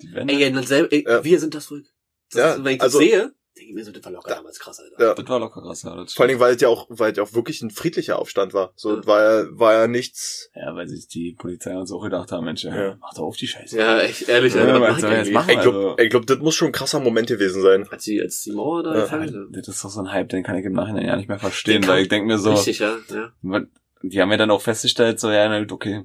die 0.00 0.12
Wände. 0.12 0.34
Ey, 0.34 0.50
ja, 0.52 0.62
selber, 0.62 0.92
ey, 0.92 1.04
Ja. 1.06 1.24
wir 1.24 1.38
sind 1.40 1.54
das 1.54 1.66
verrückt. 1.66 1.92
Das 2.30 2.38
Ja, 2.40 2.52
ist, 2.54 2.64
wenn 2.64 2.76
ich 2.76 2.82
also- 2.82 2.98
das 3.00 3.08
sehe, 3.08 3.32
denke 3.58 3.70
ich 3.70 3.74
mir 3.74 3.84
so, 3.84 3.92
das 3.92 4.04
war 4.04 4.12
locker 4.12 4.30
Ja. 4.30 4.36
damals 4.36 4.58
krass, 4.58 4.80
Alter. 4.80 5.04
Ja. 5.04 5.14
Das 5.14 5.28
war 5.28 5.38
locker 5.40 5.60
krass, 5.62 5.82
ja. 5.82 5.94
Das 5.96 6.14
Vor 6.14 6.22
allen 6.24 6.28
Dingen, 6.28 6.40
weil 6.40 6.54
es 6.54 6.60
ja 6.62 6.68
auch, 6.68 6.86
weil 6.88 7.10
es 7.12 7.16
ja 7.18 7.24
auch 7.24 7.32
wirklich 7.34 7.60
ein 7.62 7.70
friedlicher 7.70 8.18
Aufstand 8.18 8.54
war. 8.54 8.72
So, 8.76 8.96
Ja. 8.96 9.06
war 9.06 9.22
ja, 9.22 9.46
war 9.50 9.72
ja 9.74 9.86
nichts. 9.88 10.50
Ja, 10.54 10.74
weil 10.74 10.88
sich 10.88 11.08
die 11.08 11.34
Polizei 11.38 11.76
uns 11.76 11.92
auch 11.92 12.02
gedacht 12.02 12.32
haben, 12.32 12.44
Mensch, 12.44 12.64
ja, 12.64 12.74
Ja. 12.74 12.96
mach 13.00 13.14
doch 13.14 13.24
auf 13.24 13.36
die 13.36 13.46
Scheiße. 13.46 13.76
Ja, 13.78 14.00
echt, 14.00 14.28
ehrlich, 14.28 14.54
Ja, 14.54 14.60
Alter. 14.62 14.80
was 14.80 14.80
was 14.80 15.02
mach 15.02 15.10
soll 15.10 15.12
ich 15.26 15.32
machen? 15.32 15.50
Ich 15.50 15.60
glaub, 15.60 15.74
Also- 15.98 16.08
glaub, 16.08 16.26
das 16.26 16.38
muss 16.38 16.54
schon 16.54 16.68
ein 16.68 16.72
krasser 16.72 17.00
Moment 17.00 17.28
gewesen 17.28 17.62
sein. 17.62 17.86
Als 17.90 18.04
die, 18.04 18.20
als 18.20 18.42
die 18.42 18.52
Mauer 18.52 18.82
da 18.82 18.94
Ja. 18.94 19.00
gefallen. 19.02 19.48
Das 19.52 19.68
ist 19.68 19.84
doch 19.84 19.90
so 19.90 20.00
ein 20.00 20.12
Hype, 20.12 20.28
den 20.28 20.42
kann 20.44 20.56
ich 20.56 20.64
im 20.64 20.72
Nachhinein 20.72 21.04
ja 21.06 21.16
nicht 21.16 21.28
mehr 21.28 21.38
verstehen, 21.38 21.82
Den 21.82 21.88
weil 21.90 22.02
ich 22.02 22.08
denke 22.08 22.26
mir 22.26 22.38
so, 22.38 22.52
Richtig, 22.52 22.78
ja, 22.78 22.96
ja. 23.10 23.32
die 24.02 24.20
haben 24.20 24.30
ja 24.30 24.36
dann 24.36 24.50
auch 24.50 24.62
festgestellt, 24.62 25.18
so, 25.20 25.30
ja, 25.30 25.64
okay, 25.70 26.04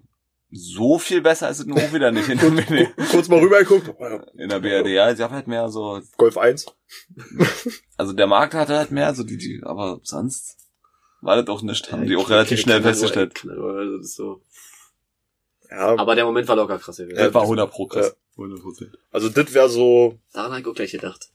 so 0.56 1.00
viel 1.00 1.22
besser 1.22 1.50
ist 1.50 1.60
es 1.60 1.66
nun 1.66 1.80
auch 1.80 1.92
wieder 1.94 2.12
nicht 2.12 2.30
in 2.30 2.38
der, 2.38 2.88
Kurz 3.12 3.28
mal 3.28 3.40
rübergeguckt. 3.40 3.90
in 4.38 4.50
der 4.50 4.60
BRD. 4.60 4.88
Ja, 4.90 5.12
ich 5.12 5.20
hab 5.20 5.32
halt 5.32 5.48
mehr 5.48 5.68
so, 5.70 6.02
Golf 6.18 6.38
1. 6.38 6.66
also 7.98 8.14
der 8.14 8.28
Markt 8.28 8.54
hatte 8.54 8.78
halt 8.78 8.92
mehr, 8.92 9.14
so 9.16 9.24
die, 9.24 9.38
die, 9.38 9.62
aber 9.64 10.00
sonst 10.04 10.58
war 11.22 11.36
das 11.42 11.48
auch 11.48 11.62
nicht, 11.62 11.92
haben 11.92 12.06
die 12.06 12.16
auch 12.16 12.30
relativ 12.30 12.60
schnell 12.60 12.82
festgestellt. 12.82 13.46
Also 13.46 13.98
das 13.98 14.06
ist 14.06 14.16
so. 14.16 14.42
Ja, 15.72 15.98
Aber 15.98 16.14
der 16.16 16.26
Moment 16.26 16.48
war 16.48 16.56
locker 16.56 16.78
krass. 16.78 16.98
Ja, 17.00 17.06
Das 17.08 17.34
war 17.34 17.42
100 17.44 17.72
pro 17.72 17.88
krass. 17.88 18.08
Ja. 18.08 18.14
100 18.44 18.62
Prozent. 18.62 18.98
also 19.12 19.30
das 19.30 19.54
wäre 19.54 19.70
so, 19.70 20.20
Daran 20.34 20.52
habe 20.52 20.62
ich 20.62 20.68
auch 20.68 20.74
gleich 20.76 20.92
gedacht. 20.92 21.30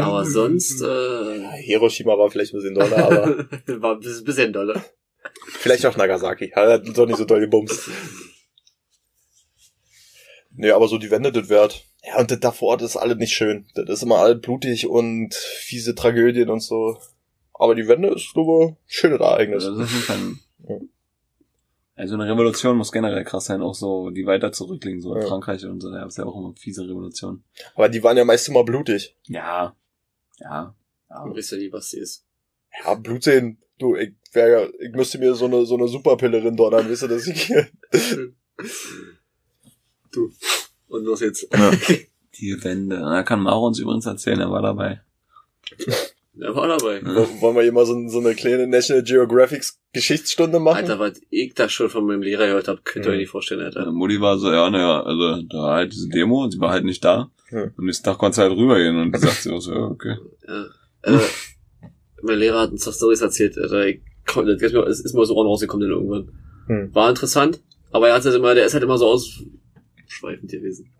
Aber 0.00 0.24
sonst, 0.24 0.80
äh, 0.80 1.40
Hiroshima 1.62 2.16
war 2.16 2.30
vielleicht 2.30 2.54
ein 2.54 2.56
bisschen 2.58 2.74
doller, 2.74 2.96
aber 2.96 3.46
war 3.82 3.92
ein 3.94 4.00
bisschen- 4.00 4.24
bisschen 4.24 4.52
dolle. 4.52 4.82
Vielleicht 5.52 5.86
auch 5.86 5.96
Nagasaki. 5.96 6.50
Hat 6.54 6.82
doch 6.96 7.06
nicht 7.06 7.16
so 7.18 7.24
doll 7.24 7.40
gebumst. 7.40 7.88
Nee, 10.58 10.70
aber 10.70 10.88
so 10.88 10.98
die 10.98 11.10
Wände, 11.10 11.32
das 11.32 11.48
wert. 11.48 11.84
Ja, 12.02 12.18
und 12.18 12.30
das 12.30 12.40
da 12.40 12.50
vor 12.52 12.68
Ort 12.68 12.82
ist 12.82 12.96
alles 12.96 13.16
nicht 13.18 13.32
schön. 13.34 13.66
Das 13.74 13.88
ist 13.90 14.02
immer 14.02 14.18
alles 14.18 14.40
blutig 14.40 14.86
und 14.88 15.34
fiese 15.34 15.94
Tragödien 15.94 16.48
und 16.50 16.60
so. 16.60 16.98
Aber 17.52 17.74
die 17.74 17.88
Wände 17.88 18.08
ist, 18.08 18.32
glaube 18.32 18.64
ich, 18.64 18.70
ein 18.70 18.76
schönes 18.86 19.20
Ereignis. 19.20 19.64
Also, 19.64 19.80
das 19.80 19.92
ist 19.92 20.10
ein, 20.10 20.40
Ja. 20.68 20.76
also 21.94 22.14
eine 22.14 22.26
Revolution 22.28 22.76
muss 22.76 22.92
generell 22.92 23.24
krass 23.24 23.46
sein, 23.46 23.60
auch 23.60 23.74
so, 23.74 24.10
die 24.10 24.24
weiter 24.26 24.52
zurückliegen, 24.52 25.00
so 25.02 25.14
in 25.14 25.22
Ja. 25.22 25.26
Frankreich 25.28 25.64
und 25.66 25.80
so, 25.80 25.90
da 25.90 26.00
gab's 26.00 26.16
ja 26.16 26.24
auch 26.24 26.36
immer 26.36 26.54
fiese 26.56 26.88
Revolutionen. 26.88 27.44
Aber 27.74 27.88
die 27.88 28.02
waren 28.02 28.16
ja 28.16 28.24
meist 28.24 28.48
immer 28.48 28.64
blutig. 28.64 29.16
Ja. 29.26 29.76
Ja. 30.38 30.74
ja. 31.10 31.24
Du 31.24 31.34
weißt 31.34 31.52
ja, 31.52 31.58
wie 31.58 31.68
Basti 31.70 31.98
ist. 31.98 32.24
Ja, 32.84 32.94
Blutsehen. 32.94 33.58
Du, 33.78 33.94
ich, 33.96 34.12
wär, 34.32 34.48
ja- 34.48 34.68
ich 34.80 34.92
müsste 34.94 35.18
mir 35.18 35.34
so 35.34 35.44
eine, 35.46 35.66
so 35.66 35.76
eine 35.76 35.88
Superpille 35.88 36.40
donnern, 36.52 36.88
wisst 36.88 37.02
ihr, 37.02 37.08
dass 37.08 37.26
ich 37.26 37.42
hier... 37.42 37.68
Du. 40.12 40.30
Und 40.88 41.04
los 41.04 41.20
jetzt. 41.20 41.46
Ja. 41.52 41.70
Die 42.38 42.56
Wände. 42.64 42.96
Da 42.96 43.22
kann 43.22 43.40
Maro 43.40 43.66
uns 43.66 43.78
übrigens 43.78 44.06
erzählen, 44.06 44.40
er 44.40 44.50
war 44.50 44.62
dabei. 44.62 45.00
Der 46.34 46.54
war 46.54 46.68
dabei. 46.68 47.00
Wo- 47.02 47.40
Wollen 47.40 47.56
wir 47.56 47.62
hier 47.62 47.72
mal 47.72 47.86
so, 47.86 48.08
so 48.08 48.18
eine 48.20 48.34
kleine 48.34 48.66
National 48.66 49.02
Geographic 49.02 49.64
Geschichtsstunde 49.92 50.58
machen? 50.58 50.76
Alter, 50.78 50.98
was 50.98 51.20
ich 51.30 51.54
da 51.54 51.68
schon 51.68 51.88
von 51.88 52.06
meinem 52.06 52.20
Lehrer 52.22 52.46
gehört 52.46 52.68
habe, 52.68 52.80
könnt 52.84 53.06
ihr 53.06 53.12
euch 53.12 53.18
nicht 53.18 53.30
vorstellen, 53.30 53.60
Ja, 53.60 53.66
Alter. 53.66 53.90
Mutti 53.92 54.20
war 54.20 54.38
so, 54.38 54.50
ja, 54.52 54.68
naja, 54.70 55.02
also 55.02 55.42
da 55.42 55.58
war 55.58 55.74
halt 55.76 55.92
diese 55.94 56.08
Demo 56.10 56.44
und 56.44 56.50
sie 56.52 56.60
war 56.60 56.70
halt 56.70 56.84
nicht 56.84 57.02
da. 57.04 57.30
Hm. 57.48 57.72
Und 57.76 57.84
nächsten 57.86 58.04
Tag 58.04 58.18
konnte 58.18 58.36
sie 58.36 58.42
halt 58.42 58.52
rübergehen 58.52 58.98
und 59.00 59.12
die 59.14 59.18
sagt 59.18 59.42
sie 59.42 59.50
auch 59.50 59.60
so, 59.60 59.72
ja, 59.72 59.84
okay. 59.86 60.16
Ja. 60.46 60.64
Äh, 61.02 61.18
mein 62.22 62.38
Lehrer 62.38 62.60
hat 62.62 62.70
uns 62.70 62.84
doch 62.84 62.92
Stories 62.94 63.20
erzählt, 63.20 63.56
das 63.56 63.70
mir, 64.74 64.82
es 64.86 65.00
ist 65.00 65.14
den 65.14 65.30
Ohren 65.30 65.46
rausgekommen 65.46 65.88
dann 65.88 65.98
irgendwann. 65.98 66.32
Hm. 66.66 66.94
War 66.94 67.08
interessant, 67.08 67.60
aber 67.92 68.08
er 68.08 68.14
hat 68.14 68.24
halt 68.24 68.34
immer, 68.34 68.54
der 68.54 68.66
ist 68.66 68.72
halt 68.74 68.82
immer 68.82 68.98
so 68.98 69.06
ausschweifend 69.06 70.50
gewesen. 70.50 70.90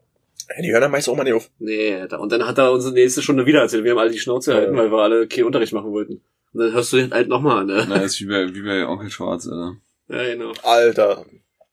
Ey, 0.48 0.62
Die 0.62 0.70
hören 0.72 0.82
dann 0.82 0.90
meist 0.92 1.08
auch 1.08 1.16
mal 1.16 1.24
nicht 1.24 1.32
auf. 1.32 1.50
Nee. 1.58 1.96
Und 2.18 2.30
dann 2.30 2.46
hat 2.46 2.58
er 2.58 2.70
uns 2.72 2.84
die 2.84 2.92
nächste 2.92 3.20
Stunde 3.22 3.46
wieder 3.46 3.62
erzählt. 3.62 3.82
Wir 3.82 3.90
haben 3.92 3.98
alle 3.98 4.10
die 4.12 4.18
Schnauze 4.18 4.52
Ja. 4.52 4.58
gehalten, 4.60 4.76
weil 4.76 4.90
wir 4.92 4.98
alle 4.98 5.26
keinen 5.26 5.44
Unterricht 5.44 5.72
machen 5.72 5.90
wollten. 5.90 6.20
Und 6.52 6.60
dann 6.60 6.72
hörst 6.72 6.92
du 6.92 6.98
den 6.98 7.10
halt 7.12 7.28
nochmal 7.28 7.58
an, 7.62 7.66
ne? 7.66 7.84
Na, 7.88 7.96
ist 7.96 8.20
wie 8.20 8.26
bei, 8.26 8.54
wie 8.54 8.62
bei 8.62 8.86
Onkel 8.86 9.10
Schwarz, 9.10 9.48
Alter. 9.48 9.76
Ja, 10.08 10.22
genau. 10.32 10.52
Alter. 10.62 11.24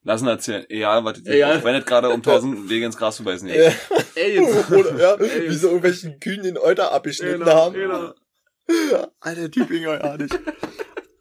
Lassen 0.03 0.27
erzählen. 0.27 0.65
Egal, 0.69 1.05
was 1.05 1.21
Egal. 1.25 1.59
Auch 1.59 1.63
wenn 1.63 1.75
es 1.75 1.85
gerade 1.85 2.09
um 2.09 2.23
tausend 2.23 2.67
Wege 2.69 2.85
ins 2.87 2.97
Gras 2.97 3.17
vorbei 3.17 3.33
ist. 3.35 3.45
Ja. 3.45 3.71
Aliens. 4.17 4.71
Oder, 4.71 4.97
ja, 4.99 5.13
Ey. 5.15 5.49
wie 5.49 5.53
so 5.55 5.67
irgendwelchen 5.67 6.19
Kühen 6.19 6.41
den 6.41 6.57
Euter 6.57 6.91
abgeschnitten 6.91 7.39
Genau, 7.41 7.51
haben. 7.53 7.73
genau. 7.75 8.13
Alter, 9.19 9.51
Typ 9.51 9.69
Ingo, 9.71 9.93
ja 9.93 10.17
nicht. 10.17 10.37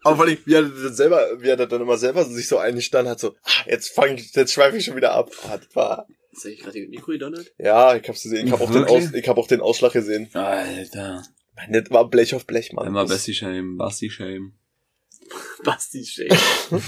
Aber 0.03 0.15
vor 0.17 0.25
allem, 0.25 0.37
wie 0.45 0.53
er 0.53 0.63
das 0.63 0.97
selber, 0.97 1.25
wie 1.41 1.47
er 1.47 1.55
dann 1.55 1.81
immer 1.81 1.97
selber 1.97 2.25
sich 2.25 2.47
so 2.47 2.57
eingestanden 2.57 3.09
hat, 3.11 3.19
so, 3.19 3.35
ah, 3.43 3.63
jetzt 3.67 3.89
fang 3.93 4.15
ich, 4.15 4.33
jetzt 4.35 4.51
schweife 4.53 4.77
ich 4.77 4.85
schon 4.85 4.95
wieder 4.97 5.13
ab. 5.13 5.31
Ah, 5.49 5.57
das 5.57 5.73
war, 5.75 6.07
Ist 6.31 6.45
eigentlich 6.45 6.59
gerade 6.61 6.87
Mikro 6.87 7.11
gedonnert? 7.13 7.53
ja, 7.57 7.95
ich 7.95 8.07
hab's 8.07 8.23
gesehen, 8.23 8.47
ich 8.47 8.51
hab 8.53 8.59
auch 8.61 8.71
den? 8.71 8.83
Aus, 8.83 9.13
ich 9.13 9.27
hab 9.29 9.37
auch 9.37 9.47
den 9.47 9.61
Ausschlag 9.61 9.93
gesehen. 9.93 10.29
Alter. 10.33 11.23
Mann, 11.55 11.71
das 11.71 11.89
war 11.91 12.09
Blech 12.09 12.35
auf 12.35 12.45
Blech, 12.45 12.73
Mann. 12.73 12.87
Immer 12.87 13.03
Das- 13.03 13.11
Bessie 13.11 13.33
Shame, 13.33 13.77
Basti 13.77 14.09
Shame. 14.09 14.53
Basti 15.63 16.03
Shake. 16.03 16.33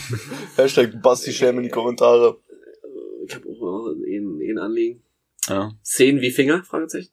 Hashtag 0.58 1.02
Basti 1.02 1.32
Shame 1.32 1.58
in 1.60 1.64
die 1.64 1.70
Kommentare. 1.70 2.40
Ich 3.28 3.34
habe 3.34 3.48
auch 3.48 3.60
noch 3.62 3.94
ein, 3.96 4.40
ein 4.42 4.58
Anliegen. 4.58 5.04
Ja. 5.48 5.72
Zehn 5.84 6.20
wie 6.22 6.32
Finger? 6.32 6.64
Fragezeichen. 6.64 7.10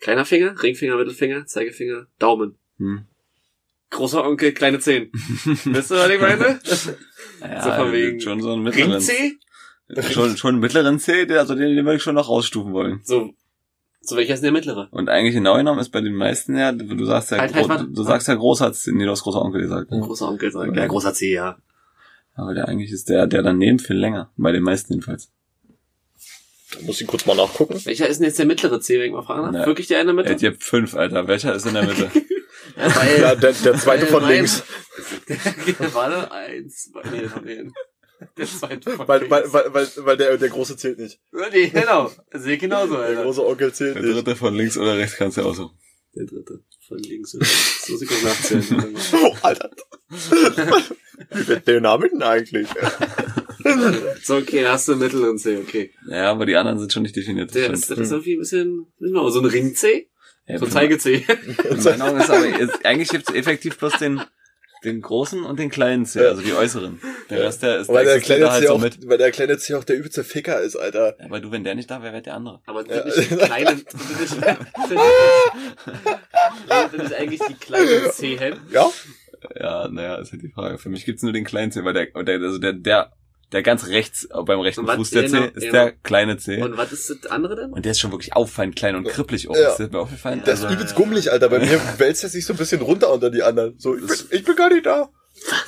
Kleiner 0.00 0.24
Finger, 0.24 0.60
Ringfinger, 0.62 0.96
Mittelfinger, 0.96 1.46
Zeigefinger, 1.46 2.06
Daumen. 2.18 2.56
Hm. 2.78 3.04
Großer 3.90 4.24
Onkel, 4.24 4.52
kleine 4.52 4.78
Zehen. 4.78 5.10
Wisst 5.44 5.90
ihr, 5.90 5.96
was 5.96 6.10
ich 6.10 6.20
meine? 6.20 6.60
Ja, 7.40 7.62
So 7.62 7.70
von 7.72 7.92
wegen 7.92 8.20
schon 8.20 8.40
so 8.40 8.52
einen 8.52 8.62
mittleren. 8.62 8.92
Ring-C? 8.92 9.38
Schon, 10.12 10.36
schon 10.36 10.54
einen 10.54 10.60
mittleren 10.60 10.98
C, 11.00 11.26
der, 11.26 11.40
also 11.40 11.54
den, 11.54 11.74
den 11.74 11.84
würde 11.84 11.96
ich 11.96 12.02
schon 12.02 12.14
noch 12.14 12.28
rausstufen 12.28 12.72
wollen. 12.72 13.00
So, 13.02 13.34
so 14.00 14.16
welcher 14.16 14.34
ist 14.34 14.40
denn 14.40 14.52
der 14.52 14.60
mittlere? 14.60 14.88
Und 14.92 15.08
eigentlich 15.08 15.34
genau 15.34 15.56
genommen 15.56 15.80
ist 15.80 15.90
bei 15.90 16.00
den 16.00 16.14
meisten 16.14 16.56
ja, 16.56 16.70
du 16.70 17.04
sagst 17.04 17.32
ja, 17.32 17.38
Halt, 17.38 17.54
halt, 17.54 17.68
warte. 17.68 17.88
du, 17.88 18.02
sagst 18.04 18.28
ja 18.28 18.34
großer 18.36 18.72
C, 18.72 18.92
nee, 18.92 19.04
du 19.04 19.10
hast 19.10 19.22
großer 19.22 19.42
Onkel 19.42 19.62
gesagt. 19.62 19.90
Großer 19.90 20.28
Onkel. 20.28 20.52
Ja. 20.76 20.86
Großer 20.86 21.12
C, 21.12 21.32
ja. 21.32 21.58
Aber 22.34 22.54
der 22.54 22.68
eigentlich 22.68 22.92
ist 22.92 23.08
der, 23.08 23.26
der 23.26 23.42
daneben 23.42 23.80
viel 23.80 23.96
länger. 23.96 24.30
Bei 24.36 24.52
den 24.52 24.62
meisten 24.62 24.92
jedenfalls. 24.92 25.32
Da 26.72 26.80
muss 26.82 27.00
ich 27.00 27.06
kurz 27.06 27.26
mal 27.26 27.34
nachgucken. 27.36 27.80
Welcher 27.84 28.06
ist 28.08 28.18
denn 28.18 28.26
jetzt 28.26 28.38
der 28.38 28.46
mittlere 28.46 28.80
C, 28.80 28.98
wenn 28.98 29.06
ich 29.06 29.12
mal 29.12 29.22
fragen 29.22 29.52
darf? 29.52 29.62
Ja. 29.62 29.66
Wirklich 29.66 29.86
der 29.88 30.00
in 30.00 30.06
der 30.06 30.14
Mitte? 30.14 30.36
Ihr 30.40 30.50
habt 30.52 30.62
fünf, 30.62 30.94
Alter. 30.94 31.26
Welcher 31.26 31.54
ist 31.54 31.66
in 31.66 31.74
der 31.74 31.84
Mitte? 31.84 32.10
Ja, 32.76 32.94
weil, 32.96 33.20
Ja, 33.20 33.34
der, 33.34 33.52
der 33.52 33.74
zweite 33.74 34.06
von 34.06 34.22
Nein. 34.22 34.32
links. 34.36 34.62
Warte, 35.92 36.30
eins, 36.30 36.90
zwei, 36.92 37.02
nee, 37.10 37.26
von 37.26 37.44
denen. 37.44 37.72
Der 38.36 38.46
zweite 38.46 38.90
von 38.92 39.08
Weil, 39.08 39.20
links. 39.22 39.32
weil, 39.32 39.52
weil, 39.52 39.74
weil, 39.74 39.88
weil 39.96 40.16
der, 40.16 40.36
der 40.36 40.48
große 40.50 40.76
zählt 40.76 40.98
nicht. 41.00 41.18
Ja, 41.32 41.46
Nee, 41.50 41.68
genau. 41.68 42.12
Sehe 42.32 42.54
ich 42.54 42.60
genauso, 42.60 42.94
Der 42.96 43.04
Alter. 43.06 43.22
große 43.24 43.44
Onkel 43.44 43.72
zählt 43.72 43.96
Der 43.96 44.02
nicht. 44.02 44.14
dritte 44.14 44.36
von 44.36 44.54
links 44.54 44.76
oder 44.78 44.96
rechts 44.96 45.16
kannst 45.16 45.38
du 45.38 45.42
auch 45.42 45.54
so. 45.54 45.70
Der 46.14 46.26
dritte 46.26 46.60
von 46.86 46.98
links. 46.98 47.34
oder? 47.34 47.44
So 47.46 47.92
muss 47.92 48.02
ich 48.02 48.10
auch 48.10 48.22
nachzählen. 48.22 48.96
Oh, 49.14 49.34
Alter. 49.42 49.70
Wie 51.32 51.48
wird 51.48 51.66
der 51.66 51.80
Name 51.80 52.08
denn 52.08 52.22
eigentlich? 52.22 52.68
so, 54.22 54.36
okay, 54.36 54.66
hast 54.66 54.88
du 54.88 54.96
Mittel 54.96 55.24
und 55.28 55.38
C, 55.38 55.56
okay. 55.58 55.92
Ja, 56.08 56.30
aber 56.30 56.46
die 56.46 56.56
anderen 56.56 56.78
sind 56.78 56.92
schon 56.92 57.02
nicht 57.02 57.16
definiert. 57.16 57.50
das 57.50 57.54
Der 57.54 57.70
ist, 57.70 57.90
das 57.90 57.98
ist 57.98 58.10
irgendwie 58.12 58.34
ein 58.34 58.38
bisschen, 58.40 58.86
genau, 58.98 59.28
so 59.30 59.40
ein 59.40 59.46
Ring-C, 59.46 60.08
Ja, 60.46 60.58
so 60.58 60.64
ein 60.66 60.70
Zeige-C. 60.70 61.24
In 61.70 61.82
meinen 61.82 62.02
Augen 62.02 62.20
ist 62.20 62.30
aber, 62.30 62.46
ist, 62.58 62.84
eigentlich 62.84 63.08
gibt's 63.10 63.32
effektiv 63.32 63.78
bloß 63.78 63.98
den, 63.98 64.20
den 64.84 65.00
großen 65.02 65.44
und 65.44 65.58
den 65.58 65.68
kleinen 65.70 66.06
C, 66.06 66.20
also 66.24 66.40
die 66.42 66.54
äußeren. 66.54 67.00
Der 67.28 67.40
Rest, 67.42 67.62
der 67.62 67.78
ist, 67.80 67.88
Weil 67.88 68.04
der 68.06 68.14
existiert 68.14 68.38
kleine 68.38 68.44
da 68.46 68.52
halt 68.52 68.62
C 68.62 68.66
so 68.68 68.72
auch, 68.74 68.80
mit. 68.80 69.08
weil 69.08 69.18
der 69.18 69.30
kleine 69.30 69.58
C 69.58 69.74
auch 69.74 69.84
der 69.84 69.96
übelste 69.98 70.24
Ficker 70.24 70.60
ist, 70.60 70.74
Alter. 70.76 71.16
Ja, 71.18 71.26
aber 71.26 71.40
du, 71.40 71.50
wenn 71.52 71.64
der 71.64 71.74
nicht 71.74 71.90
da 71.90 72.02
wäre, 72.02 72.12
wäre 72.14 72.22
der 72.22 72.34
andere. 72.34 72.60
Aber 72.66 72.86
Ja. 72.88 73.02
das 73.02 73.16
ist 73.18 73.30
die 73.30 73.36
kleine, 73.36 73.76
das 76.68 76.92
ist 76.94 77.14
eigentlich 77.14 77.40
die 77.48 77.54
kleine 77.54 78.10
C-Hen. 78.10 78.54
Ja? 78.72 78.90
Ja, 79.58 79.88
naja, 79.88 80.16
ist 80.16 80.32
halt 80.32 80.42
die 80.42 80.50
Frage. 80.50 80.78
Für 80.78 80.88
mich 80.90 81.04
gibt's 81.06 81.22
nur 81.22 81.32
den 81.32 81.44
kleinen 81.44 81.72
C, 81.72 81.84
weil 81.84 81.94
der, 81.94 82.06
der 82.24 82.40
also 82.40 82.58
der, 82.58 82.72
der, 82.74 83.12
der 83.52 83.62
ganz 83.62 83.88
rechts 83.88 84.28
beim 84.46 84.60
rechten 84.60 84.86
was- 84.86 84.96
Fuß 84.96 85.10
der 85.10 85.22
genau, 85.24 85.38
C 85.40 85.46
ist 85.48 85.60
genau. 85.60 85.72
der 85.72 85.92
kleine 85.92 86.36
C. 86.38 86.62
Und 86.62 86.76
was 86.76 86.92
ist 86.92 87.10
das 87.10 87.30
andere 87.30 87.56
denn? 87.56 87.70
Und 87.72 87.84
der 87.84 87.92
ist 87.92 88.00
schon 88.00 88.12
wirklich 88.12 88.34
auffallend 88.34 88.76
klein 88.76 88.94
und 88.96 89.08
kribbelig 89.08 89.48
auch. 89.48 89.56
Ja. 89.56 89.70
Ist 89.70 89.78
das 89.80 89.90
mir 89.90 89.98
aufgefallen? 89.98 90.42
Der 90.46 90.54
ist 90.54 90.62
Also, 90.64 90.74
übelst 90.74 90.94
gummelig, 90.94 91.32
Alter. 91.32 91.48
Bei 91.48 91.58
mir 91.58 91.80
wälzt 91.98 92.22
er 92.22 92.28
sich 92.30 92.44
so 92.46 92.52
ein 92.54 92.56
bisschen 92.56 92.80
runter 92.80 93.12
unter 93.12 93.30
die 93.30 93.42
anderen. 93.42 93.78
So, 93.78 93.96
ich 93.96 94.06
bin, 94.06 94.16
ich 94.30 94.44
bin 94.44 94.56
gar 94.56 94.68
nicht 94.72 94.86
da. 94.86 95.10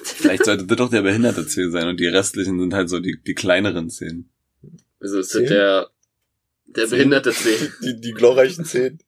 vielleicht 0.05 0.45
sollte 0.45 0.64
das 0.66 0.77
doch 0.77 0.90
der 0.90 1.03
behinderte 1.03 1.47
C 1.47 1.71
sein 1.71 1.88
und 1.88 1.99
die 1.99 2.07
restlichen 2.07 2.59
sind 2.61 2.75
halt 2.75 2.88
so 2.90 3.01
die, 3.01 3.18
die 3.27 3.35
kleineren 3.35 3.90
Zehen. 3.90 4.31
Also 5.01 5.18
ist 5.18 5.35
das 5.35 5.42
der, 5.45 5.88
der 6.66 6.87
behinderte 6.87 7.33
C. 7.33 7.49
Die, 7.83 8.01
die 8.01 8.12
glorreichen 8.12 8.64
Zehen. 8.64 9.01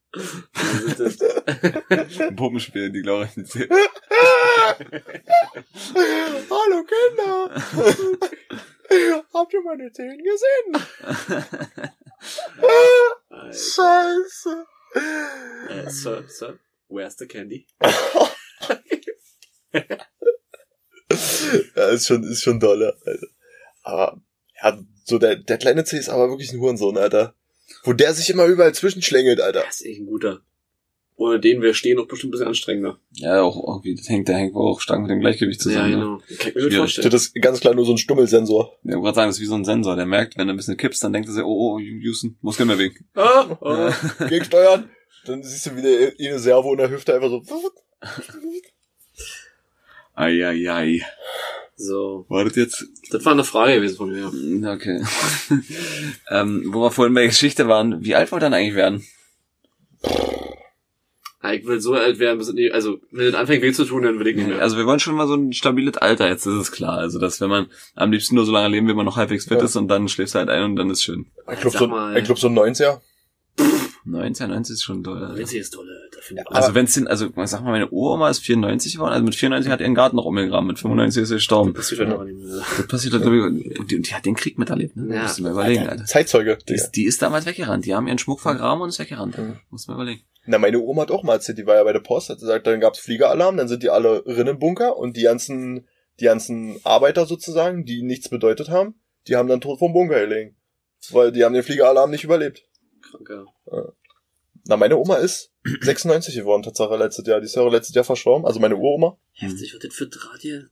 Ist 0.99 1.23
Puppenspiel, 2.37 2.91
die 2.91 3.03
glorreichen 3.03 3.45
Zehen. 3.47 3.69
Hallo 6.51 6.85
Kinder. 6.85 7.51
Habt 9.35 9.53
ihr 9.53 9.63
meine 9.63 9.93
Zehen 9.93 10.23
gesehen? 10.23 10.73
Scheiße. 13.53 14.67
Äh, 15.69 15.91
Sir, 15.91 16.25
Sir, 16.29 16.59
where's 16.89 17.17
the 17.19 17.27
candy? 17.27 17.67
Ja, 21.77 21.89
ist 21.89 22.07
schon, 22.07 22.23
ist 22.25 22.43
schon 22.43 22.61
dolle, 22.61 22.97
Alter. 23.05 23.27
Aber, 23.83 24.23
ja, 24.63 24.79
so 25.05 25.19
der, 25.19 25.37
der 25.37 25.59
kleine 25.59 25.85
C 25.85 25.99
ist 25.99 26.09
aber 26.09 26.31
wirklich 26.31 26.53
ein 26.53 26.61
Hurensohn, 26.61 26.97
Alter. 26.97 27.35
Wo 27.83 27.93
der 27.93 28.15
sich 28.15 28.31
immer 28.31 28.47
überall 28.47 28.75
zwischenschlängelt, 28.75 29.41
Alter. 29.41 29.65
Das 29.65 29.81
ist 29.81 29.87
echt 29.87 30.01
ein 30.01 30.07
guter. 30.07 30.41
Ohne 31.17 31.39
den 31.39 31.63
wäre 31.63 31.75
Stehen 31.75 31.99
auch 32.01 32.09
bestimmt 32.09 32.31
ein 32.31 32.33
bisschen 32.33 32.49
anstrengender. 32.49 32.99
Ja, 33.13 33.41
auch 33.43 33.57
irgendwie, 33.69 33.95
das 33.95 34.09
hängt, 34.09 34.27
der 34.27 34.37
hängt 34.37 34.53
wohl 34.55 34.69
auch 34.69 34.81
stark 34.81 35.01
mit 35.01 35.11
dem 35.11 35.21
Gleichgewicht 35.21 35.61
zusammen. 35.61 35.91
ja, 35.93 35.97
ne? 35.97 36.03
genau. 36.03 36.19
Kann 36.39 36.49
ich 36.49 36.55
mir 36.55 36.77
vorstellen. 36.79 37.11
Das 37.11 37.23
ist 37.27 37.35
ganz 37.41 37.61
klar 37.61 37.75
nur 37.75 37.85
so 37.87 37.93
ein 37.93 37.99
Stummelsensor. 37.99 38.77
Ja, 38.83 38.97
ich 38.97 39.01
wollte 39.03 39.15
sagen, 39.15 39.29
das 39.29 39.37
ist 39.37 39.43
wie 39.43 39.47
so 39.47 39.55
ein 39.55 39.65
Sensor, 39.65 39.95
der 39.95 40.07
merkt, 40.07 40.37
wenn 40.37 40.49
du 40.49 40.55
ein 40.55 40.57
bisschen 40.57 40.77
kippst, 40.77 41.05
dann 41.05 41.13
denkt 41.13 41.29
er 41.29 41.35
sich, 41.35 41.45
oh, 41.45 41.75
oh, 41.75 41.79
Houston, 41.79 42.37
Muskeln 42.41 42.67
mehr 42.67 42.79
wegen. 42.79 43.07
Ah, 43.15 43.57
oh. 43.61 43.91
Gegensteuern. 44.29 44.91
Dann 45.27 45.43
siehst 45.43 45.67
du 45.67 45.77
wieder 45.77 46.13
eine 46.19 46.39
Servo 46.39 46.73
in 46.73 46.79
der 46.79 46.91
Hüfte 46.91 47.15
einfach 47.15 47.29
so. 47.29 47.43
Eieiei. 50.15 51.03
So, 51.77 52.25
War 52.29 52.45
das 52.45 52.55
jetzt? 52.57 52.85
das 53.11 53.25
war 53.25 53.33
eine 53.33 53.43
Frage 53.43 53.77
gewesen 53.77 53.97
von 53.97 54.11
mir. 54.11 54.21
ja. 54.21 54.31
Hm, 54.31 54.65
Okay. 54.65 55.03
ähm, 56.31 56.65
wo 56.73 56.83
wir 56.83 56.91
vorhin 56.91 57.15
bei 57.15 57.23
der 57.23 57.29
Geschichte 57.31 57.67
waren, 57.69 58.05
wie 58.05 58.15
alt 58.15 58.31
wollt 58.31 58.43
ihr 58.43 58.47
dann 58.47 58.55
eigentlich 58.55 58.77
werden? 58.77 59.05
Ah, 61.45 61.53
Ich 61.53 61.67
will 61.67 61.81
so 61.81 61.93
alt 61.95 62.19
werden, 62.19 62.39
bis, 62.39 62.53
nee, 62.53 62.71
also, 62.71 62.99
wenn 63.11 63.27
es 63.27 63.35
anfängt 63.35 63.63
weh 63.63 63.73
zu 63.73 63.85
tun, 63.85 64.03
dann 64.03 64.19
will 64.19 64.27
ich 64.29 64.37
nicht 64.37 64.49
mehr. 64.49 64.61
Also 64.63 64.77
wir 64.77 64.87
wollen 64.87 64.99
schon 65.01 65.15
mal 65.15 65.27
so 65.29 65.35
ein 65.35 65.53
stabiles 65.53 65.97
Alter, 65.99 66.29
jetzt 66.29 66.47
ist 66.47 66.55
es 66.55 66.73
klar. 66.73 66.99
Also 66.99 67.19
dass 67.19 67.41
wenn 67.41 67.51
man 67.51 67.67
am 67.95 68.11
liebsten 68.13 68.35
nur 68.35 68.47
so 68.47 68.53
lange 68.53 68.69
leben, 68.69 68.89
wie 68.89 68.95
man 68.95 69.05
noch 69.05 69.17
halbwegs 69.17 69.45
fit 69.45 69.59
Ja. 69.59 69.65
ist 69.65 69.77
und 69.77 69.89
dann 69.89 70.09
schläfst 70.09 70.35
du 70.35 70.39
halt 70.39 70.49
ein 70.49 70.65
und 70.65 70.77
dann 70.77 70.91
ist 70.91 71.03
schön. 71.03 71.27
Ich 71.53 71.61
glaub, 71.61 71.73
Sag 71.73 71.81
so, 71.81 72.17
ich 72.19 72.25
glaub, 72.25 72.39
so 72.39 72.49
ein 72.49 72.55
90er. 72.59 73.01
19, 74.07 74.51
90 74.51 74.75
ist 74.75 74.83
schon 74.83 75.03
toll. 75.03 75.23
Alter. 75.25 75.39
Witzig 75.39 75.61
ist 75.61 75.71
toll, 75.73 75.87
ich. 76.31 76.47
Also 76.49 76.75
wenn 76.75 76.85
es 76.87 76.95
den, 76.95 77.07
also 77.07 77.29
sag 77.45 77.63
mal, 77.63 77.71
meine 77.71 77.89
Uroma 77.89 78.29
ist 78.31 78.41
94 78.41 78.95
geworden, 78.95 79.13
also 79.13 79.25
mit 79.25 79.35
94 79.35 79.71
hat 79.73 79.81
er 79.81 79.87
einen 79.87 79.95
Garten 79.95 80.17
noch 80.17 80.25
umgegraben, 80.27 80.67
mit 80.67 80.79
95 80.79 81.23
ist 81.23 81.31
er 81.31 81.37
gestorben. 81.37 81.73
Das 81.75 81.89
passiert 81.89 82.01
halt 82.09 82.13
aber 82.13 82.25
nicht 82.25 82.39
mehr. 82.39 82.63
Das 82.77 82.87
passiert, 82.87 83.21
glaube 83.21 83.37
ich, 83.37 83.43
und 83.79 83.91
die, 83.91 83.97
und 83.97 84.09
die 84.09 84.15
hat 84.15 84.25
den 84.27 84.35
Krieg 84.35 84.59
miterlebt, 84.59 84.97
ne? 84.97 85.15
Ja. 85.15 85.23
Musst 85.23 85.39
du 85.39 85.43
mal 85.43 85.53
überlegen, 85.53 85.87
Alter. 85.89 86.05
Zeitzeuge. 86.05 86.59
Die 86.69 86.75
ist, 86.75 86.93
die 86.93 87.05
ist 87.05 87.23
damals 87.23 87.47
weggerannt. 87.47 87.85
Die 87.87 87.95
haben 87.95 88.07
ihren 88.07 88.19
Schmuck 88.19 88.41
vergraben 88.41 88.83
und 88.83 88.89
ist 88.91 88.99
weggerannt. 88.99 89.39
Mhm. 89.39 89.57
Muss 89.71 89.87
man 89.87 89.97
überlegen. 89.97 90.23
Na, 90.47 90.59
meine 90.59 90.81
Oma 90.81 91.03
hat 91.03 91.11
auch 91.11 91.23
mal 91.23 91.35
erzählt, 91.35 91.59
die 91.59 91.67
war 91.67 91.77
ja 91.77 91.85
bei 91.85 91.93
der 91.93 92.01
Post, 92.01 92.29
hat 92.29 92.39
gesagt, 92.39 92.67
dann 92.67 92.81
gab's 92.81 92.99
Fliegeralarm, 92.99 93.57
dann 93.57 93.69
sind 93.69 93.83
die 93.83 93.91
alle 93.91 94.25
Rinnenbunker 94.27 94.97
und 94.97 95.17
die 95.17 95.23
ganzen, 95.23 95.89
die 96.21 96.25
ganzen 96.25 96.81
Arbeiter 96.85 97.27
sozusagen, 97.27 97.85
die 97.85 98.03
nichts 98.03 98.29
bedeutet 98.29 98.69
haben, 98.69 98.95
die 99.27 99.37
haben 99.37 99.49
dann 99.49 99.61
tot 99.61 99.79
vom 99.79 99.93
Bunker 99.93 100.21
gelegen. 100.21 100.57
Weil 101.11 101.33
die 101.33 101.45
haben 101.45 101.55
den 101.55 101.63
Fliegeralarm 101.63 102.11
nicht 102.11 102.25
überlebt. 102.25 102.67
Kranker. 103.03 103.47
Na, 104.67 104.77
meine 104.77 104.97
Oma 104.97 105.17
ist 105.17 105.51
96 105.83 106.35
geworden, 106.35 106.63
Tatsache, 106.63 106.97
letztes 106.97 107.27
Jahr. 107.27 107.41
Die 107.41 107.47
ist 107.47 107.55
ja 107.55 107.63
auch 107.63 107.71
letztes 107.71 107.95
Jahr 107.95 108.05
verstorben, 108.05 108.47
also 108.47 108.61
meine 108.61 108.77
Uroma. 108.77 109.19
Heftig, 109.33 109.75
was 109.75 109.81
das 109.81 109.95
für 109.95 110.07
Draht 110.07 110.41
hier? 110.41 110.69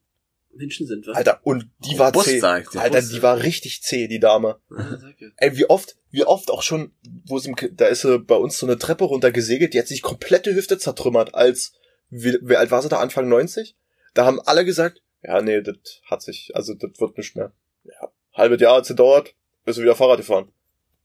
Menschen 0.54 0.86
sind, 0.86 1.06
was? 1.06 1.16
Alter, 1.16 1.40
und 1.44 1.70
die 1.78 1.98
war 1.98 2.08
Robust, 2.08 2.28
zäh. 2.28 2.38
sag 2.40 2.64
ich 2.64 2.68
dir. 2.70 2.80
Alter, 2.80 3.02
die 3.02 3.22
war 3.22 3.42
richtig 3.42 3.82
zäh, 3.82 4.08
die 4.08 4.20
Dame. 4.20 4.60
Ja. 4.70 5.08
Ey, 5.36 5.56
wie 5.56 5.68
oft, 5.68 5.96
wie 6.10 6.24
oft 6.24 6.50
auch 6.50 6.62
schon, 6.62 6.92
wo 7.24 7.38
sie, 7.38 7.54
da 7.72 7.86
ist 7.86 8.02
sie 8.02 8.18
bei 8.18 8.36
uns 8.36 8.58
so 8.58 8.66
eine 8.66 8.78
Treppe 8.78 9.04
runtergesegelt, 9.04 9.74
die 9.74 9.78
hat 9.78 9.88
sich 9.88 10.02
komplette 10.02 10.54
Hüfte 10.54 10.78
zertrümmert, 10.78 11.34
als, 11.34 11.72
wie, 12.10 12.38
wie 12.42 12.56
alt 12.56 12.70
war 12.70 12.82
sie 12.82 12.88
da, 12.88 13.00
Anfang 13.00 13.28
90? 13.28 13.76
Da 14.14 14.24
haben 14.24 14.40
alle 14.40 14.64
gesagt, 14.64 15.02
ja, 15.22 15.40
nee, 15.40 15.62
das 15.62 15.76
hat 16.04 16.22
sich, 16.22 16.54
also 16.54 16.74
das 16.74 16.90
wird 16.98 17.16
nicht 17.16 17.36
mehr. 17.36 17.52
Ja, 17.84 18.12
halbes 18.32 18.60
Jahr 18.60 18.76
hat's 18.76 18.88
gedauert, 18.88 19.34
bis 19.64 19.76
wir 19.76 19.84
wieder 19.84 19.96
Fahrrad 19.96 20.18
gefahren. 20.18 20.52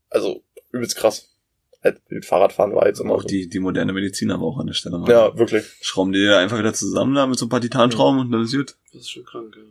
Also, 0.09 0.43
übelst 0.71 0.95
krass. 0.95 1.36
Mit 2.09 2.25
Fahrradfahren 2.25 2.73
war 2.75 2.87
jetzt 2.87 2.99
immer 2.99 3.13
Auch 3.13 3.21
so. 3.21 3.27
die, 3.27 3.47
die 3.47 3.59
moderne 3.59 3.93
Medizin 3.93 4.31
aber 4.31 4.45
auch 4.45 4.59
an 4.59 4.67
der 4.67 4.73
Stelle 4.73 4.97
mal. 4.97 5.09
Ja, 5.09 5.37
wirklich. 5.37 5.65
Schrauben 5.81 6.11
die 6.11 6.27
einfach 6.27 6.57
wieder 6.57 6.73
zusammen 6.73 7.15
da 7.15 7.27
mit 7.27 7.37
so 7.39 7.45
ein 7.45 7.49
paar 7.49 7.61
Titanschrauben 7.61 8.19
und 8.19 8.31
dann 8.31 8.43
ist 8.43 8.53
gut. 8.53 8.75
Das 8.91 9.01
ist 9.01 9.11
schon 9.11 9.23
krank, 9.23 9.55
ja. 9.55 9.63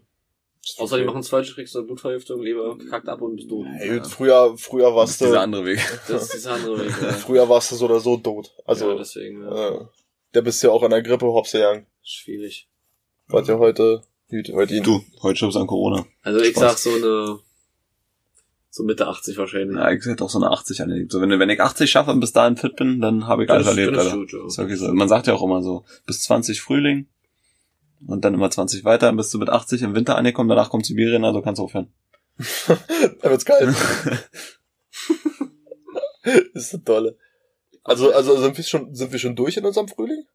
Außer 0.78 0.98
die 0.98 1.04
machen 1.04 1.20
es 1.20 1.28
falsch, 1.28 1.54
kriegst 1.54 1.74
du 1.74 1.78
eine 1.78 1.86
Blutvergiftung, 1.86 2.42
Leber 2.42 2.76
kackt 2.90 3.08
ab 3.08 3.20
und 3.22 3.36
bist 3.36 3.48
tot. 3.48 3.66
Ey, 3.78 4.00
früher, 4.02 4.54
früher 4.58 4.86
Das 4.86 4.94
warst 4.96 5.12
ist 5.12 5.20
dieser 5.20 5.32
du, 5.32 5.40
andere 5.40 5.64
Weg. 5.64 5.78
Das 6.08 6.22
ist 6.24 6.34
dieser 6.34 6.54
andere 6.54 6.84
Weg. 6.84 6.92
Ja. 7.02 7.12
früher 7.12 7.48
warst 7.48 7.70
du 7.70 7.76
so 7.76 7.84
oder 7.84 8.00
so 8.00 8.16
tot. 8.16 8.52
Also, 8.64 8.90
ja, 8.90 8.96
deswegen, 8.96 9.42
ja. 9.42 9.68
äh, 9.70 9.86
der 10.34 10.42
bist 10.42 10.62
ja 10.64 10.70
auch 10.70 10.82
an 10.82 10.90
der 10.90 11.02
Grippe 11.02 11.26
hops 11.26 11.52
gegangen. 11.52 11.86
Schwierig. 12.02 12.68
Was 13.28 13.46
ja 13.46 13.58
heute, 13.58 14.02
heute 14.52 14.80
Du, 14.80 15.04
heute 15.22 15.36
stirbst 15.36 15.56
du 15.56 15.60
an 15.60 15.66
Corona. 15.68 16.04
Also 16.22 16.40
ich 16.40 16.50
Spaß. 16.50 16.60
sag 16.60 16.78
so 16.78 16.90
eine, 16.90 17.38
so 18.76 18.84
Mitte 18.84 19.08
80 19.08 19.38
wahrscheinlich. 19.38 19.76
Ja, 19.78 19.90
ich 19.90 20.04
hätte 20.04 20.22
auch 20.22 20.28
so 20.28 20.38
eine 20.38 20.50
80 20.50 20.82
angelegt. 20.82 21.10
So, 21.10 21.22
wenn, 21.22 21.30
wenn 21.30 21.48
ich 21.48 21.62
80 21.62 21.90
schaffe 21.90 22.10
und 22.10 22.20
bis 22.20 22.32
dahin 22.32 22.58
fit 22.58 22.76
bin, 22.76 23.00
dann 23.00 23.26
habe 23.26 23.44
ich 23.44 23.50
alles 23.50 23.66
erlebt, 23.66 23.96
Alter. 23.96 24.16
gut, 24.16 24.30
ja. 24.34 24.46
Ist 24.46 24.58
wirklich 24.58 24.78
so. 24.78 24.92
Man 24.92 25.08
sagt 25.08 25.26
ja 25.26 25.32
auch 25.32 25.42
immer 25.42 25.62
so, 25.62 25.86
bis 26.04 26.20
20 26.24 26.60
Frühling 26.60 27.06
und 28.06 28.22
dann 28.26 28.34
immer 28.34 28.50
20 28.50 28.84
weiter, 28.84 29.06
dann 29.06 29.16
bist 29.16 29.32
du 29.32 29.38
mit 29.38 29.48
80 29.48 29.80
im 29.80 29.94
Winter 29.94 30.16
angekommen, 30.16 30.50
danach 30.50 30.68
kommt 30.68 30.84
Sibirien, 30.84 31.24
also 31.24 31.40
kannst 31.40 31.58
du 31.58 31.64
aufhören. 31.64 31.90
Da 33.22 33.30
wird's 33.30 33.46
kalt. 33.46 33.74
ist 36.52 36.74
das 36.74 36.84
tolle. 36.84 37.16
Also, 37.82 38.12
also 38.12 38.36
sind 38.42 38.58
wir 38.58 38.64
schon, 38.64 38.94
sind 38.94 39.10
wir 39.10 39.18
schon 39.18 39.36
durch 39.36 39.56
in 39.56 39.64
unserem 39.64 39.88
Frühling? 39.88 40.26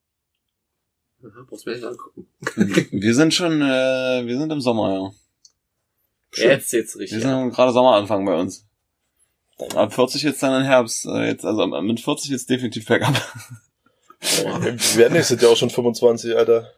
Aha, 1.24 1.46
brauchst 1.48 1.68
du 1.68 1.70
mir 1.70 1.76
nicht 1.76 1.86
angucken. 1.86 2.26
wir 2.92 3.14
sind 3.14 3.36
schon, 3.36 3.62
äh, 3.62 4.24
wir 4.26 4.40
sind 4.40 4.52
im 4.52 4.62
Sommer, 4.62 4.94
ja. 4.94 5.12
Jetzt 6.36 6.72
jetzt 6.72 6.96
Wir 6.96 7.02
richtig. 7.02 7.22
sind 7.22 7.52
gerade 7.52 7.72
Sommeranfang 7.74 8.26
bei 8.26 8.36
uns. 8.36 8.66
Ab 9.76 9.94
40 9.94 10.24
jetzt 10.24 10.42
dann 10.42 10.62
in 10.62 10.68
Herbst. 10.68 11.06
Äh, 11.06 11.28
jetzt, 11.28 11.46
also 11.46 11.66
mit 11.68 12.00
40 12.00 12.32
jetzt 12.32 12.50
definitiv 12.50 12.86
bergab. 12.86 13.14
Wir 14.20 14.98
werden 14.98 15.14
nächstes 15.14 15.42
Jahr 15.42 15.52
auch 15.52 15.58
schon 15.58 15.70
25, 15.70 16.36
Alter. 16.36 16.72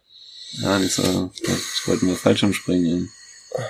Ja, 0.61 0.79
nicht 0.79 0.93
so. 0.93 1.31
Ich 1.33 1.87
wollte 1.87 2.05
mal 2.05 2.15
Fallschirm 2.15 2.53
springen. 2.53 3.09
ey. 3.55 3.61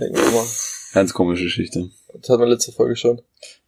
Denken 0.00 0.16
wir 0.16 0.30
mal. 0.30 0.46
Ganz 0.92 1.12
komische 1.12 1.44
Geschichte. 1.44 1.90
Das 2.14 2.28
hatten 2.30 2.42
wir 2.42 2.48
letzte 2.48 2.72
Folge 2.72 2.96
schon. 2.96 3.20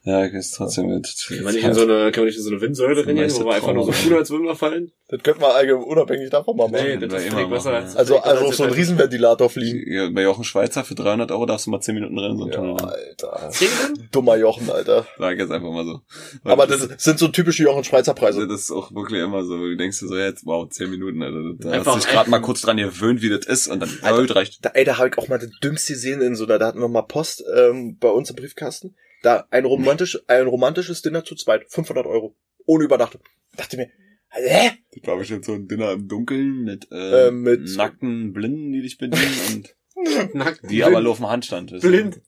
Ja, 0.07 0.23
ich 0.27 0.35
ist 0.35 0.55
trotzdem 0.55 0.89
mit. 0.89 1.17
Kann 1.29 1.45
man 1.45 1.55
nicht 1.55 1.65
in 1.65 1.73
so 1.73 1.81
eine, 1.81 2.13
kann 2.13 2.23
man 2.23 2.27
nicht 2.27 2.37
in 2.37 2.43
so 2.43 2.51
eine 2.51 2.61
Windsäule 2.61 2.95
Das 2.95 3.07
rennen, 3.07 3.31
wo 3.33 3.47
wir 3.47 3.55
einfach 3.55 3.73
nur 3.73 3.85
so 3.85 3.93
cool 4.07 4.19
als 4.19 4.31
würden 4.31 4.45
wir 4.45 4.55
fallen? 4.55 4.93
Das 5.09 5.23
könnten 5.23 5.41
wir 5.41 5.55
allgemein 5.55 5.85
unabhängig 5.85 6.29
davon 6.29 6.59
mal 6.59 6.69
machen. 6.69 6.85
Nee, 6.85 6.97
das 6.99 7.09
das 7.09 7.23
ist 7.25 7.33
immer 7.33 7.49
besser 7.49 7.73
machen, 7.73 7.87
ja. 7.91 7.99
also, 7.99 8.19
also 8.19 8.45
auf 8.45 8.55
so 8.55 8.65
einen 8.65 8.73
Riesenventilator 8.75 9.49
fliegen. 9.49 9.91
Ja, 9.91 10.11
bei 10.11 10.23
Jochen 10.23 10.45
Schweizer 10.45 10.85
für 10.85 10.95
300 10.95 11.31
Euro 11.33 11.47
darfst 11.47 11.67
du 11.67 11.71
mal 11.71 11.81
10 11.81 11.95
Minuten 11.95 12.19
rennen, 12.19 12.37
so 12.37 12.45
ein 12.45 12.51
Ja, 12.51 12.57
Tunnel. 12.57 12.77
Alter. 12.85 13.49
Zehn? 13.51 13.69
Dummer 14.13 14.37
Jochen, 14.37 14.71
Alter. 14.71 15.07
Sag 15.19 15.33
ich 15.33 15.39
jetzt 15.39 15.51
einfach 15.51 15.71
mal 15.71 15.87
so. 15.87 16.01
Weil 16.43 16.53
Aber 16.53 16.67
das 16.67 16.87
sind 17.03 17.19
so 17.19 17.29
typische 17.29 17.63
Jochen-Schweizer 17.63 18.13
Also 18.13 18.21
Preise. 18.41 18.47
das 18.47 18.61
ist 18.65 18.71
auch 18.73 18.95
wirklich 18.95 19.23
immer 19.23 19.43
so, 19.43 19.57
du 19.57 19.75
denkst 19.75 20.01
dir 20.01 20.09
so, 20.09 20.17
jetzt, 20.19 20.45
wow, 20.45 20.69
10 20.69 20.91
Minuten, 20.91 21.23
Alter. 21.23 21.41
Da 21.61 21.71
Einfach 21.71 21.95
hast 21.97 22.05
du 22.05 22.07
dich 22.09 22.15
gerade 22.15 22.29
mal 22.29 22.41
kurz 22.41 22.61
dran 22.61 22.77
gewöhnt, 22.77 23.23
wie 23.23 23.31
das 23.31 23.47
ist 23.47 23.69
und 23.69 23.81
dann, 23.81 23.91
Alter. 24.03 24.37
reicht. 24.37 24.63
Da, 24.63 24.71
ey, 24.75 24.85
da 24.85 24.99
habe 24.99 25.09
ich 25.09 25.17
auch 25.17 25.29
mal 25.29 25.39
das 25.39 25.49
dümmste 25.63 25.95
gesehen 25.95 26.21
in 26.21 26.35
so 26.35 26.45
einer, 26.45 26.59
da 26.59 26.67
hatten 26.67 26.81
wir 26.81 26.89
mal 26.89 27.03
Post 27.03 27.43
ähm, 27.57 27.97
bei 27.99 28.09
uns 28.11 28.29
im 28.29 28.37
Briefkasten. 28.37 28.97
Da 29.25 29.47
ein 29.51 29.65
romantisch, 29.65 30.19
ein 30.27 30.47
romantisches 30.47 31.01
Dinner 31.03 31.25
zu 31.25 31.35
zweit, 31.35 31.65
500 31.69 32.07
Euro. 32.07 32.37
Ohne 32.67 32.85
Übernachtung. 32.85 33.23
Dachte 33.57 33.77
mir, 33.79 33.89
hä? 34.29 34.73
Ich 34.91 35.03
glaube, 35.03 35.23
ich 35.23 35.31
jetzt 35.31 35.47
so 35.47 35.55
ein 35.55 35.67
Dinner 35.67 35.93
im 35.93 36.09
Dunkeln 36.09 36.63
mit, 36.65 36.89
äh, 36.93 37.29
Ähm, 37.29 37.43
mit- 37.43 37.75
nackten 37.77 38.33
Blinden, 38.33 38.73
die 38.73 38.83
dich 38.83 38.99
bedienen 38.99 39.65
und 40.27 40.35
Nackt. 40.35 40.61
die 40.71 40.85
aber 40.85 41.01
nur 41.01 41.13
auf 41.13 41.19
dem 41.19 41.29
Handstand. 41.29 41.71
du. 41.73 41.79
Blind. 41.81 42.21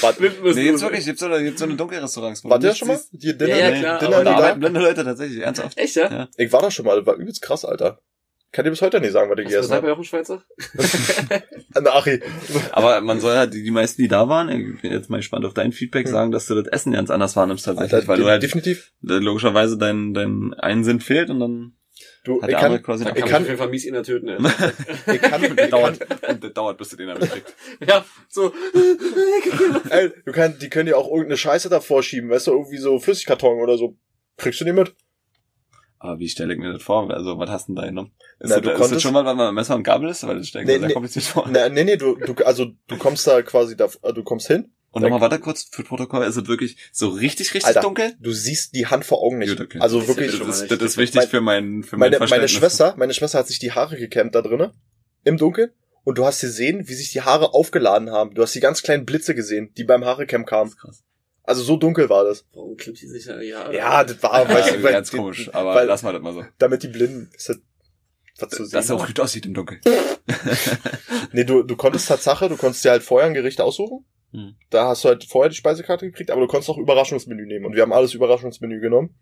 Warte, 0.00 0.22
Nee, 0.22 0.28
gibt's 0.28 0.54
wir- 0.56 0.80
wirklich, 0.82 1.04
gibt's 1.04 1.20
so, 1.20 1.28
gibt's 1.28 1.58
so 1.60 1.64
eine 1.66 1.76
Dunkelrestaurants. 1.76 2.44
wo 2.44 2.50
war 2.50 2.58
du 2.58 2.62
der 2.62 2.70
nichts 2.72 2.78
schon 2.80 2.88
mal? 2.88 3.00
Die 3.12 3.36
Dinner, 3.38 3.56
Ja, 3.56 3.68
ja, 3.70 3.78
klar, 3.80 3.98
Dinner 3.98 4.12
aber 4.12 4.18
in 4.18 4.24
Da 4.24 4.30
die 4.30 4.36
arbeiten 4.36 4.60
da? 4.60 4.68
blinde 4.68 4.80
Leute 4.88 5.04
tatsächlich, 5.04 5.38
ernsthaft. 5.40 5.78
Echt, 5.78 5.96
ja? 5.96 6.10
Ja. 6.12 6.28
Ich 6.36 6.52
war 6.52 6.62
da 6.62 6.70
schon 6.70 6.84
mal, 6.86 7.04
war 7.06 7.14
übelst 7.16 7.42
krass, 7.42 7.64
Alter. 7.64 8.00
Kann 8.54 8.64
dir 8.64 8.70
bis 8.70 8.82
heute 8.82 9.00
nicht 9.00 9.10
sagen, 9.10 9.28
was 9.30 9.38
ich 9.40 9.48
gegessen 9.48 9.74
habe. 9.74 9.88
Jochen 9.88 10.04
Schweizer? 10.04 10.44
Na, 11.74 11.90
Achi. 11.96 12.20
Aber 12.70 13.00
man 13.00 13.18
soll 13.18 13.36
halt, 13.36 13.52
die, 13.52 13.64
die 13.64 13.70
meisten, 13.72 14.00
die 14.00 14.06
da 14.06 14.28
waren, 14.28 14.48
ich 14.48 14.80
bin 14.80 14.92
jetzt 14.92 15.10
mal 15.10 15.16
gespannt 15.16 15.44
auf 15.44 15.54
dein 15.54 15.72
Feedback, 15.72 16.06
sagen, 16.06 16.30
dass 16.30 16.46
du 16.46 16.54
das 16.54 16.68
Essen 16.68 16.92
ganz 16.92 17.10
anders 17.10 17.34
wahrnimmst 17.34 17.64
tatsächlich, 17.64 17.92
Alter, 17.94 18.06
weil 18.06 18.18
du 18.20 18.26
halt 18.26 18.44
definitiv. 18.44 18.92
äh, 19.02 19.14
logischerweise 19.14 19.76
dein, 19.76 20.14
dein 20.14 20.54
Einsinn 20.54 21.00
fehlt 21.00 21.30
und 21.30 21.40
dann 21.40 21.72
Du, 22.24 22.40
hat 22.40 22.48
ich 22.48 22.56
der 22.56 22.64
andere 22.64 22.80
kann, 22.82 22.84
quasi 22.86 23.04
kann 23.04 23.16
Ich 23.16 23.24
kann- 23.24 23.42
auf 23.42 23.48
jeden 23.48 23.58
Fall 23.58 23.68
mies 23.68 23.84
ihn 23.84 24.02
töten, 24.02 24.28
ey. 24.28 24.36
ich 25.14 25.20
kann, 25.20 25.42
ich 25.44 25.56
kann, 25.56 25.70
dauert, 25.70 25.98
und 26.28 26.44
das 26.44 26.52
dauert, 26.54 26.78
bis 26.78 26.88
du 26.90 26.96
den 26.96 27.08
damit 27.08 27.28
kriegst. 27.30 27.54
Ja, 27.86 28.04
so. 28.28 28.52
ey, 29.90 30.10
du 30.24 30.32
kannst, 30.32 30.62
die 30.62 30.68
können 30.70 30.86
dir 30.86 30.96
auch 30.96 31.08
irgendeine 31.08 31.36
Scheiße 31.36 31.68
davor 31.68 32.02
schieben, 32.04 32.30
weißt 32.30 32.46
du, 32.46 32.52
irgendwie 32.52 32.78
so 32.78 32.98
Flüssigkarton 33.00 33.60
oder 33.60 33.76
so. 33.76 33.96
Kriegst 34.36 34.60
du 34.60 34.64
die 34.64 34.72
mit? 34.72 34.94
Aber 36.04 36.18
wie 36.18 36.28
stelle 36.28 36.52
ich 36.52 36.60
mir 36.60 36.72
das 36.72 36.82
vor? 36.82 37.10
Also, 37.10 37.38
was 37.38 37.48
hast 37.48 37.68
du 37.68 37.72
denn 37.74 37.76
da 37.82 37.86
genommen? 37.88 38.10
Ist, 38.38 38.50
Na, 38.50 38.56
das, 38.56 38.62
du 38.62 38.68
ist 38.68 38.72
das 38.72 38.78
konntest- 38.80 39.02
schon 39.02 39.12
mal, 39.14 39.24
was 39.24 39.34
man 39.36 39.46
mit 39.46 39.54
Messer 39.54 39.74
und 39.74 39.84
Gabel 39.84 40.10
ist? 40.10 40.26
Weil 40.26 40.36
das 40.38 40.48
stelle 40.48 40.64
ich 40.64 40.68
Nee, 40.68 40.74
mir 40.74 40.78
sehr 40.80 40.88
nee. 40.88 40.92
kompliziert 40.94 41.24
vor. 41.24 41.48
Na, 41.50 41.68
nee, 41.68 41.84
nee, 41.84 41.96
du, 41.96 42.16
du, 42.16 42.34
also, 42.44 42.66
du 42.88 42.96
kommst 42.98 43.26
da 43.26 43.40
quasi 43.42 43.76
da, 43.76 43.88
äh, 44.02 44.12
du 44.12 44.22
kommst 44.22 44.46
hin, 44.48 44.72
Und 44.90 45.00
nochmal 45.02 45.20
warte 45.22 45.38
kurz 45.40 45.64
für 45.70 45.82
Protokoll, 45.82 46.24
ist 46.26 46.36
es 46.36 46.46
wirklich 46.46 46.76
so 46.92 47.08
richtig, 47.08 47.54
richtig 47.54 47.66
Alter, 47.66 47.80
dunkel? 47.80 48.12
du 48.20 48.32
siehst 48.32 48.74
die 48.74 48.86
Hand 48.86 49.04
vor 49.06 49.22
Augen 49.22 49.38
nicht. 49.38 49.56
Gut, 49.56 49.62
okay. 49.66 49.78
Also 49.80 49.98
Das 50.00 50.08
wirklich, 50.08 50.26
ist 50.26 50.32
Das 50.34 50.38
schon 50.40 50.50
ist, 50.50 50.70
mal 50.70 50.76
das 50.76 50.90
ist 50.92 50.98
richtig. 50.98 51.14
wichtig 51.16 51.30
für 51.30 51.40
mein, 51.40 51.82
für 51.82 51.96
mein 51.96 52.10
meine, 52.10 52.18
meine 52.18 52.28
Verständnis. 52.28 52.50
Schwester, 52.52 52.94
meine 52.98 53.14
Schwester 53.14 53.38
hat 53.38 53.46
sich 53.48 53.58
die 53.58 53.72
Haare 53.72 53.96
gekämmt 53.96 54.34
da 54.34 54.42
drinnen, 54.42 54.72
im 55.24 55.38
Dunkeln, 55.38 55.70
und 56.04 56.18
du 56.18 56.26
hast 56.26 56.42
gesehen, 56.42 56.86
wie 56.86 56.92
sich 56.94 57.12
die 57.12 57.22
Haare 57.22 57.54
aufgeladen 57.54 58.10
haben. 58.10 58.34
Du 58.34 58.42
hast 58.42 58.54
die 58.54 58.60
ganz 58.60 58.82
kleinen 58.82 59.06
Blitze 59.06 59.34
gesehen, 59.34 59.72
die 59.78 59.84
beim 59.84 60.04
Haarecamp 60.04 60.44
Das 60.46 60.50
kamen. 60.50 60.68
ist 60.68 60.76
krass. 60.78 61.02
Also 61.44 61.62
so 61.62 61.76
dunkel 61.76 62.08
war 62.08 62.24
das. 62.24 62.46
Warum 62.52 62.76
klemmt 62.76 63.00
die 63.00 63.06
sich 63.06 63.26
ja? 63.26 63.40
Ja, 63.40 63.70
Ja, 63.70 64.04
das 64.04 64.22
war, 64.22 64.42
Ja, 64.42 64.48
weißt 64.54 64.74
du, 64.76 64.82
weil, 64.82 64.92
ganz 64.92 65.10
die- 65.10 65.16
komisch, 65.18 65.54
aber 65.54 65.74
weil, 65.74 65.86
lass 65.86 66.02
mal 66.02 66.12
das 66.12 66.22
mal 66.22 66.32
so. 66.32 66.42
damit 66.58 66.82
die 66.82 66.88
Blinden, 66.88 67.30
ist 67.36 67.48
das, 67.50 67.58
was 68.38 68.48
zu 68.50 68.62
Dass 68.62 68.70
sehen. 68.70 68.78
es 68.80 68.90
auch 68.90 69.06
gut 69.06 69.20
aussieht 69.20 69.46
im 69.46 69.54
Dunkeln. 69.54 69.80
Nee, 71.32 71.44
du, 71.44 71.62
du 71.62 71.76
konntest 71.76 72.08
Tatsache, 72.08 72.48
du 72.48 72.56
konntest 72.56 72.84
dir 72.84 72.90
halt 72.92 73.02
vorher 73.02 73.26
ein 73.28 73.34
Gericht 73.34 73.60
aussuchen. 73.60 74.04
Hm. 74.32 74.54
Da 74.70 74.88
hast 74.88 75.04
du 75.04 75.08
halt 75.08 75.24
vorher 75.24 75.48
die 75.50 75.56
Speisekarte 75.56 76.06
gekriegt, 76.06 76.30
aber 76.30 76.40
du 76.40 76.46
konntest 76.46 76.70
auch 76.70 76.78
Überraschungsmenü 76.78 77.44
nehmen. 77.46 77.64
Und 77.66 77.74
wir 77.74 77.82
haben 77.82 77.92
alles 77.92 78.14
Überraschungsmenü 78.14 78.80
genommen. 78.80 79.14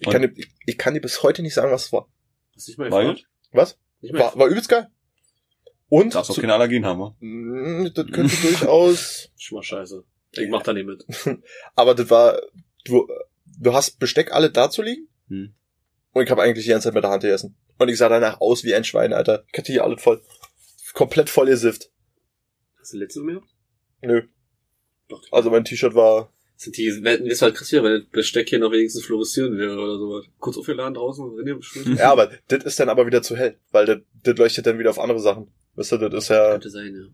Ich 0.00 0.06
Und? 0.06 0.12
kann, 0.12 0.22
dir, 0.22 0.32
ich, 0.34 0.48
ich 0.66 0.78
kann 0.78 0.94
dir 0.94 1.00
bis 1.00 1.22
heute 1.22 1.42
nicht 1.42 1.54
sagen, 1.54 1.70
was 1.70 1.86
es 1.86 1.92
war. 1.92 2.08
Hast 2.54 2.66
du 2.66 2.70
nicht 2.72 2.78
mal 2.78 2.90
War 2.90 3.00
gefragt? 3.02 3.18
gut? 3.20 3.28
Was? 3.52 3.78
Nicht 4.00 4.12
mal 4.14 4.20
War, 4.20 4.38
war 4.38 4.46
übelst 4.48 4.68
geil. 4.68 4.88
Und? 5.88 6.14
Darfst 6.14 6.30
auch 6.30 6.34
zu- 6.34 6.40
keine 6.40 6.54
Allergien 6.54 6.84
haben, 6.86 7.00
wa? 7.00 7.16
Mm, 7.20 7.90
das 7.94 8.06
könnte 8.06 8.36
durchaus, 8.42 9.30
Schon 9.36 9.56
mal 9.56 9.62
scheiße. 9.62 10.04
Ich 10.32 10.48
mach 10.48 10.62
da 10.62 10.72
nicht 10.72 10.86
mit. 10.86 11.04
aber 11.74 11.94
das 11.94 12.10
war, 12.10 12.40
du, 12.84 13.08
du 13.58 13.72
hast 13.72 13.98
Besteck 13.98 14.32
alle 14.32 14.50
dazu 14.50 14.82
liegen. 14.82 15.08
Hm. 15.28 15.54
Und 16.12 16.24
ich 16.24 16.30
habe 16.30 16.42
eigentlich 16.42 16.64
die 16.64 16.70
ganze 16.70 16.88
Zeit 16.88 16.94
mit 16.94 17.04
der 17.04 17.10
Hand 17.10 17.22
gegessen. 17.22 17.56
Und 17.78 17.88
ich 17.88 17.98
sah 17.98 18.08
danach 18.08 18.40
aus 18.40 18.64
wie 18.64 18.74
ein 18.74 18.84
Schwein, 18.84 19.12
Alter. 19.12 19.44
Ich 19.52 19.58
hatte 19.58 19.72
hier 19.72 19.84
alles 19.84 20.02
voll. 20.02 20.20
Komplett 20.94 21.30
voll 21.30 21.46
gesifft. 21.46 21.90
Hast 22.80 22.92
du 22.92 22.98
letzte 22.98 23.20
mehr? 23.20 23.40
Nö. 24.02 24.22
Doch. 25.08 25.22
Also 25.30 25.50
mein 25.50 25.64
T-Shirt 25.64 25.94
war, 25.94 26.32
Sind 26.56 26.76
die 26.76 27.02
Wetten, 27.02 27.26
ist 27.26 27.42
halt 27.42 27.54
krass 27.54 27.68
hier, 27.68 27.82
wenn 27.82 28.00
das 28.00 28.08
Besteck 28.10 28.48
hier 28.48 28.58
noch 28.58 28.72
wenigstens 28.72 29.04
fluoreszieren 29.04 29.56
wäre 29.56 29.78
oder 29.78 29.96
sowas. 29.96 30.26
Kurz 30.38 30.58
aufgeladen 30.58 30.94
draußen, 30.94 31.36
wenn 31.36 31.46
ihr 31.46 31.56
bestimmt. 31.56 31.98
ja, 31.98 32.10
aber 32.12 32.30
das 32.48 32.64
ist 32.64 32.80
dann 32.80 32.88
aber 32.88 33.06
wieder 33.06 33.22
zu 33.22 33.36
hell. 33.36 33.58
Weil 33.70 33.86
das, 33.86 33.98
das 34.24 34.36
leuchtet 34.36 34.66
dann 34.66 34.78
wieder 34.78 34.90
auf 34.90 34.98
andere 34.98 35.20
Sachen. 35.20 35.50
Weißt 35.76 35.92
du, 35.92 35.98
das 35.98 36.24
ist 36.24 36.30
ja, 36.30 36.50
Könnte 36.52 36.70
sein, 36.70 36.94
ja. 36.94 37.08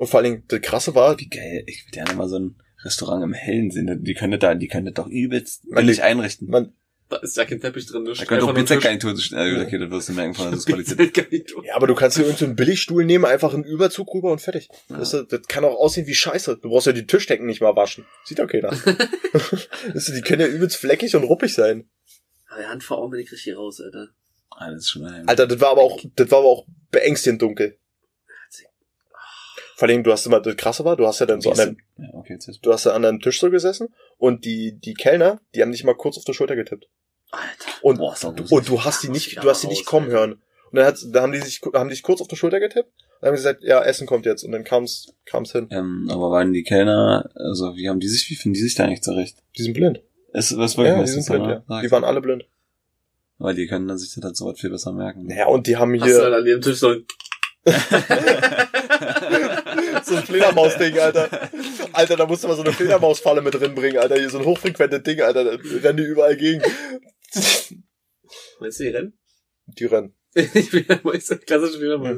Und 0.00 0.06
vor 0.08 0.18
allen 0.20 0.24
Dingen, 0.32 0.44
das 0.48 0.60
krasse 0.62 0.94
war, 0.94 1.18
Wie 1.18 1.28
geil. 1.28 1.62
Ich 1.66 1.84
würde 1.84 1.92
gerne 1.92 2.14
mal 2.14 2.28
so 2.28 2.38
ein 2.38 2.56
Restaurant 2.84 3.22
im 3.22 3.32
Hellen 3.34 3.70
sehen. 3.70 4.02
Die 4.02 4.14
können 4.14 4.32
das 4.32 4.40
da, 4.40 4.54
die 4.54 4.68
können 4.68 4.86
das 4.86 4.94
doch 4.94 5.06
übelst 5.06 5.66
Man- 5.68 5.84
billig 5.84 6.02
einrichten. 6.02 6.48
man, 6.48 6.72
Da 7.10 7.16
ist 7.18 7.36
ja 7.36 7.44
kein 7.44 7.60
Teppich 7.60 7.86
drin. 7.86 8.04
Da 8.06 8.24
könnte 8.24 8.44
auch 8.46 8.54
Pizzagarnitur, 8.54 9.10
äh, 9.32 9.62
okay, 9.62 9.78
das 9.78 9.90
wirst 9.90 10.08
du 10.08 10.12
merken 10.14 10.32
von 10.34 10.50
der 10.50 10.58
Qualität. 11.12 11.52
Ja, 11.64 11.74
aber 11.76 11.86
du 11.86 11.94
kannst 11.94 12.16
hier 12.16 12.24
irgendeinen 12.24 12.56
Billigstuhl 12.56 13.04
nehmen, 13.04 13.24
einfach 13.26 13.52
einen 13.52 13.64
Überzug 13.64 14.14
rüber 14.14 14.32
und 14.32 14.40
fertig. 14.40 14.68
Ja. 14.88 14.96
Du, 14.98 15.22
das 15.24 15.46
kann 15.48 15.64
auch 15.64 15.76
aussehen 15.76 16.06
wie 16.06 16.14
Scheiße. 16.14 16.58
Du 16.62 16.70
brauchst 16.70 16.86
ja 16.86 16.92
die 16.92 17.06
Tischdecken 17.06 17.46
nicht 17.46 17.60
mal 17.60 17.76
waschen. 17.76 18.06
Sieht 18.24 18.38
doch 18.38 18.46
keiner. 18.48 18.70
du, 18.70 20.12
die 20.14 20.20
können 20.22 20.40
ja 20.40 20.46
übelst 20.46 20.76
fleckig 20.76 21.14
und 21.16 21.24
ruppig 21.24 21.52
sein. 21.52 21.90
Aber 22.48 22.66
Hand 22.68 22.82
vor 22.82 22.98
Augen 22.98 23.10
bin 23.10 23.20
ich 23.20 23.30
richtig 23.30 23.56
raus, 23.56 23.80
Alter. 23.80 24.08
Alles 24.50 24.88
schon. 24.88 25.04
Alter, 25.04 25.46
das 25.46 25.60
war 25.60 25.70
aber 25.72 25.82
auch, 25.82 26.00
das 26.16 26.30
war 26.30 26.38
aber 26.38 26.48
auch 26.48 26.66
beängstigend 26.90 27.42
dunkel. 27.42 27.76
Vor 29.80 29.88
allem, 29.88 30.04
du 30.04 30.12
hast 30.12 30.26
immer, 30.26 30.40
das 30.40 30.58
krasse 30.58 30.84
war, 30.84 30.94
du 30.94 31.06
hast 31.06 31.20
ja 31.20 31.26
dann 31.26 31.40
so 31.40 31.52
an 31.52 31.56
deinem, 31.56 31.78
ja, 31.96 32.12
okay, 32.12 32.38
du 32.60 32.70
hast 32.70 32.84
ja 32.84 32.92
an 32.92 33.00
deinem 33.00 33.18
Tisch 33.18 33.40
so 33.40 33.50
gesessen 33.50 33.88
und 34.18 34.44
die, 34.44 34.78
die 34.78 34.92
Kellner, 34.92 35.40
die 35.54 35.62
haben 35.62 35.72
dich 35.72 35.84
mal 35.84 35.94
kurz 35.94 36.18
auf 36.18 36.24
der 36.24 36.34
Schulter 36.34 36.54
getippt. 36.54 36.90
Alter. 37.30 37.48
Und, 37.80 37.96
Boah, 37.96 38.14
doof. 38.20 38.52
und 38.52 38.68
du 38.68 38.84
hast 38.84 39.02
die 39.02 39.08
nicht, 39.08 39.28
ich 39.28 39.36
du 39.36 39.48
hast 39.48 39.62
die 39.62 39.68
nicht 39.68 39.86
kommen 39.86 40.08
Alter. 40.08 40.18
hören. 40.18 40.32
Und 40.32 40.76
dann, 40.76 40.84
hat, 40.84 40.98
dann 41.10 41.22
haben 41.22 41.32
die 41.32 41.38
sich, 41.38 41.62
haben 41.72 41.88
die 41.88 41.94
sich 41.94 42.02
kurz 42.02 42.20
auf 42.20 42.28
der 42.28 42.36
Schulter 42.36 42.60
getippt. 42.60 42.92
Dann 43.22 43.28
haben 43.28 43.36
sie 43.38 43.42
gesagt, 43.42 43.64
ja, 43.64 43.82
Essen 43.82 44.06
kommt 44.06 44.26
jetzt. 44.26 44.42
Und 44.44 44.52
dann 44.52 44.64
kam's, 44.64 45.14
kam's 45.24 45.52
hin. 45.52 45.66
Ähm, 45.70 46.10
aber 46.10 46.30
waren 46.30 46.52
die 46.52 46.62
Kellner, 46.62 47.30
also 47.34 47.74
wie 47.74 47.88
haben 47.88 48.00
die 48.00 48.08
sich, 48.08 48.28
wie 48.28 48.36
finden 48.36 48.56
die 48.56 48.60
sich 48.60 48.74
da 48.74 48.84
eigentlich 48.84 49.00
zurecht? 49.00 49.38
Die 49.56 49.62
sind 49.62 49.72
blind. 49.72 50.02
Ist 50.34 50.50
das 50.52 50.76
wirklich 50.76 50.94
Ja, 50.94 51.02
die 51.02 51.08
sind 51.08 51.24
blind, 51.24 51.46
ja. 51.46 51.64
Sag 51.66 51.82
Die 51.84 51.90
waren 51.90 52.04
alle 52.04 52.20
blind. 52.20 52.44
Weil 53.38 53.54
die 53.54 53.66
können 53.66 53.88
dann 53.88 53.96
sich 53.96 54.14
das 54.14 54.22
halt 54.22 54.36
so 54.36 54.44
was 54.44 54.60
viel 54.60 54.68
besser 54.68 54.92
merken. 54.92 55.24
Naja, 55.24 55.46
und 55.46 55.66
die 55.66 55.78
haben 55.78 55.98
Hast 55.98 56.06
du 56.06 56.18
halt 56.18 56.26
hier 56.26 56.36
an 56.36 56.44
jedem 56.44 56.60
Tisch 56.60 56.78
so 56.78 56.94
so 60.10 60.16
ein 60.16 60.24
Fledermaus-Ding, 60.24 60.98
Alter. 60.98 61.50
Alter, 61.92 62.16
da 62.16 62.26
musst 62.26 62.44
du 62.44 62.48
mal 62.48 62.56
so 62.56 62.62
eine 62.62 62.72
Fledermausfalle 62.72 63.40
mit 63.40 63.54
drin 63.54 63.74
bringen, 63.74 63.98
Alter. 63.98 64.16
Hier 64.16 64.30
so 64.30 64.38
ein 64.38 64.44
hochfrequentes 64.44 65.02
Ding, 65.02 65.20
Alter. 65.20 65.44
Da 65.44 65.50
rennen 65.82 65.96
die 65.96 66.04
überall 66.04 66.36
gegen. 66.36 66.62
Meinst 68.60 68.80
du 68.80 68.84
die 68.84 68.90
rennen? 68.90 69.12
Die 69.66 69.86
rennen. 69.86 70.14
ich 70.34 70.70
bin 70.70 70.84
ja 70.88 70.96
klassische 70.96 71.78
Fledermaus. 71.78 72.16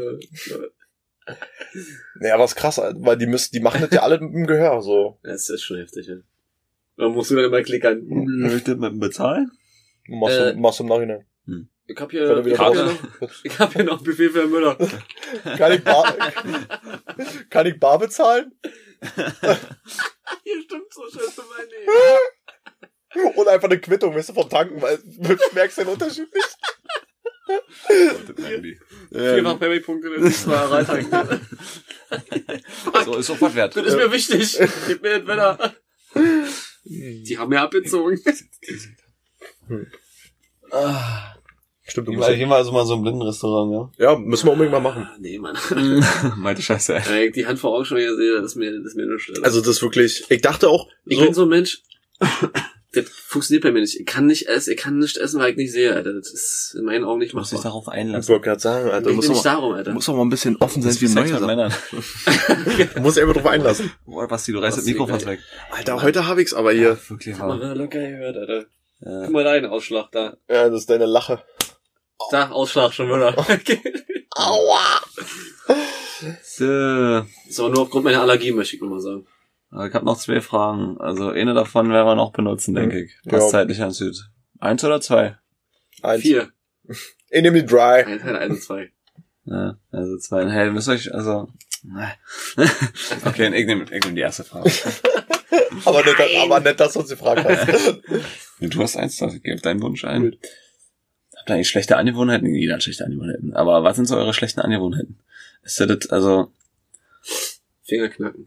Naja, 2.17 2.39
was 2.39 2.55
krass, 2.55 2.79
Alter. 2.79 2.99
Weil 3.01 3.17
die 3.19 3.27
müssen, 3.27 3.53
die 3.53 3.61
machen 3.61 3.81
das 3.83 3.91
ja 3.93 4.03
alle 4.03 4.19
mit 4.21 4.35
dem 4.35 4.47
Gehör, 4.47 4.83
so. 4.83 5.19
Das 5.23 5.49
ist 5.49 5.63
schon 5.63 5.79
heftig, 5.79 6.07
ja. 6.09 6.17
Da 6.97 7.09
musst 7.09 7.31
du 7.31 7.37
dann 7.37 7.47
immer 7.47 7.63
klickern. 7.63 8.03
Möchte 8.07 8.77
man 8.77 8.99
bezahlen? 8.99 9.51
Machst, 10.09 10.39
Äh, 10.39 10.53
du, 10.55 10.61
machst 10.61 10.79
du 10.81 10.85
im 10.85 10.89
Nachhinein. 10.89 11.25
Ich 11.93 12.01
hab 12.01 12.11
hier, 12.11 12.23
er 12.23 12.47
ich 12.47 12.59
hab 12.59 12.73
hier, 12.73 12.85
noch, 12.85 13.31
ich 13.45 13.59
hab 13.59 13.73
hier 13.75 13.85
noch 13.85 13.99
ein 13.99 14.05
Buffet 14.05 14.31
für 14.31 14.41
Herrn 14.41 14.51
Müller. 14.51 14.77
Kann 15.59 15.73
ich 15.73 15.85
bar, 15.85 16.17
kann 17.51 17.67
ich 17.67 17.79
bar 17.79 17.99
bezahlen? 17.99 18.53
Hier 20.43 20.63
stimmt 20.63 20.93
so 20.93 21.03
schön 21.11 21.31
zu 21.31 21.43
meinen. 21.43 23.35
Und 23.35 23.49
einfach 23.49 23.69
eine 23.69 23.79
Quittung, 23.79 24.15
weißt 24.15 24.31
du, 24.31 24.35
vom 24.35 24.49
Tanken, 24.49 24.81
weil 24.81 24.97
du 24.97 25.37
merkst 25.53 25.79
den 25.79 25.89
Unterschied 25.89 26.33
nicht. 26.33 26.57
Vierfach 29.11 29.59
Payback-Punkte, 29.59 30.11
wenn 30.13 30.27
ich 30.27 30.47
mal 30.47 30.67
reintanken. 30.67 31.47
So 33.05 33.17
ist 33.17 33.31
auch 33.31 33.41
was 33.41 33.55
wert. 33.55 33.77
Das 33.77 33.85
ist 33.85 33.97
mir 33.97 34.11
wichtig. 34.11 34.59
Gib 34.87 35.03
mir 35.03 35.19
das 35.21 35.29
Wetter. 35.29 35.75
Die 36.85 37.37
haben 37.39 37.51
mir 37.51 37.61
abgezogen. 37.61 38.19
Ah. 40.71 41.32
Stimmt, 41.85 42.09
du 42.09 42.13
Ich 42.13 42.19
musst 42.19 42.31
ich 42.31 42.49
war 42.49 42.57
also 42.59 42.73
mal 42.73 42.87
so 42.87 42.95
im 42.95 43.03
Blindenrestaurant, 43.03 43.93
Ja, 43.99 44.17
müssen 44.17 44.47
wir 44.47 44.53
unbedingt 44.53 44.73
mal 44.73 44.81
machen. 44.81 45.03
Ah, 45.05 45.17
nee, 45.19 45.39
Mann. 45.39 45.57
ja. 45.71 46.35
Meinte 46.37 46.63
Scheiße, 46.63 46.95
ey. 46.95 47.03
Wenn 47.09 47.29
ich 47.29 47.33
die 47.33 47.47
Hand 47.47 47.59
vor 47.59 47.75
Augen 47.75 47.85
schon 47.85 47.99
wieder 47.99 48.15
sehe, 48.15 48.35
das 48.37 48.53
ist 48.53 48.57
mir, 48.57 48.71
das 48.73 48.87
ist 48.93 48.97
mir 48.97 49.07
nur 49.07 49.19
Stelle. 49.19 49.43
Also 49.45 49.61
das 49.61 49.69
ist 49.69 49.83
wirklich, 49.83 50.25
ich 50.29 50.41
dachte 50.41 50.69
auch, 50.69 50.89
ich 51.07 51.19
so, 51.19 51.25
bin 51.25 51.35
so 51.35 51.43
ein 51.43 51.49
Mensch, 51.49 51.83
das 52.93 53.09
funktioniert 53.09 53.65
bei 53.65 53.73
mir 53.73 53.81
nicht. 53.81 53.99
Ich 53.99 54.07
kann 54.07 54.27
nicht 54.27 54.47
essen, 54.49 54.73
ich 54.73 54.77
kann 54.79 54.99
nicht 54.99 55.17
essen, 55.17 55.41
weil 55.41 55.51
ich 55.51 55.57
nicht 55.57 55.73
sehe, 55.73 55.93
Alter. 55.95 56.13
Das 56.13 56.33
ist 56.33 56.77
in 56.79 56.85
meinen 56.85 57.05
Augen 57.05 57.19
nicht 57.19 57.35
machbar. 57.35 57.61
darauf 57.63 57.89
ich 57.89 57.93
einlassen. 57.95 58.33
wollte 58.33 58.45
gerade 58.45 58.61
sagen, 58.61 58.91
Alter, 58.91 59.11
Ich 59.11 59.17
musst, 59.17 59.29
nicht 59.31 59.39
auch, 59.39 59.43
darum, 59.43 59.73
Alter. 59.73 59.93
Muss 59.93 60.09
auch 60.09 60.15
mal 60.15 60.23
ein 60.23 60.31
bisschen 60.31 60.57
offen 60.59 60.83
sein 60.83 60.93
ist 60.93 61.15
neue 61.15 61.27
du 62.95 63.01
musst 63.01 63.17
dich 63.17 63.23
einfach 63.25 63.35
drauf 63.35 63.47
einlassen. 63.47 63.91
Boah, 64.07 64.29
Basti, 64.29 64.53
du 64.53 64.59
reißt 64.59 64.77
das 64.77 64.85
Basti, 64.85 64.93
Mikro 64.93 65.07
fast 65.09 65.27
ey. 65.27 65.33
weg. 65.33 65.41
Alter, 65.71 66.03
heute 66.03 66.27
habe 66.29 66.43
ich's 66.43 66.55
aber 66.55 66.73
hier. 66.73 66.99
Wirklich 67.09 67.37
Guck 67.37 67.49
mal, 67.49 67.77
locker 67.77 67.99
gehört, 67.99 68.37
Alter. 68.37 68.67
Ja. 69.05 69.25
Guck 69.25 69.33
mal 69.33 69.45
deinen 69.45 69.67
Ausschlag 69.67 70.13
da. 70.13 70.37
Ja, 70.49 70.69
das 70.69 70.81
ist 70.83 70.91
deine 70.91 71.07
Lache. 71.07 71.43
Da, 72.31 72.51
Ausschlag 72.51 72.93
schon 72.93 73.09
wieder. 73.09 73.35
Aua! 74.35 75.01
So. 76.43 76.67
Das 76.67 77.27
ist 77.49 77.61
aber 77.61 77.71
nur 77.71 77.83
aufgrund 77.83 78.05
meiner 78.05 78.21
Allergie, 78.23 78.53
möchte 78.53 78.77
ich 78.77 78.83
nur 78.83 78.91
mal 78.91 79.01
sagen. 79.01 79.27
Aber 79.71 79.89
ich 79.89 79.95
habe 79.95 80.05
noch 80.05 80.19
zwei 80.19 80.41
Fragen. 80.41 80.99
Also 81.01 81.29
eine 81.31 81.55
davon 81.55 81.91
werden 81.91 82.07
wir 82.07 82.15
noch 82.15 82.33
benutzen, 82.33 82.75
denke 82.75 83.05
ich. 83.05 83.13
Was 83.25 83.45
Ja. 83.45 83.49
zeitlich 83.49 83.83
ansieht. 83.83 84.17
Eins 84.61 84.85
oder 84.85 85.01
zwei? 85.01 85.39
Eins. 86.03 86.23
Vier. 86.23 86.53
Ich 87.31 87.43
nehme 87.43 87.61
die 87.61 87.67
Dry. 87.67 88.05
Ein 88.05 88.21
Teil, 88.21 88.37
eins 88.37 88.55
und 88.55 88.63
zwei. 88.63 88.93
Ja, 89.45 89.77
also 89.91 90.19
zwei. 90.19 90.49
Hey, 90.51 90.71
müsst 90.71 90.89
euch, 90.89 91.13
also. 91.13 91.49
okay, 93.27 93.53
ich 93.55 93.67
nehme 93.67 93.85
ich 93.91 94.05
nehm 94.05 94.15
die 94.15 94.21
erste 94.21 94.45
Frage. 94.45 94.71
Aber 95.85 96.05
nicht, 96.05 96.17
aber 96.45 96.61
nicht, 96.61 96.79
dass 96.79 96.93
du 96.93 97.01
uns 97.01 97.09
gefragt 97.09 97.45
hast. 97.45 98.01
Du 98.61 98.83
hast 98.83 98.97
eins, 98.97 99.17
das 99.17 99.33
gib 99.43 99.63
deinen 99.63 99.83
Wunsch 99.83 100.05
ein. 100.05 100.37
Habt 101.43 101.51
ihr 101.51 101.55
eigentlich 101.57 101.71
schlechte 101.71 101.97
Angewohnheiten? 101.97 102.55
Jeder 102.55 102.75
hat 102.75 102.85
schlechte 102.85 103.05
Angewohnheiten. 103.05 103.53
Aber 103.53 103.83
was 103.83 103.97
sind 103.97 104.07
so 104.07 104.17
eure 104.17 104.33
schlechten 104.33 104.61
Angewohnheiten? 104.61 105.19
Ist 105.65 105.81
das, 105.81 105.89
das 105.89 106.11
also, 106.11 106.53
Finger 107.83 108.11
knacken. 108.11 108.47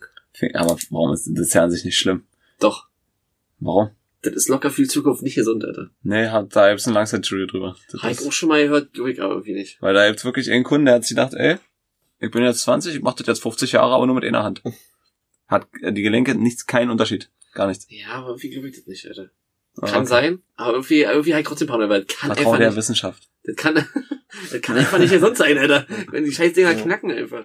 aber 0.53 0.77
warum 0.91 1.13
ist 1.13 1.29
das 1.29 1.51
ja 1.51 1.65
an 1.65 1.71
sich 1.71 1.83
nicht 1.83 1.97
schlimm? 1.97 2.23
Doch. 2.57 2.87
Warum? 3.59 3.89
Das 4.21 4.33
ist 4.33 4.47
locker 4.47 4.71
für 4.71 4.83
die 4.83 4.87
Zukunft 4.87 5.23
nicht 5.23 5.35
gesund, 5.35 5.65
Alter. 5.65 5.89
Nee, 6.03 6.27
hat, 6.27 6.55
da 6.55 6.69
gibt's 6.69 6.87
eine 6.87 6.93
Langzeitstudie 6.93 7.47
drüber. 7.47 7.75
Das 7.91 8.01
Hab 8.01 8.11
ich 8.11 8.25
auch 8.25 8.31
schon 8.31 8.47
mal 8.47 8.63
gehört, 8.63 8.93
glaube 8.93 9.11
ich 9.11 9.21
aber 9.21 9.33
irgendwie 9.33 9.55
nicht. 9.55 9.81
Weil 9.81 9.93
da 9.93 10.07
gibt's 10.07 10.23
wirklich 10.23 10.49
einen 10.49 10.63
Kunden, 10.63 10.85
der 10.85 10.95
hat 10.95 11.03
sich 11.03 11.17
gedacht, 11.17 11.33
ey, 11.33 11.57
ich 12.19 12.31
bin 12.31 12.43
jetzt 12.43 12.61
20, 12.61 12.95
ich 12.95 13.01
mach 13.01 13.15
das 13.15 13.27
jetzt 13.27 13.41
50 13.41 13.73
Jahre, 13.73 13.93
aber 13.93 14.05
nur 14.05 14.15
mit 14.15 14.23
einer 14.23 14.43
Hand. 14.43 14.63
Hat 15.47 15.67
äh, 15.81 15.91
die 15.91 16.01
Gelenke 16.01 16.33
nichts, 16.33 16.65
keinen 16.65 16.91
Unterschied. 16.91 17.29
Gar 17.51 17.67
nichts. 17.67 17.87
Ja, 17.89 18.13
aber 18.13 18.29
irgendwie 18.29 18.51
glaube 18.51 18.69
ich 18.69 18.77
das 18.77 18.87
nicht, 18.87 19.05
Alter. 19.05 19.31
Ah, 19.81 19.87
Kann 19.87 19.99
okay. 19.99 20.07
sein, 20.07 20.43
aber 20.55 20.73
irgendwie, 20.73 21.01
irgendwie 21.01 21.33
ich 21.33 21.45
trotzdem 21.45 21.67
Panik, 21.67 21.89
weil 21.89 22.03
das 22.05 22.17
kann 22.17 22.27
Vertraue 22.27 22.45
einfach 22.45 22.59
der 22.59 22.69
nicht, 22.69 22.77
Wissenschaft. 22.77 23.27
das 23.43 23.55
kann, 23.57 23.75
das 24.51 24.61
kann 24.61 24.77
einfach 24.77 24.99
nicht 24.99 25.11
gesund 25.11 25.35
sein, 25.35 25.57
Alter. 25.57 25.85
Wenn 26.11 26.23
die 26.23 26.31
scheiß 26.31 26.53
Dinger 26.53 26.75
knacken 26.75 27.11
einfach. 27.11 27.43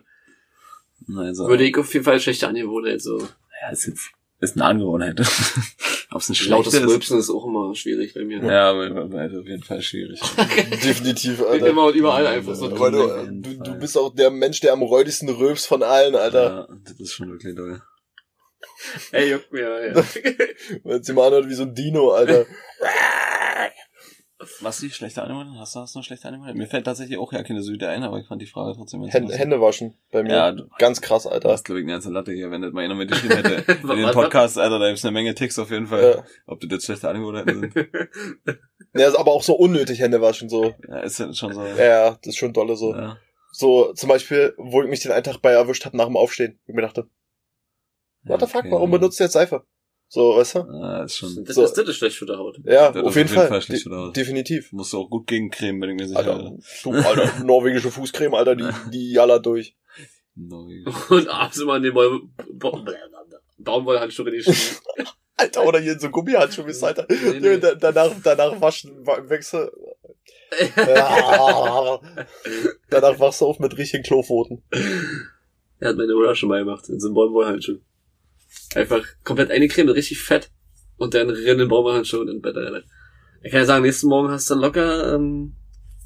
Also, 1.17 1.49
Würde 1.49 1.65
ich 1.65 1.77
auf 1.77 1.93
jeden 1.93 2.05
Fall 2.05 2.21
schlechte 2.21 2.47
Angewohnheit, 2.47 3.03
so. 3.03 3.19
ja, 3.19 3.71
ist 3.73 3.87
jetzt, 3.87 4.11
ist 4.39 4.57
eine 4.57 4.65
Angewohnheit. 4.65 5.21
Ob's 6.13 6.47
Lautes 6.47 6.75
ist. 6.75 6.87
Rülpsen 6.87 7.19
ist 7.19 7.31
auch 7.31 7.47
immer 7.47 7.75
schwierig 7.75 8.15
bei 8.15 8.25
mir. 8.25 8.43
Ja, 8.45 8.71
aber 8.71 8.87
aber 8.97 9.25
auf 9.27 9.47
jeden 9.47 9.63
Fall 9.63 9.81
schwierig. 9.81 10.21
Definitiv, 10.85 11.43
Alter. 11.43 11.69
Immer 11.69 11.87
und 11.87 11.95
überall 11.95 12.27
einfach 12.27 12.55
so. 12.55 12.67
Aber 12.67 12.91
du, 12.91 13.55
du, 13.63 13.79
bist 13.79 13.97
auch 13.97 14.13
der 14.15 14.31
Mensch, 14.31 14.61
der 14.61 14.73
am 14.73 14.83
räudigsten 14.83 15.29
rülpst 15.29 15.69
von 15.69 15.83
allen, 15.83 16.17
Alter. 16.17 16.69
Ja, 16.69 16.77
das 16.85 16.99
ist 16.99 17.13
schon 17.13 17.31
wirklich 17.31 17.55
doll. 17.55 17.81
Ey, 19.13 19.31
juckt 19.31 19.53
mir, 19.53 19.89
ja. 19.89 19.95
Weil 20.85 21.03
sie 21.03 21.13
mal 21.13 21.27
anhört 21.27 21.49
wie 21.49 21.55
so 21.55 21.65
ein 21.65 21.75
Dino, 21.75 22.11
Alter. 22.11 22.47
Was 24.61 24.79
die 24.79 24.89
schlechte 24.89 25.23
Angewohnheit? 25.23 25.59
Hast 25.59 25.75
du, 25.75 25.81
hast 25.81 25.95
du 25.95 25.99
eine 25.99 26.05
schlechte 26.05 26.29
Angewohnheit? 26.29 26.55
Mir 26.55 26.67
fällt 26.67 26.87
tatsächlich 26.87 27.19
auch 27.19 27.31
ja 27.33 27.43
keine 27.43 27.63
Süde 27.63 27.89
ein, 27.89 28.03
aber 28.03 28.19
ich 28.19 28.27
fand 28.27 28.41
die 28.41 28.47
Frage 28.47 28.73
trotzdem 28.75 29.05
Hände. 29.05 29.35
Hände 29.35 29.61
waschen 29.61 29.99
bei 30.11 30.23
mir. 30.23 30.31
Ja, 30.31 30.53
du 30.53 30.67
Ganz 30.79 31.03
krass, 31.03 31.25
du 31.25 31.29
Alter. 31.29 31.51
hast, 31.51 31.65
glaube 31.65 31.81
ich, 31.81 31.85
eine 31.85 31.93
ganze 31.93 32.11
Latte 32.11 32.33
hier, 32.33 32.51
wenn 32.51 32.63
das 32.63 32.73
mal 32.73 32.83
einer 32.83 32.95
mit 32.95 33.11
geschrieben 33.11 33.37
hätte. 33.37 33.71
In 33.71 33.99
den 33.99 34.13
Podcast, 34.13 34.57
Alter, 34.57 34.79
da 34.79 34.89
gibt's 34.89 35.05
eine 35.05 35.13
Menge 35.13 35.35
Ticks 35.35 35.59
auf 35.59 35.71
jeden 35.71 35.89
Fall. 35.89 36.15
Ja. 36.17 36.25
Ob 36.47 36.61
das 36.61 36.71
jetzt 36.71 36.87
schlechte 36.87 37.11
Angewohnheiten 37.11 37.61
sind. 37.61 37.89
Ja, 38.95 39.09
ist 39.09 39.15
aber 39.15 39.33
auch 39.33 39.43
so 39.43 39.55
unnötig 39.55 40.01
Hände 40.01 40.23
waschen, 40.23 40.49
so. 40.49 40.75
Ja, 40.89 41.01
ist 41.01 41.21
ja 41.21 41.33
schon 41.35 41.53
so. 41.53 41.63
Ja, 41.63 41.85
ja, 41.85 42.11
das 42.11 42.29
ist 42.29 42.39
schon 42.39 42.55
dolle 42.55 42.77
so. 42.77 42.95
Ja. 42.95 43.19
So, 43.53 43.93
zum 43.93 44.09
Beispiel, 44.09 44.55
wo 44.57 44.83
ich 44.83 44.89
mich 44.89 45.01
den 45.01 45.13
einen 45.13 45.25
Tag 45.25 45.43
bei 45.43 45.53
erwischt 45.53 45.85
habe 45.85 45.97
nach 45.97 46.07
dem 46.07 46.17
Aufstehen. 46.17 46.59
Ich 46.67 46.75
mir 46.75 46.83
dachte, 46.83 47.09
what 48.25 48.41
the 48.41 48.47
fuck, 48.47 48.65
warum 48.71 48.91
benutzt 48.91 49.19
du 49.21 49.25
jetzt 49.25 49.33
Seife? 49.33 49.63
So, 50.13 50.37
weißt 50.37 50.57
du? 50.57 50.59
Ja, 50.73 51.05
ist 51.05 51.17
schon. 51.17 51.45
Das 51.45 51.55
So. 51.55 51.63
ist, 51.65 51.75
das 51.75 51.89
ist 51.89 51.97
schlecht 51.97 52.17
für 52.17 52.27
die 52.27 52.33
Haut. 52.33 52.59
Ja, 52.65 52.91
Das 52.91 53.05
auf 53.05 53.15
jeden 53.15 53.29
Fall. 53.29 53.47
schlecht 53.63 53.69
De 53.69 53.79
für 53.79 53.89
die 53.91 53.95
Haut. 53.95 54.17
definitiv. 54.17 54.73
Musst 54.73 54.93
du 54.93 54.99
auch 54.99 55.09
gut 55.09 55.27
gegencremen, 55.29 55.81
bin 55.81 55.91
ich 55.91 55.97
mir 55.97 56.09
sicher. 56.09 56.19
Alter, 56.35 56.57
du, 56.83 56.91
Alter, 56.93 57.31
norwegische 57.45 57.91
Fußcreme, 57.93 58.35
Alter, 58.35 58.57
die, 58.57 58.69
die 58.93 59.13
jalla 59.13 59.39
durch. 59.39 59.77
Norwegisch. 60.35 60.93
Und 61.11 61.29
abends 61.29 61.59
immer 61.61 61.75
an 61.75 61.83
den 61.83 61.95
Baum, 61.95 62.33
Baum, 62.55 62.89
Baumwollhandschuhe 63.59 64.31
in 64.35 64.43
die. 64.43 64.53
Alter, 65.37 65.65
oder 65.65 65.79
hier 65.79 65.93
in 65.93 66.01
so 66.01 66.11
Gummihandschuhe, 66.11 66.73
Alter. 66.83 67.07
Nee, 67.09 67.39
nee. 67.41 67.59
Da- 67.59 67.75
Danach, 67.77 68.11
danach 68.23 68.61
waschen, 68.61 69.07
wa- 69.07 69.23
wechsel. 69.29 69.71
Ja. 70.77 72.01
danach 72.91 73.19
wachst 73.21 73.41
du 73.41 73.47
auf 73.47 73.59
mit 73.61 73.79
richtigen 73.79 74.03
Klopfoten. 74.03 74.63
Er 75.79 75.91
hat 75.91 75.97
meine 75.97 76.15
Mutter 76.15 76.35
schon 76.35 76.49
mal 76.49 76.59
gemacht, 76.59 76.89
in 76.89 76.99
so 76.99 77.07
einem 77.09 77.15
Baumwollhandschuh. 77.15 77.79
Einfach 78.75 79.05
komplett 79.25 79.51
eine 79.51 79.69
Creme, 79.69 79.91
richtig 79.91 80.21
fett. 80.21 80.51
Und 80.97 81.15
dann 81.15 81.31
rennen 81.31 81.69
Baumwollhandschuhe 81.69 82.21
und 82.21 82.29
in 82.29 82.41
Bett, 82.43 82.57
Alter. 82.57 82.83
Ich 83.43 83.51
kann 83.51 83.61
ja 83.61 83.67
sagen, 83.67 83.85
nächsten 83.85 84.09
Morgen 84.09 84.31
hast 84.31 84.51
du 84.51 84.55
locker, 84.55 85.15
ähm, 85.15 85.55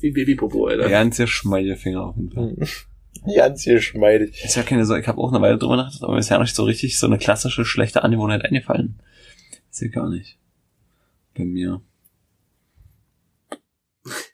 wie 0.01 0.13
Babypopo, 0.13 0.67
Alter. 0.67 0.89
Ganz 0.89 1.17
geschmeidige 1.17 1.77
Finger 1.77 2.05
auf 2.05 2.17
jeden 2.17 2.31
Fall. 2.31 2.57
Ganz 3.37 3.63
hier 3.63 3.81
schmeidig. 3.81 4.45
Ist 4.45 4.57
ja 4.57 4.63
keine 4.63 4.85
so, 4.85 4.95
ich 4.97 5.09
habe 5.09 5.19
auch 5.19 5.33
eine 5.33 5.41
Weile 5.41 5.59
drüber 5.59 5.77
nachgedacht, 5.77 6.05
aber 6.05 6.13
mir 6.13 6.19
ist 6.21 6.29
ja 6.29 6.37
noch 6.37 6.45
nicht 6.45 6.55
so 6.55 6.65
richtig 6.65 6.99
so 6.99 7.07
eine 7.07 7.19
klassische 7.19 7.65
schlechte 7.65 8.03
Angewohnheit 8.03 8.45
eingefallen. 8.45 9.01
Ist 9.71 9.81
ja 9.81 9.89
gar 9.89 10.11
nicht. 10.11 10.37
Bei 11.37 11.45
mir. 11.45 11.81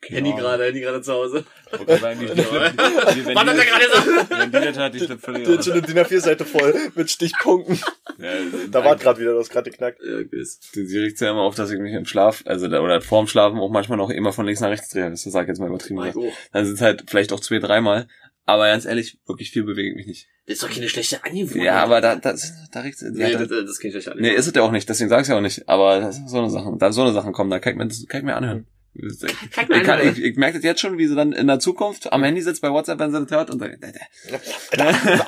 Handy 0.08 0.32
gerade, 0.32 0.64
Handy 0.64 0.80
gerade 0.80 1.00
zu 1.00 1.12
Hause. 1.12 1.44
Okay, 1.70 1.96
weil 2.00 2.16
die, 2.16 2.26
die, 2.26 2.32
die, 2.34 2.42
die, 2.42 3.26
wenn, 3.26 3.34
Was 3.36 3.44
hat 3.44 3.48
er 3.48 3.54
die, 3.54 3.66
gerade 3.70 3.84
gesagt? 3.84 4.30
wenn 4.30 4.50
die 4.52 4.66
das 4.68 4.78
hat, 4.78 4.94
die 4.94 4.98
Schlipp 5.00 5.20
völlig 5.20 5.44
Die 5.46 5.52
hat 5.56 5.64
schon 5.64 5.72
eine 5.74 5.82
DIN 5.82 5.98
A4-Seite 5.98 6.44
voll 6.44 6.74
mit 6.96 7.10
Stichpunkten. 7.10 7.80
ja, 8.18 8.30
Da 8.70 8.84
war 8.84 8.96
gerade 8.96 9.20
wieder, 9.20 9.34
das 9.34 9.48
gerade 9.48 9.70
geknackt. 9.70 10.00
Ja. 10.02 10.22
Die, 10.22 10.86
die 10.86 10.98
regt 10.98 11.20
ja 11.20 11.30
immer 11.30 11.42
auf, 11.42 11.54
dass 11.54 11.70
ich 11.70 11.78
mich 11.78 11.94
im 11.94 12.06
Schlaf, 12.06 12.42
also 12.46 12.66
da, 12.66 12.80
oder 12.80 13.00
vorm 13.00 13.28
Schlafen 13.28 13.58
auch 13.58 13.70
manchmal 13.70 13.98
noch 13.98 14.10
immer 14.10 14.32
von 14.32 14.46
links 14.46 14.60
nach 14.60 14.70
rechts 14.70 14.88
drehe. 14.88 15.08
Das 15.08 15.22
sag 15.22 15.42
ich 15.42 15.48
jetzt 15.48 15.60
mal 15.60 15.68
übertrieben. 15.68 16.00
Auch. 16.00 16.14
Dann 16.52 16.64
sind 16.64 16.74
es 16.74 16.80
halt 16.80 17.04
vielleicht 17.08 17.32
auch 17.32 17.40
zwei, 17.40 17.58
dreimal. 17.58 18.08
Aber 18.46 18.66
ganz 18.66 18.84
ehrlich, 18.84 19.18
wirklich 19.26 19.52
viel 19.52 19.62
bewege 19.62 19.90
ich 19.90 19.94
mich 19.96 20.06
nicht. 20.08 20.28
Das 20.46 20.54
ist 20.54 20.62
doch 20.64 20.70
keine 20.70 20.88
schlechte 20.88 21.22
Angewohnheit. 21.22 21.64
Ja, 21.66 21.84
aber 21.84 22.00
da, 22.00 22.16
da, 22.16 22.34
da 22.72 22.80
regt 22.80 22.98
sie. 22.98 23.12
Nee, 23.12 23.30
Ja, 23.30 23.38
das, 23.38 23.48
da, 23.48 23.60
das 23.62 23.78
kann 23.78 23.90
ich 23.90 23.96
euch 23.96 24.10
alle. 24.10 24.20
nee, 24.20 24.32
ist 24.32 24.48
es 24.48 24.54
ja 24.56 24.62
auch 24.62 24.72
nicht, 24.72 24.88
deswegen 24.88 25.08
sag 25.08 25.22
ich 25.22 25.28
ja 25.28 25.36
auch 25.36 25.40
nicht. 25.40 25.68
Aber 25.68 26.00
das 26.00 26.20
so 26.26 26.38
eine 26.38 26.50
Sache. 26.50 26.72
Da 26.76 26.90
so 26.90 27.02
eine 27.02 27.12
Sachen 27.12 27.32
kommen, 27.32 27.50
da 27.50 27.60
kann 27.60 27.74
ich 27.74 27.78
mir, 27.78 27.86
das 27.86 28.04
kann 28.08 28.22
ich 28.22 28.24
mir 28.24 28.34
anhören. 28.34 28.58
Ich, 28.58 28.64
mir 28.64 28.79
ich, 28.92 29.82
kann- 29.84 30.00
ich, 30.08 30.18
ich 30.22 30.36
merke 30.36 30.58
das 30.58 30.64
jetzt 30.64 30.80
schon, 30.80 30.98
wie 30.98 31.06
sie 31.06 31.14
dann 31.14 31.32
in 31.32 31.46
der 31.46 31.58
Zukunft 31.60 32.12
am 32.12 32.22
Handy 32.24 32.42
sitzt 32.42 32.60
bei 32.62 32.70
WhatsApp, 32.70 32.98
wenn 32.98 33.12
sie 33.12 33.20
das 33.22 33.30
hört 33.30 33.50
und 33.50 33.58
dann, 33.60 33.78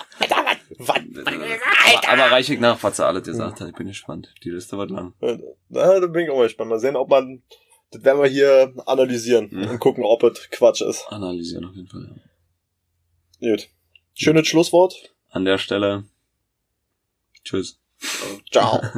aber, 0.79 0.95
aber 2.09 2.31
reich 2.31 2.51
ich 2.51 2.59
nach, 2.61 2.83
was 2.83 2.97
sie 2.97 3.07
alles 3.07 3.25
gesagt 3.25 3.61
hat. 3.61 3.69
Ich 3.69 3.75
bin 3.75 3.87
gespannt. 3.87 4.33
Die 4.45 4.51
Liste 4.51 4.77
wird 4.79 4.91
lang. 4.91 5.15
Na, 5.69 6.01
da 6.01 6.07
bin 6.07 6.25
ich 6.25 6.31
auch 6.31 6.37
mal 6.37 6.45
gespannt. 6.45 6.71
Mal 6.71 6.79
sehen, 6.81 6.97
ob 6.97 7.09
man, 7.09 7.43
das 7.91 8.03
werden 8.05 8.21
wir 8.23 8.29
hier 8.29 8.73
analysieren 8.87 9.49
Mhm. 9.53 9.69
und 9.71 9.79
gucken, 9.79 10.05
ob 10.05 10.23
es 10.25 10.49
Quatsch 10.51 10.83
ist. 10.83 11.07
Analysieren 11.09 11.65
auf 11.67 11.75
jeden 11.75 11.89
Fall. 11.89 12.21
Ja. 13.41 13.51
Gut. 13.55 13.69
Schönes 14.15 14.47
Schlusswort. 14.49 15.15
An 15.31 15.45
der 15.45 15.59
Stelle. 15.59 16.05
Tschüss. 17.45 17.79
Ciao. 18.51 18.81